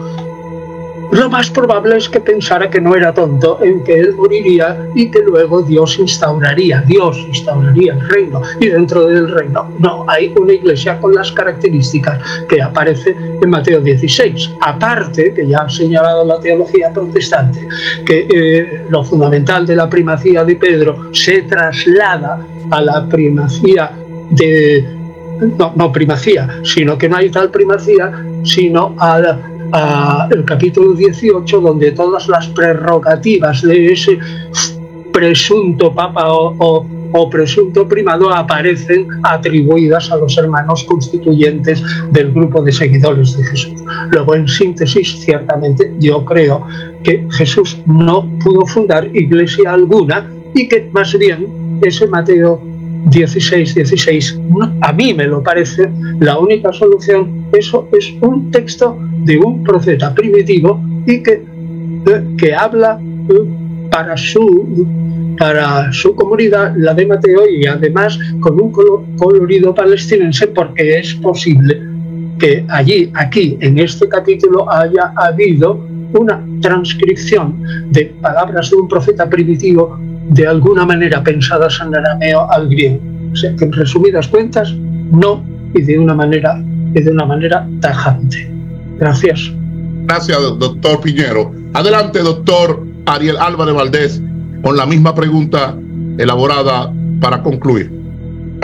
[1.12, 5.10] lo más probable es que pensara que no era tonto, en que él moriría y
[5.10, 8.42] que luego Dios instauraría, Dios instauraría el reino.
[8.60, 13.80] Y dentro del reino no, hay una iglesia con las características que aparece en Mateo
[13.80, 14.50] 16.
[14.60, 17.66] Aparte, que ya ha señalado la teología protestante,
[18.04, 23.92] que eh, lo fundamental de la primacía de Pedro se traslada a la primacía
[24.30, 24.94] de...
[25.56, 28.12] No, no primacía, sino que no hay tal primacía,
[28.42, 29.38] sino a la
[30.30, 34.18] el capítulo 18, donde todas las prerrogativas de ese
[35.12, 36.86] presunto papa o,
[37.30, 41.82] presunto primado aparecen atribuidas a los hermanos constituyentes
[42.12, 43.74] del grupo de seguidores de Jesús.
[44.10, 46.66] Luego, en síntesis, ciertamente yo creo
[47.02, 52.60] que Jesús no pudo fundar iglesia alguna y que más bien ese Mateo
[53.06, 54.40] 16, 16,
[54.82, 55.90] a mí me lo parece
[56.20, 57.37] la única solución.
[57.52, 61.42] Eso es un texto de un profeta primitivo y que,
[62.36, 64.86] que habla eh, para su,
[65.38, 68.72] para su comunidad, la de Mateo, y además con un
[69.16, 71.80] colorido palestinense, porque es posible
[72.38, 75.80] que allí, aquí, en este capítulo, haya habido
[76.12, 79.98] una transcripción de palabras de un profeta primitivo
[80.30, 83.00] de alguna manera pensadas en arameo al griego.
[83.32, 85.44] O sea, en resumidas cuentas, no,
[85.74, 86.62] y de una manera,
[86.94, 88.50] y de una manera tajante.
[88.98, 89.52] Gracias.
[90.06, 91.52] Gracias, doctor Piñero.
[91.74, 94.22] Adelante, doctor Ariel Álvarez Valdés,
[94.62, 95.76] con la misma pregunta
[96.18, 97.90] elaborada para concluir.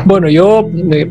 [0.05, 1.10] Bueno, yo eh,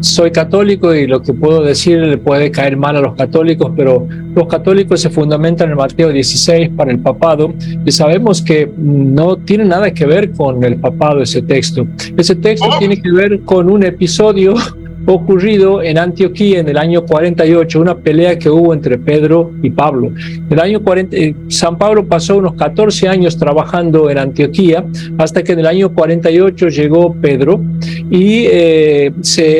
[0.00, 4.06] soy católico y lo que puedo decir le puede caer mal a los católicos, pero
[4.34, 7.52] los católicos se fundamentan en Mateo 16 para el papado
[7.84, 11.86] y sabemos que no tiene nada que ver con el papado ese texto.
[12.16, 12.78] Ese texto oh.
[12.78, 14.54] tiene que ver con un episodio
[15.06, 20.12] ocurrido en Antioquía en el año 48, una pelea que hubo entre Pedro y Pablo.
[20.48, 24.84] El año 40, eh, San Pablo pasó unos 14 años trabajando en Antioquía
[25.18, 27.60] hasta que en el año 48 llegó Pedro
[28.10, 29.12] y eh,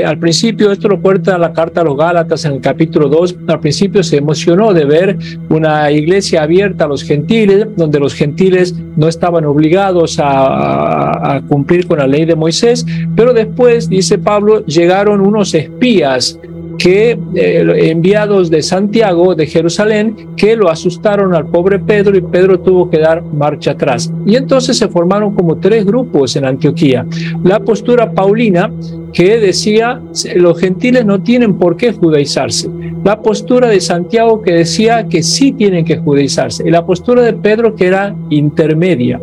[0.05, 3.61] al principio, esto lo cuenta la carta a los Gálatas en el capítulo 2, al
[3.61, 5.17] principio se emocionó de ver
[5.49, 11.87] una iglesia abierta a los gentiles, donde los gentiles no estaban obligados a, a cumplir
[11.87, 12.85] con la ley de Moisés,
[13.17, 16.39] pero después, dice Pablo, llegaron unos espías
[16.81, 22.59] que eh, enviados de Santiago, de Jerusalén, que lo asustaron al pobre Pedro y Pedro
[22.59, 24.11] tuvo que dar marcha atrás.
[24.25, 27.07] Y entonces se formaron como tres grupos en Antioquía.
[27.45, 28.73] La postura paulina,
[29.13, 30.01] que decía,
[30.37, 32.71] los gentiles no tienen por qué judaizarse.
[33.05, 36.67] La postura de Santiago, que decía que sí tienen que judaizarse.
[36.67, 39.21] Y la postura de Pedro, que era intermedia.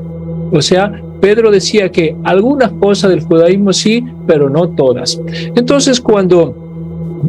[0.51, 5.19] O sea, Pedro decía que algunas cosas del judaísmo sí, pero no todas.
[5.55, 6.67] Entonces, cuando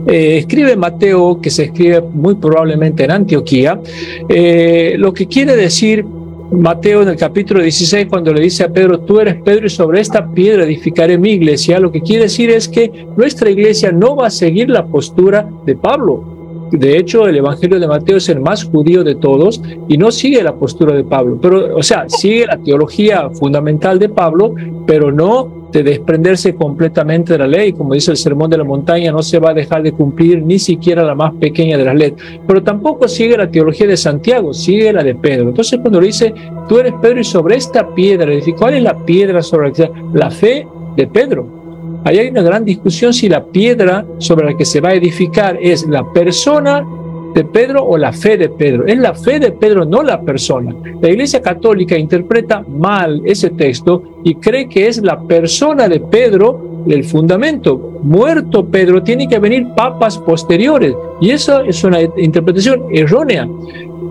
[0.06, 3.81] eh, escribe Mateo, que se escribe muy probablemente en Antioquía,
[4.28, 6.05] eh, lo que quiere decir
[6.51, 10.01] Mateo en el capítulo 16, cuando le dice a Pedro, tú eres Pedro y sobre
[10.01, 14.28] esta piedra edificaré mi iglesia, lo que quiere decir es que nuestra iglesia no va
[14.28, 16.38] a seguir la postura de Pablo,
[16.70, 20.42] de hecho, el Evangelio de Mateo es el más judío de todos y no sigue
[20.42, 24.54] la postura de Pablo, pero, o sea, sigue la teología fundamental de Pablo,
[24.86, 27.72] pero no de desprenderse completamente de la ley.
[27.72, 30.58] Como dice el Sermón de la Montaña, no se va a dejar de cumplir ni
[30.58, 32.14] siquiera la más pequeña de las leyes.
[32.46, 35.50] Pero tampoco sigue la teología de Santiago, sigue la de Pedro.
[35.50, 36.32] Entonces, cuando dice,
[36.68, 40.30] tú eres Pedro y sobre esta piedra, ¿cuál es la piedra sobre la que La
[40.30, 40.66] fe
[40.96, 41.57] de Pedro.
[42.04, 45.58] Ahí hay una gran discusión si la piedra sobre la que se va a edificar
[45.60, 46.86] es la persona
[47.34, 48.86] de Pedro o la fe de Pedro.
[48.86, 50.74] Es la fe de Pedro, no la persona.
[51.00, 56.68] La Iglesia Católica interpreta mal ese texto y cree que es la persona de Pedro
[56.86, 57.76] el fundamento.
[58.02, 60.94] Muerto Pedro, tiene que venir papas posteriores.
[61.20, 63.48] Y eso es una interpretación errónea.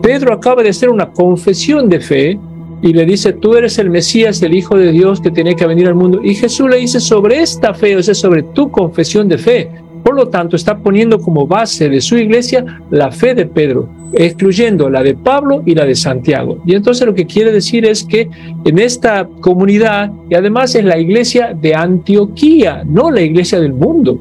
[0.01, 2.39] Pedro acaba de hacer una confesión de fe
[2.81, 5.87] y le dice, tú eres el Mesías, el Hijo de Dios que tiene que venir
[5.87, 6.21] al mundo.
[6.23, 9.69] Y Jesús le dice, sobre esta fe, o sea, sobre tu confesión de fe.
[10.03, 14.89] Por lo tanto, está poniendo como base de su iglesia la fe de Pedro, excluyendo
[14.89, 16.61] la de Pablo y la de Santiago.
[16.65, 18.29] Y entonces lo que quiere decir es que
[18.63, 24.17] en esta comunidad, y además es la iglesia de Antioquía, no la iglesia del mundo.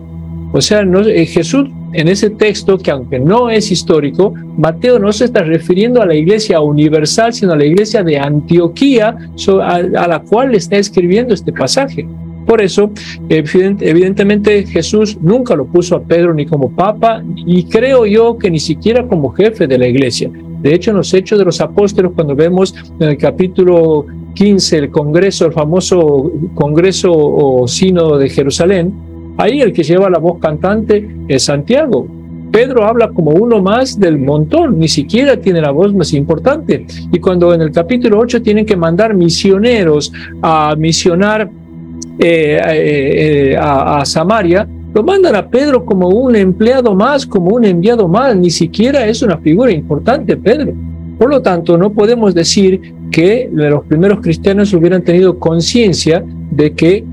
[0.52, 5.10] O sea, no, eh, Jesús en ese texto, que aunque no es histórico, Mateo no
[5.12, 9.16] se está refiriendo a la iglesia universal, sino a la iglesia de Antioquía,
[9.62, 12.06] a, la cual le está escribiendo este pasaje.
[12.46, 12.90] Por eso,
[13.30, 18.60] evidentemente, Jesús nunca lo puso a Pedro ni como papa, y creo yo que ni
[18.60, 20.30] siquiera como jefe de la iglesia.
[20.60, 24.04] De hecho, en los Hechos de los Apóstoles, cuando vemos en el capítulo
[24.34, 29.05] 15, el Congreso, el famoso Congreso o Sínodo de Jerusalén,
[29.36, 32.06] ahí el que lleva la voz cantante es Santiago.
[32.50, 36.86] Pedro habla como uno más del montón, ni siquiera tiene la voz más importante.
[37.12, 41.50] Y cuando en el capítulo 8 tienen que mandar misioneros a misionar
[42.18, 47.66] eh, eh, a, a Samaria, lo mandan a Pedro como un empleado más, como un
[47.66, 50.72] enviado más, ni siquiera es una figura importante Pedro.
[51.18, 57.04] Por lo tanto, no podemos decir que los primeros cristianos hubieran tenido conciencia de que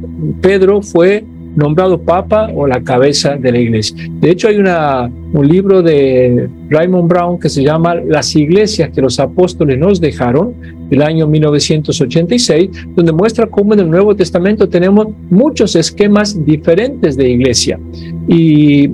[0.41, 1.25] Pedro fue
[1.55, 3.95] nombrado papa o la cabeza de la iglesia.
[4.19, 9.01] De hecho, hay una, un libro de Raymond Brown que se llama Las iglesias que
[9.01, 10.53] los apóstoles nos dejaron,
[10.89, 17.29] del año 1986, donde muestra cómo en el Nuevo Testamento tenemos muchos esquemas diferentes de
[17.29, 17.79] iglesia.
[18.27, 18.89] Y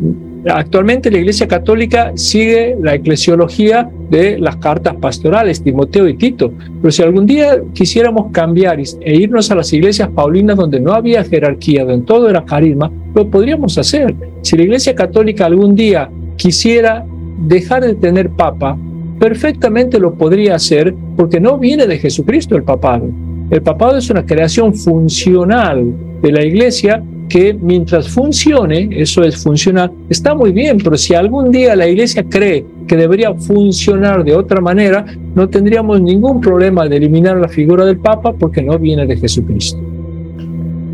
[0.50, 6.52] Actualmente la Iglesia Católica sigue la eclesiología de las cartas pastorales, Timoteo y Tito.
[6.82, 11.24] Pero si algún día quisiéramos cambiar e irnos a las iglesias paulinas donde no había
[11.24, 14.16] jerarquía, donde todo era carisma, lo podríamos hacer.
[14.42, 17.06] Si la Iglesia Católica algún día quisiera
[17.48, 18.78] dejar de tener papa,
[19.20, 23.10] perfectamente lo podría hacer porque no viene de Jesucristo el papado.
[23.50, 29.92] El papado es una creación funcional de la iglesia que mientras funcione, eso es funcionar,
[30.10, 34.60] está muy bien, pero si algún día la iglesia cree que debería funcionar de otra
[34.60, 39.16] manera, no tendríamos ningún problema de eliminar la figura del Papa porque no viene de
[39.16, 39.80] Jesucristo.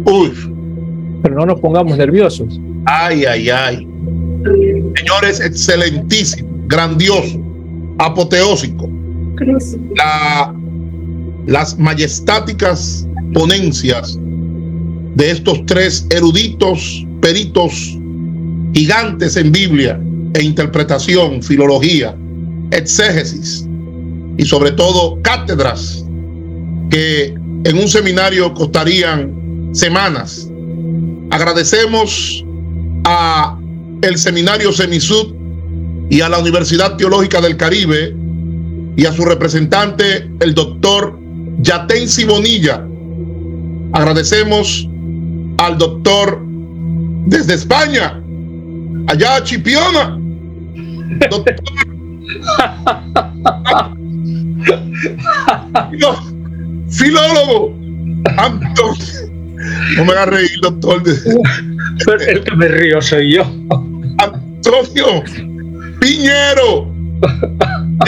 [0.06, 0.32] Uy.
[1.24, 2.60] Pero no nos pongamos nerviosos.
[2.86, 3.88] Ay, ay, ay.
[4.96, 7.40] Señores, excelentísimo, grandioso,
[7.98, 8.90] apoteósico.
[9.96, 10.54] La,
[11.48, 14.20] las majestáticas ponencias
[15.16, 17.98] de estos tres eruditos, peritos,
[18.74, 20.00] gigantes en Biblia
[20.34, 22.16] e interpretación, filología,
[22.72, 23.66] exégesis
[24.38, 26.06] y sobre todo cátedras
[26.90, 27.34] que
[27.64, 30.50] en un seminario costarían semanas.
[31.32, 32.44] Agradecemos
[33.06, 33.58] a
[34.02, 35.34] el seminario Semisud
[36.10, 38.16] y a la Universidad Teológica del Caribe
[38.98, 41.18] y a su representante, el doctor
[41.62, 42.86] Yatensi Bonilla.
[43.94, 44.88] Agradecemos
[45.58, 46.42] al doctor
[47.28, 48.22] desde España,
[49.08, 50.18] allá a Chipiona.
[51.30, 51.56] Doctor.
[56.90, 57.74] filólogo.
[58.38, 59.36] Antonio.
[59.98, 61.02] No me hagas reír, doctor.
[62.28, 63.44] El que me río soy yo.
[64.18, 65.24] Antonio
[66.00, 66.92] Piñero,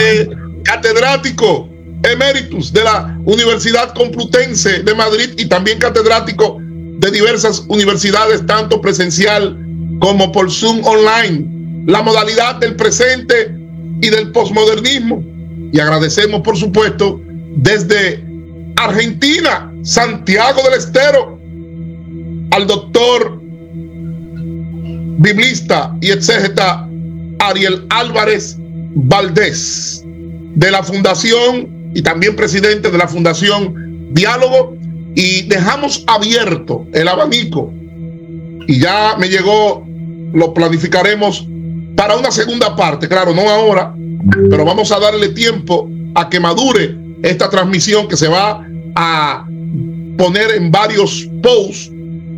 [0.00, 0.28] eh,
[0.64, 1.68] catedrático
[2.02, 6.60] emeritus de la Universidad Complutense de Madrid y también catedrático
[6.98, 9.56] de diversas universidades, tanto presencial
[10.00, 13.54] como por Zoom online, la modalidad del presente
[14.00, 15.22] y del posmodernismo.
[15.72, 17.20] Y agradecemos, por supuesto,
[17.56, 18.24] desde
[18.76, 21.38] Argentina, Santiago del Estero,
[22.50, 23.38] al doctor
[25.20, 26.88] biblista y exégeta
[27.40, 34.77] Ariel Álvarez Valdés, de la Fundación y también presidente de la Fundación Diálogo
[35.18, 37.72] y dejamos abierto el abanico
[38.68, 39.84] y ya me llegó,
[40.32, 41.44] lo planificaremos
[41.96, 43.92] para una segunda parte, claro, no ahora,
[44.48, 48.64] pero vamos a darle tiempo a que madure esta transmisión que se va
[48.94, 49.44] a
[50.16, 51.90] poner en varios posts,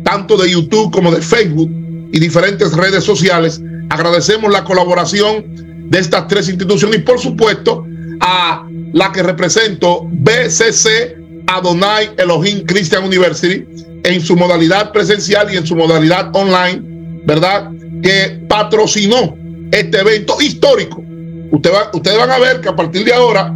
[0.03, 1.69] tanto de YouTube como de Facebook
[2.11, 3.61] y diferentes redes sociales.
[3.89, 7.85] Agradecemos la colaboración de estas tres instituciones y por supuesto
[8.21, 11.20] a la que represento, BCC
[11.57, 13.65] Adonai Elohim Christian University
[14.03, 16.81] en su modalidad presencial y en su modalidad online,
[17.25, 17.69] ¿verdad?
[18.01, 19.37] Que patrocinó
[19.71, 21.03] este evento histórico.
[21.51, 23.53] Usted va, ustedes van a ver que a partir de ahora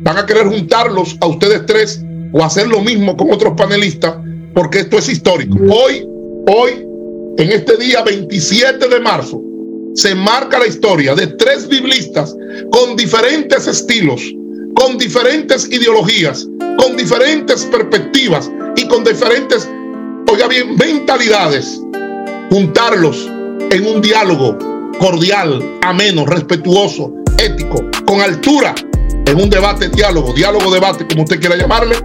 [0.00, 2.02] van a querer juntarlos a ustedes tres
[2.32, 4.14] o hacer lo mismo con otros panelistas,
[4.54, 5.56] porque esto es histórico.
[5.70, 6.06] Hoy,
[6.46, 6.84] hoy,
[7.38, 9.40] en este día 27 de marzo,
[9.94, 12.34] se marca la historia de tres biblistas
[12.70, 14.22] con diferentes estilos,
[14.78, 16.46] con diferentes ideologías,
[16.78, 19.68] con diferentes perspectivas y con diferentes,
[20.30, 21.80] oiga bien, mentalidades,
[22.48, 23.28] juntarlos
[23.70, 24.56] en un diálogo
[25.00, 28.72] cordial, ameno, respetuoso, ético, con altura,
[29.26, 31.96] en un debate, diálogo, diálogo, debate, como usted quiera llamarle,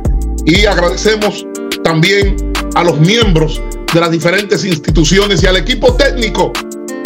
[0.45, 1.45] y agradecemos
[1.83, 2.35] también
[2.73, 3.61] a los miembros
[3.93, 6.51] de las diferentes instituciones y al equipo técnico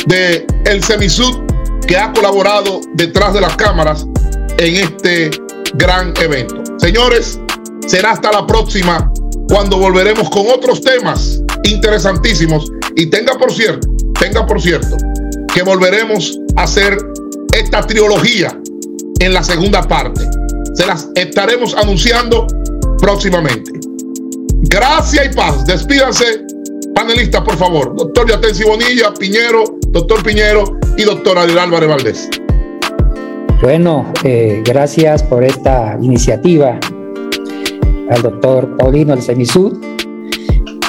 [0.05, 1.41] de el Semisud
[1.85, 4.05] que ha colaborado detrás de las cámaras
[4.57, 5.29] en este
[5.75, 6.63] gran evento.
[6.77, 7.39] Señores,
[7.87, 9.09] Será hasta la próxima
[9.47, 12.69] cuando volveremos con otros temas interesantísimos.
[12.97, 13.87] Y tenga por cierto,
[14.19, 14.97] tenga por cierto,
[15.53, 16.97] que volveremos a hacer
[17.53, 18.59] esta trilogía
[19.19, 20.21] en la segunda parte.
[20.73, 22.45] Se las estaremos anunciando
[22.99, 23.71] próximamente.
[24.63, 25.65] Gracias y paz.
[25.65, 26.41] Despídanse,
[26.93, 27.95] panelistas, por favor.
[27.95, 32.29] Doctor Yatensi Bonilla, Piñero, doctor Piñero y doctor Ariel Álvarez Valdés.
[33.61, 36.79] Bueno, eh, gracias por esta iniciativa
[38.09, 39.77] al doctor Paulino del Semisud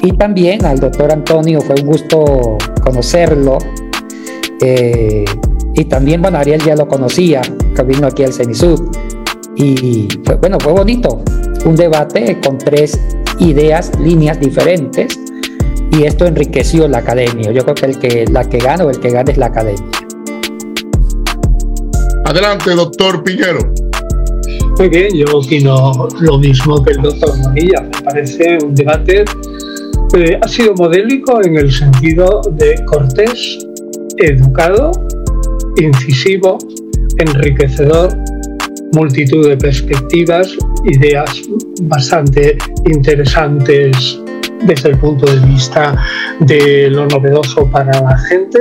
[0.02, 3.58] y también al doctor Antonio, fue un gusto conocerlo.
[4.60, 5.24] Eh,
[5.74, 7.40] y también, bueno, Ariel ya lo conocía,
[7.74, 8.90] que vino aquí al Semisud.
[9.56, 10.08] Y
[10.40, 11.22] bueno, fue bonito,
[11.64, 13.00] un debate con tres
[13.38, 15.18] ideas, líneas diferentes,
[15.90, 17.50] y esto enriqueció la academia.
[17.50, 19.97] Yo creo que, el que la que gana o el que gana es la academia.
[22.28, 23.72] Adelante, doctor Piñero.
[24.76, 27.80] Muy bien, yo opino lo mismo que el doctor Monilla.
[27.80, 29.24] Me parece un debate
[30.12, 33.66] eh, ha sido modélico en el sentido de cortés,
[34.18, 34.92] educado,
[35.78, 36.58] incisivo,
[37.16, 38.14] enriquecedor,
[38.92, 41.30] multitud de perspectivas, ideas
[41.84, 44.20] bastante interesantes
[44.66, 45.96] desde el punto de vista
[46.40, 48.58] de lo novedoso para la gente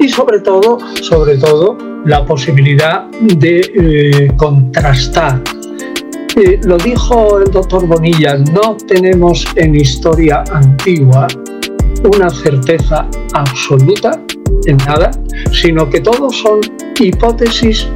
[0.00, 5.40] y sobre todo, sobre todo, la posibilidad de eh, contrastar.
[6.36, 11.26] Eh, lo dijo el doctor Bonilla, no tenemos en historia antigua
[12.12, 14.20] una certeza absoluta
[14.66, 15.10] en nada,
[15.52, 16.60] sino que todos son
[17.00, 17.88] hipótesis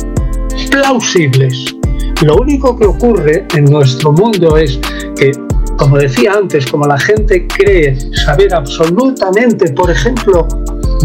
[0.70, 1.74] plausibles.
[2.22, 4.78] Lo único que ocurre en nuestro mundo es
[5.16, 5.32] que,
[5.76, 10.46] como decía antes, como la gente cree saber absolutamente, por ejemplo,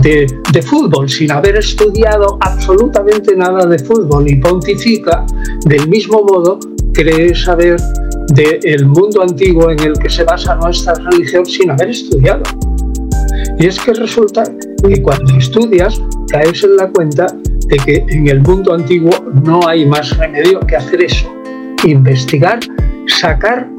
[0.01, 5.25] de, fútbol sin haber estudiado absolutamente nada de fútbol y pontifica,
[5.65, 6.59] del mismo modo
[6.93, 7.77] cree saber
[8.33, 12.43] del mundo antiguo en el que se basa nuestra religión sin haber estudiado.
[13.59, 14.43] Y es que resulta
[14.87, 17.27] que cuando estudias caes en la cuenta
[17.67, 19.11] de que en el mundo antiguo
[19.45, 21.31] no hay más remedio que hacer eso,
[21.85, 22.59] investigar,
[23.07, 23.69] sacar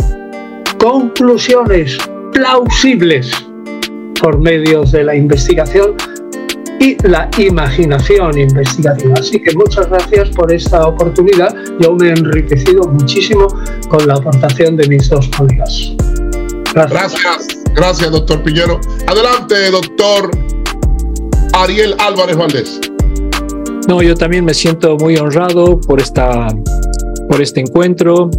[0.78, 1.98] conclusiones
[2.32, 3.43] plausibles
[4.24, 5.96] por medios de la investigación
[6.80, 9.16] y la imaginación investigativa.
[9.20, 11.54] Así que muchas gracias por esta oportunidad.
[11.78, 13.46] Yo me he enriquecido muchísimo
[13.90, 15.92] con la aportación de mis dos colegas.
[16.74, 17.48] Gracias.
[17.74, 18.80] Gracias, doctor Piñero.
[19.06, 20.30] Adelante, doctor
[21.52, 22.80] Ariel Álvarez Valdés.
[23.86, 26.48] No, yo también me siento muy honrado por esta
[27.28, 28.30] por este encuentro,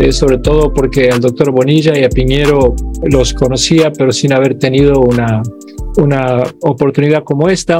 [0.00, 4.58] eh, sobre todo porque al doctor Bonilla y a Piñero los conocía, pero sin haber
[4.58, 5.42] tenido una,
[5.96, 7.74] una oportunidad como esta.